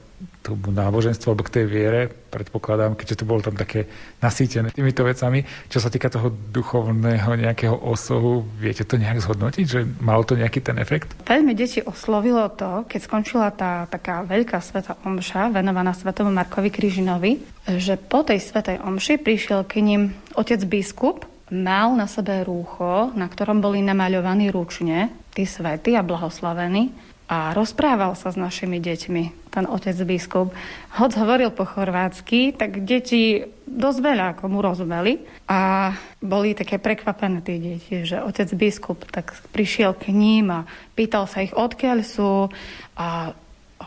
tomu 0.43 0.71
náboženstvu 0.73 1.27
alebo 1.29 1.45
k 1.45 1.61
tej 1.61 1.67
viere, 1.69 2.01
predpokladám, 2.09 2.95
keďže 2.95 3.21
to 3.21 3.29
bolo 3.29 3.41
tam 3.45 3.57
také 3.59 3.85
nasýtené 4.23 4.73
týmito 4.73 5.05
vecami. 5.05 5.45
Čo 5.69 5.83
sa 5.83 5.93
týka 5.93 6.09
toho 6.09 6.31
duchovného 6.31 7.35
nejakého 7.37 7.75
osohu, 7.75 8.47
viete 8.57 8.87
to 8.87 8.97
nejak 8.97 9.21
zhodnotiť, 9.21 9.65
že 9.67 9.81
malo 10.01 10.25
to 10.25 10.39
nejaký 10.39 10.63
ten 10.65 10.79
efekt? 10.81 11.13
Veľmi 11.27 11.53
deti 11.53 11.83
oslovilo 11.83 12.49
to, 12.55 12.87
keď 12.87 13.01
skončila 13.03 13.49
tá 13.53 13.85
taká 13.91 14.25
veľká 14.25 14.59
sveta 14.63 14.97
omša 15.05 15.53
venovaná 15.53 15.93
svetomu 15.93 16.31
Markovi 16.33 16.71
Kryžinovi, 16.73 17.33
že 17.77 18.01
po 18.01 18.25
tej 18.25 18.41
svetej 18.41 18.81
omši 18.81 19.21
prišiel 19.21 19.67
k 19.69 19.85
ním 19.85 20.17
otec 20.39 20.63
biskup, 20.65 21.29
mal 21.49 21.97
na 21.97 22.05
sebe 22.05 22.45
rúcho, 22.45 23.13
na 23.17 23.25
ktorom 23.25 23.65
boli 23.65 23.81
namaľovaní 23.81 24.53
ručne 24.53 25.09
tí 25.33 25.49
svety 25.49 25.97
a 25.97 26.05
blahoslavení 26.05 26.93
a 27.29 27.53
rozprával 27.53 28.17
sa 28.17 28.33
s 28.33 28.41
našimi 28.41 28.81
deťmi, 28.81 29.48
ten 29.59 29.67
otec 29.67 29.99
biskup. 30.07 30.55
Hoď 30.95 31.11
hovoril 31.19 31.51
po 31.51 31.67
chorvátsky, 31.67 32.55
tak 32.55 32.87
deti 32.87 33.43
dosť 33.67 33.99
veľa 33.99 34.25
ako 34.39 34.45
mu 34.47 34.63
rozumeli 34.63 35.19
a 35.51 35.91
boli 36.23 36.55
také 36.55 36.79
prekvapené 36.79 37.43
tie 37.43 37.59
deti, 37.59 38.07
že 38.07 38.23
otec 38.23 38.47
biskup 38.55 39.03
tak 39.11 39.35
prišiel 39.51 39.99
k 39.99 40.15
ním 40.15 40.55
a 40.55 40.61
pýtal 40.95 41.27
sa 41.27 41.43
ich, 41.43 41.51
odkiaľ 41.51 41.99
sú 42.07 42.47
a 42.95 43.35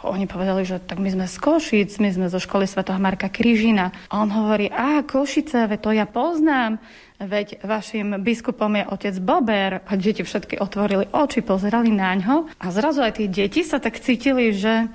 oni 0.02 0.24
povedali, 0.26 0.64
že 0.64 0.80
tak 0.80 1.04
my 1.04 1.12
sme 1.12 1.26
z 1.28 1.36
Košic, 1.36 2.00
my 2.00 2.10
sme 2.16 2.28
zo 2.32 2.40
školy 2.40 2.64
svätého 2.64 2.96
Marka 2.96 3.28
Kryžina. 3.28 3.92
A 4.08 4.24
on 4.24 4.32
hovorí, 4.32 4.72
a 4.72 5.04
Košice, 5.04 5.68
to 5.78 5.92
ja 5.92 6.08
poznám 6.08 6.80
veď 7.22 7.62
vašim 7.62 8.18
biskupom 8.18 8.74
je 8.82 8.84
otec 8.90 9.16
Bober. 9.22 9.86
A 9.86 9.92
deti 9.94 10.26
všetky 10.26 10.58
otvorili 10.58 11.06
oči, 11.14 11.46
pozerali 11.46 11.94
na 11.94 12.18
ňo 12.18 12.50
a 12.58 12.66
zrazu 12.74 13.06
aj 13.06 13.22
tie 13.22 13.28
deti 13.30 13.62
sa 13.62 13.78
tak 13.78 14.02
cítili, 14.02 14.50
že 14.56 14.90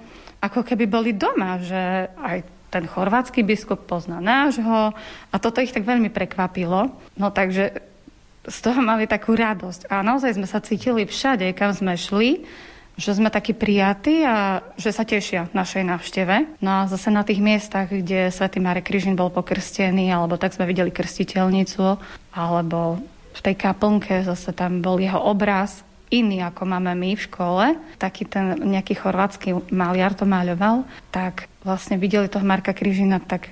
ako 0.46 0.62
keby 0.62 0.84
boli 0.86 1.10
doma, 1.12 1.58
že 1.60 2.10
aj 2.16 2.46
ten 2.70 2.84
chorvátsky 2.86 3.46
biskup 3.46 3.86
pozná 3.86 4.18
nášho 4.18 4.92
a 5.30 5.36
toto 5.38 5.62
ich 5.62 5.70
tak 5.70 5.86
veľmi 5.86 6.10
prekvapilo. 6.10 6.90
No 7.14 7.28
takže 7.30 7.78
z 8.46 8.58
toho 8.62 8.78
mali 8.82 9.10
takú 9.10 9.34
radosť. 9.34 9.90
A 9.90 10.06
naozaj 10.06 10.38
sme 10.38 10.46
sa 10.46 10.62
cítili 10.62 11.06
všade, 11.06 11.50
kam 11.54 11.74
sme 11.74 11.98
šli, 11.98 12.46
že 12.96 13.12
sme 13.12 13.28
takí 13.28 13.52
prijatí 13.52 14.24
a 14.24 14.64
že 14.80 14.88
sa 14.94 15.04
tešia 15.04 15.52
našej 15.52 15.84
návšteve. 15.84 16.64
No 16.64 16.82
a 16.82 16.88
zase 16.88 17.12
na 17.12 17.26
tých 17.26 17.44
miestach, 17.44 17.92
kde 17.92 18.32
svätý 18.32 18.56
Marek 18.62 18.88
Kryžin 18.88 19.18
bol 19.18 19.28
pokrstený, 19.28 20.08
alebo 20.08 20.40
tak 20.40 20.56
sme 20.56 20.64
videli 20.64 20.88
krstiteľnicu, 20.88 22.00
alebo 22.32 23.02
v 23.36 23.40
tej 23.44 23.54
kaplnke 23.58 24.24
zase 24.24 24.56
tam 24.56 24.80
bol 24.80 24.96
jeho 24.96 25.20
obraz, 25.20 25.84
iný 26.10 26.42
ako 26.46 26.62
máme 26.68 26.94
my 26.94 27.14
v 27.16 27.24
škole, 27.26 27.64
taký 27.98 28.26
ten 28.26 28.58
nejaký 28.60 28.94
chorvátsky 28.98 29.54
maliar 29.74 30.14
to 30.14 30.28
maľoval, 30.28 30.86
tak 31.10 31.50
vlastne 31.66 31.98
videli 31.98 32.30
toho 32.30 32.46
Marka 32.46 32.74
Kryžina 32.74 33.18
tak 33.18 33.50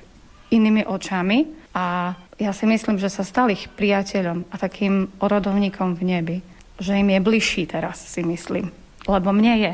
inými 0.54 0.86
očami 0.86 1.50
a 1.74 2.14
ja 2.38 2.50
si 2.50 2.66
myslím, 2.66 2.98
že 2.98 3.10
sa 3.10 3.22
stali 3.22 3.54
ich 3.54 3.70
priateľom 3.70 4.50
a 4.50 4.54
takým 4.58 5.10
orodovníkom 5.22 5.94
v 5.94 6.02
nebi. 6.02 6.36
Že 6.82 7.06
im 7.06 7.14
je 7.14 7.20
bližší 7.22 7.70
teraz, 7.70 8.02
si 8.02 8.26
myslím 8.26 8.74
lebo 9.08 9.32
mne 9.32 9.54
je. 9.60 9.72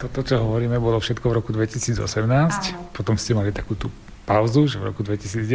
Toto, 0.00 0.20
čo 0.20 0.44
hovoríme, 0.44 0.76
bolo 0.76 1.00
všetko 1.00 1.32
v 1.32 1.34
roku 1.40 1.50
2018. 1.56 2.04
Áno. 2.04 2.52
Potom 2.92 3.16
ste 3.16 3.32
mali 3.32 3.54
takú 3.54 3.72
tú 3.72 3.88
pauzu, 4.28 4.68
že 4.68 4.76
v 4.76 4.92
roku 4.92 5.00
2019 5.00 5.48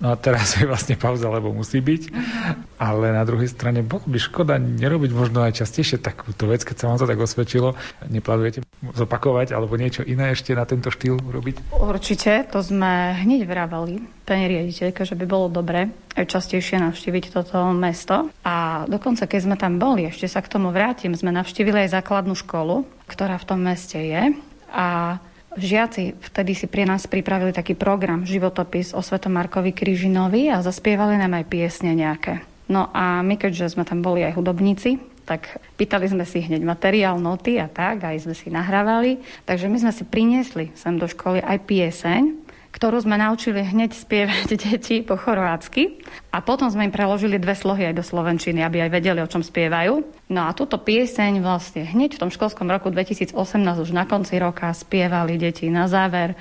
No 0.00 0.12
a 0.12 0.16
teraz 0.16 0.56
je 0.56 0.64
vlastne 0.64 0.96
pauza, 0.96 1.28
lebo 1.28 1.52
musí 1.52 1.84
byť. 1.84 2.02
Uh-huh. 2.08 2.56
Ale 2.80 3.12
na 3.12 3.20
druhej 3.28 3.52
strane 3.52 3.84
bolo 3.84 4.08
by 4.08 4.16
škoda 4.16 4.56
nerobiť 4.56 5.10
možno 5.12 5.44
aj 5.44 5.60
častejšie 5.60 6.00
takúto 6.00 6.48
vec, 6.48 6.64
keď 6.64 6.76
sa 6.80 6.84
vám 6.88 6.98
to 6.98 7.04
tak 7.04 7.20
osvedčilo. 7.20 7.76
Neplánujete 8.08 8.64
zopakovať 8.96 9.52
alebo 9.52 9.76
niečo 9.76 10.00
iné 10.00 10.32
ešte 10.32 10.56
na 10.56 10.64
tento 10.64 10.88
štýl 10.88 11.20
urobiť? 11.20 11.76
Určite, 11.76 12.48
to 12.48 12.64
sme 12.64 13.12
hneď 13.20 13.44
vravali 13.44 14.00
pani 14.24 14.48
riaditeľke, 14.48 15.04
že 15.04 15.18
by 15.20 15.24
bolo 15.28 15.52
dobre 15.52 15.92
aj 16.16 16.24
častejšie 16.24 16.80
navštíviť 16.80 17.24
toto 17.36 17.60
mesto. 17.76 18.32
A 18.40 18.88
dokonca, 18.88 19.28
keď 19.28 19.40
sme 19.44 19.56
tam 19.60 19.76
boli, 19.76 20.08
ešte 20.08 20.24
sa 20.32 20.40
k 20.40 20.48
tomu 20.48 20.72
vrátim, 20.72 21.12
sme 21.12 21.28
navštívili 21.28 21.84
aj 21.84 22.00
základnú 22.00 22.32
školu, 22.32 22.88
ktorá 23.04 23.36
v 23.36 23.48
tom 23.48 23.60
meste 23.60 24.00
je. 24.00 24.32
A 24.72 25.20
Žiaci 25.50 26.14
vtedy 26.30 26.54
si 26.54 26.70
pri 26.70 26.86
nás 26.86 27.10
pripravili 27.10 27.50
taký 27.50 27.74
program, 27.74 28.22
životopis 28.22 28.94
o 28.94 29.02
Svetom 29.02 29.34
Markovi 29.34 29.74
Kryžinovi 29.74 30.46
a 30.46 30.62
zaspievali 30.62 31.18
nám 31.18 31.42
aj 31.42 31.44
piesne 31.50 31.90
nejaké. 31.98 32.46
No 32.70 32.86
a 32.94 33.18
my, 33.26 33.34
keďže 33.34 33.74
sme 33.74 33.82
tam 33.82 33.98
boli 33.98 34.22
aj 34.22 34.38
hudobníci, 34.38 35.02
tak 35.26 35.58
pýtali 35.74 36.06
sme 36.06 36.22
si 36.22 36.42
hneď 36.42 36.62
materiál, 36.62 37.18
noty 37.18 37.58
a 37.58 37.66
tak, 37.66 38.06
aj 38.06 38.30
sme 38.30 38.34
si 38.34 38.46
nahrávali. 38.46 39.18
Takže 39.42 39.66
my 39.66 39.78
sme 39.82 39.92
si 39.94 40.06
priniesli 40.06 40.70
sem 40.78 40.94
do 40.94 41.10
školy 41.10 41.42
aj 41.42 41.66
pieseň, 41.66 42.22
ktorú 42.70 43.02
sme 43.02 43.18
naučili 43.18 43.66
hneď 43.66 43.90
spievať 43.94 44.48
deti 44.70 45.02
po 45.02 45.18
chorvátsky 45.18 46.00
a 46.30 46.38
potom 46.42 46.70
sme 46.70 46.86
im 46.86 46.94
preložili 46.94 47.42
dve 47.42 47.58
slohy 47.58 47.90
aj 47.90 47.94
do 47.98 48.04
slovenčiny, 48.06 48.62
aby 48.62 48.86
aj 48.86 48.90
vedeli, 48.94 49.18
o 49.18 49.30
čom 49.30 49.42
spievajú. 49.42 50.06
No 50.30 50.46
a 50.46 50.54
túto 50.54 50.78
pieseň 50.78 51.42
vlastne 51.42 51.82
hneď 51.86 52.16
v 52.16 52.22
tom 52.26 52.30
školskom 52.30 52.70
roku 52.70 52.88
2018 52.88 53.34
už 53.82 53.90
na 53.90 54.06
konci 54.06 54.38
roka 54.38 54.70
spievali 54.70 55.34
deti 55.38 55.66
na 55.66 55.90
záver 55.90 56.38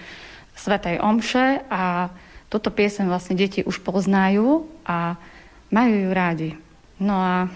Svetej 0.53 1.01
Omše 1.01 1.65
a 1.71 2.13
túto 2.51 2.69
pieseň 2.73 3.05
vlastne 3.07 3.37
deti 3.37 3.65
už 3.65 3.81
poznajú 3.81 4.67
a 4.85 5.15
majú 5.69 5.95
ju 5.95 6.09
rádi. 6.11 6.49
No 6.99 7.15
a 7.15 7.47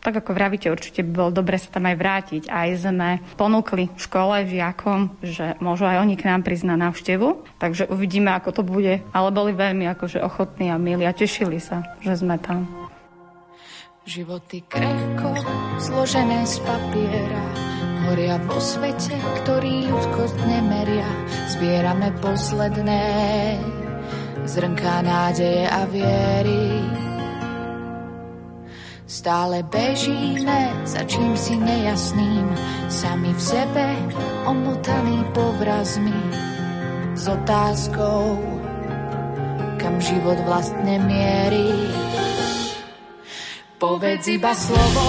tak 0.00 0.24
ako 0.24 0.32
vravíte, 0.32 0.72
určite 0.72 1.04
by 1.04 1.10
bolo 1.12 1.30
dobre 1.30 1.60
sa 1.60 1.68
tam 1.68 1.84
aj 1.86 1.96
vrátiť. 1.96 2.42
Aj 2.48 2.68
sme 2.76 3.20
ponúkli 3.36 3.92
škole, 4.00 4.48
žiakom, 4.48 5.20
že 5.20 5.60
môžu 5.60 5.84
aj 5.84 6.00
oni 6.00 6.16
k 6.16 6.26
nám 6.28 6.40
prísť 6.40 6.66
na 6.72 6.76
návštevu. 6.80 7.60
Takže 7.60 7.88
uvidíme, 7.92 8.32
ako 8.32 8.60
to 8.60 8.62
bude. 8.64 9.04
Ale 9.12 9.28
boli 9.30 9.52
veľmi 9.52 9.84
akože 9.92 10.24
ochotní 10.24 10.72
a 10.72 10.80
milí 10.80 11.04
a 11.04 11.12
tešili 11.12 11.60
sa, 11.60 11.84
že 12.00 12.16
sme 12.16 12.40
tam. 12.40 12.64
Životy 14.08 14.64
krehko, 14.66 15.36
zložené 15.78 16.42
z 16.48 16.56
papiera, 16.64 17.44
horia 18.08 18.40
vo 18.48 18.58
svete, 18.58 19.12
ktorý 19.44 19.92
ľudskosť 19.92 20.38
nemeria. 20.48 21.06
Zbierame 21.52 22.08
posledné 22.18 23.04
zrnká 24.50 25.04
nádeje 25.04 25.68
a 25.68 25.86
viery 25.86 26.82
Stále 29.10 29.66
bežíme 29.66 30.86
za 30.86 31.02
čím 31.02 31.34
si 31.34 31.58
nejasným, 31.58 32.46
sami 32.86 33.34
v 33.34 33.42
sebe 33.42 33.86
omotaný 34.46 35.26
povrazmi 35.34 36.14
s 37.18 37.26
otázkou, 37.26 38.38
kam 39.82 39.98
život 39.98 40.38
vlastne 40.46 41.02
mierí. 41.10 41.90
Povedz 43.82 44.30
iba 44.30 44.54
slovo, 44.54 45.04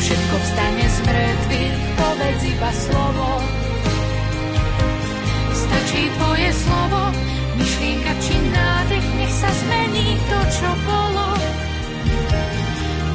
všetko 0.00 0.34
vstane 0.48 0.86
z 0.88 0.98
mŕtvych, 1.04 1.80
povedz 2.00 2.42
iba 2.56 2.70
slovo. 2.72 3.28
Stačí 5.52 6.08
tvoje 6.08 6.50
slovo, 6.56 7.00
myšlienka 7.60 8.12
či 8.16 8.34
nádych, 8.48 9.08
nech 9.20 9.34
sa 9.36 9.50
zmení 9.52 10.08
to, 10.24 10.38
čo 10.40 10.68
bolo 10.88 11.41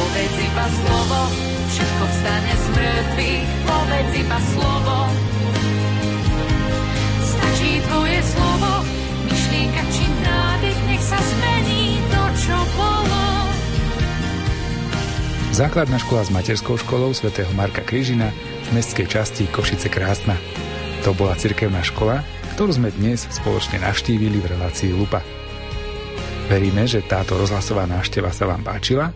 Povedz 0.00 0.36
iba 0.40 0.66
slovo, 0.80 1.20
všetko 1.68 2.04
vstane 2.08 2.52
z 2.56 2.66
mŕtvych, 2.72 3.50
povedz 3.68 4.12
iba 4.16 4.38
slovo. 4.56 4.96
Stačí 7.20 7.70
tvoje 7.84 8.20
slovo, 8.24 8.72
myšlienka 9.28 9.82
či 9.92 10.04
nádych, 10.24 10.80
nech 10.88 11.04
sa 11.04 11.20
zmení 11.20 12.00
to, 12.08 12.22
čo 12.40 12.56
bolo. 12.80 13.24
Základná 15.52 16.00
škola 16.00 16.24
s 16.24 16.30
materskou 16.32 16.80
školou 16.80 17.12
svätého 17.12 17.52
Marka 17.52 17.84
Kryžina 17.84 18.32
v 18.72 18.80
mestskej 18.80 19.04
časti 19.04 19.52
Košice 19.52 19.92
Krásna. 19.92 20.40
To 21.04 21.12
bola 21.12 21.36
cirkevná 21.36 21.84
škola, 21.84 22.24
ktorú 22.56 22.72
sme 22.72 22.88
dnes 22.88 23.28
spoločne 23.28 23.84
navštívili 23.84 24.40
v 24.40 24.56
relácii 24.56 24.96
Lupa. 24.96 25.20
Veríme, 26.48 26.88
že 26.88 27.04
táto 27.04 27.36
rozhlasová 27.36 27.84
návšteva 27.84 28.32
sa 28.32 28.48
vám 28.48 28.64
páčila 28.64 29.12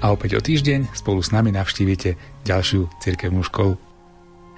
a 0.00 0.12
opäť 0.12 0.36
o 0.36 0.40
týždeň 0.44 0.92
spolu 0.92 1.20
s 1.24 1.32
nami 1.32 1.52
navštívite 1.52 2.16
ďalšiu 2.44 2.88
cirkevnú 3.00 3.40
školu. 3.46 3.76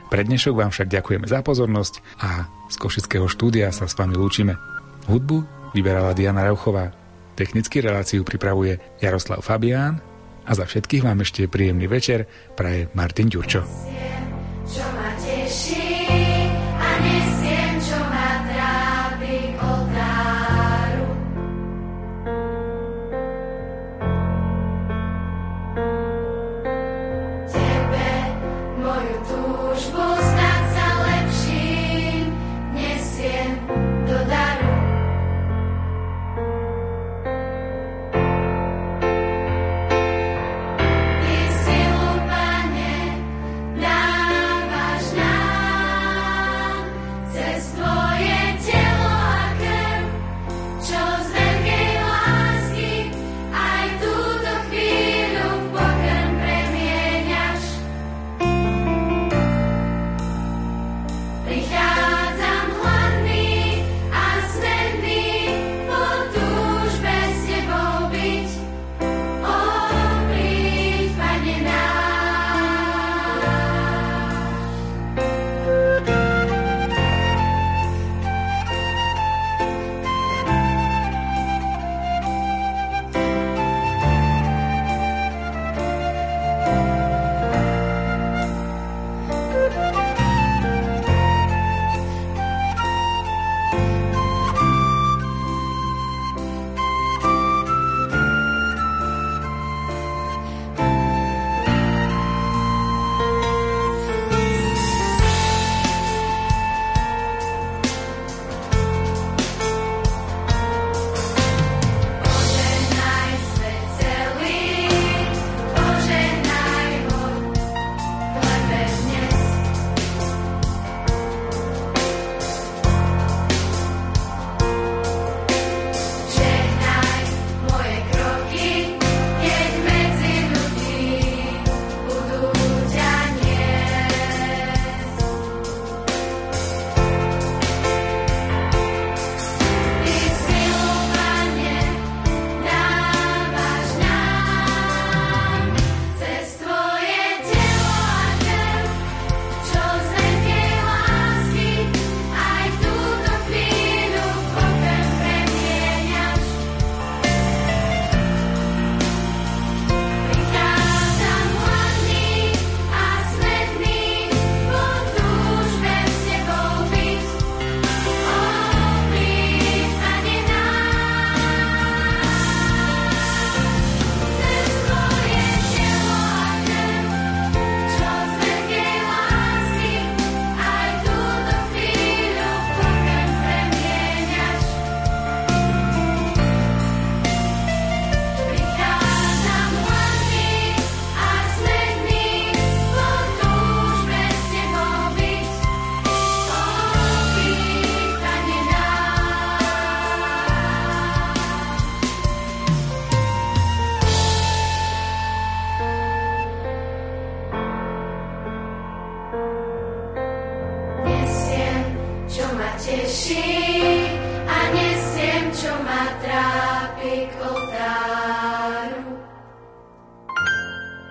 Pre 0.09 0.23
dnešok 0.25 0.55
vám 0.57 0.73
však 0.73 0.89
ďakujeme 0.89 1.27
za 1.29 1.45
pozornosť 1.45 2.01
a 2.25 2.49
z 2.73 2.77
Košického 2.81 3.29
štúdia 3.29 3.69
sa 3.71 3.85
s 3.85 3.93
vami 3.93 4.17
lúčime. 4.17 4.57
Hudbu 5.05 5.45
vyberala 5.77 6.17
Diana 6.17 6.49
Rauchová, 6.49 6.93
technicky 7.37 7.85
reláciu 7.85 8.25
pripravuje 8.25 8.81
Jaroslav 9.05 9.45
Fabián 9.45 10.01
a 10.49 10.51
za 10.57 10.65
všetkých 10.65 11.05
vám 11.05 11.21
ešte 11.21 11.45
príjemný 11.45 11.85
večer 11.85 12.25
praje 12.57 12.89
Martin 12.97 13.29
Ďurčo. 13.29 13.61
Čo 14.69 14.85